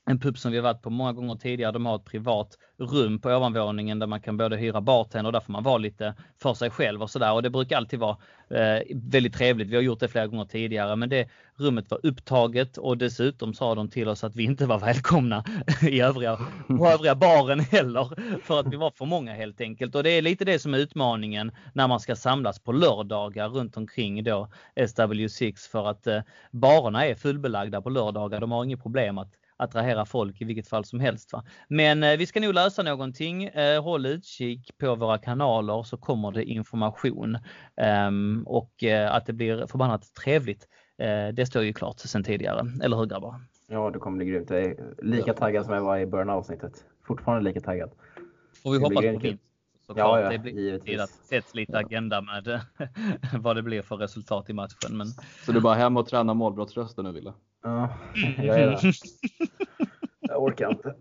[0.06, 1.72] en pub som vi varit på många gånger tidigare.
[1.72, 5.40] De har ett privat rum på ovanvåningen där man kan både hyra bartender och där
[5.40, 7.34] får man vara lite för sig själv och sådär.
[7.34, 8.18] Och det brukar alltid vara
[8.50, 9.68] eh, väldigt trevligt.
[9.68, 13.76] Vi har gjort det flera gånger tidigare, men det rummet var upptaget och dessutom sa
[13.76, 15.44] de till oss att vi inte var välkomna
[15.82, 16.38] i övriga,
[16.68, 18.10] på övriga baren heller
[18.42, 19.96] för att vi var för många helt enkelt.
[19.96, 23.78] Och det är lite det som är utmaningen när man ska samlas på lördagar runt
[23.78, 26.22] omkring då SW6 för att eh,
[26.52, 28.42] barerna är fullbelagda på lördagar.
[28.42, 31.34] De har inget problem att attrahera folk i vilket fall som helst.
[31.34, 31.44] Va?
[31.68, 33.44] Men eh, vi ska nog lösa någonting.
[33.44, 37.38] Eh, håll utkik på våra kanaler så kommer det information.
[38.08, 40.68] Um, och eh, att det blir förbannat trevligt,
[40.98, 42.72] eh, det står ju klart sedan tidigare.
[42.84, 43.36] Eller hur grabbar?
[43.68, 44.50] Ja, det kommer bli grymt.
[44.50, 46.86] Jag är lika taggad som jag var i början av avsnittet.
[47.08, 47.92] Fortfarande lika taggad.
[48.64, 49.42] Och vi hoppas på vinst.
[49.88, 51.00] Ja, ja, det blir givetvis.
[51.00, 52.62] att sätts lite agenda med
[53.42, 54.98] vad det blir för resultat i matchen.
[54.98, 55.08] Men...
[55.46, 57.34] Så du bara hem och träna målbrottsrösten nu Wille?
[57.66, 57.90] Ja,
[58.38, 58.94] jag är det.
[60.22, 60.96] Jag orkar inte.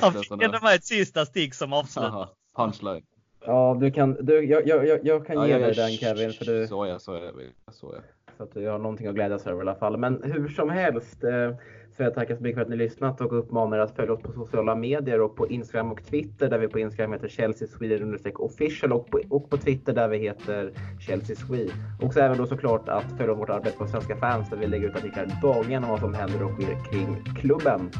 [0.00, 2.12] Han fick ändå med ett sista stick som avslut.
[2.56, 3.02] Punchline.
[3.46, 6.32] Ja, du kan, du, jag, jag, jag kan ja, ge dig den Kevin.
[6.32, 7.32] För du, så är så är
[7.72, 8.02] så är
[8.36, 9.96] Så att du har någonting att glädjas över i alla fall.
[9.96, 11.24] Men hur som helst.
[11.24, 11.54] Eh,
[11.98, 14.22] så jag tackar så mycket för att ni lyssnat och uppmanar er att följa oss
[14.22, 18.18] på sociala medier och på Instagram och Twitter där vi på Instagram heter Chelsea Sweden
[18.34, 21.72] official och på, och på Twitter där vi heter Chelsea Swede.
[22.02, 24.88] Och så även då såklart att följa vårt arbete på Svenska fans där vi lägger
[24.88, 27.90] ut artiklar dagligen om vad som händer och sker kring klubben.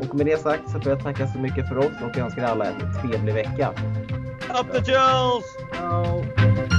[0.00, 2.64] Och med det sagt så får jag tacka så mycket för oss och önskar alla
[2.64, 3.72] en trevlig vecka.
[4.60, 6.77] Up the Chels!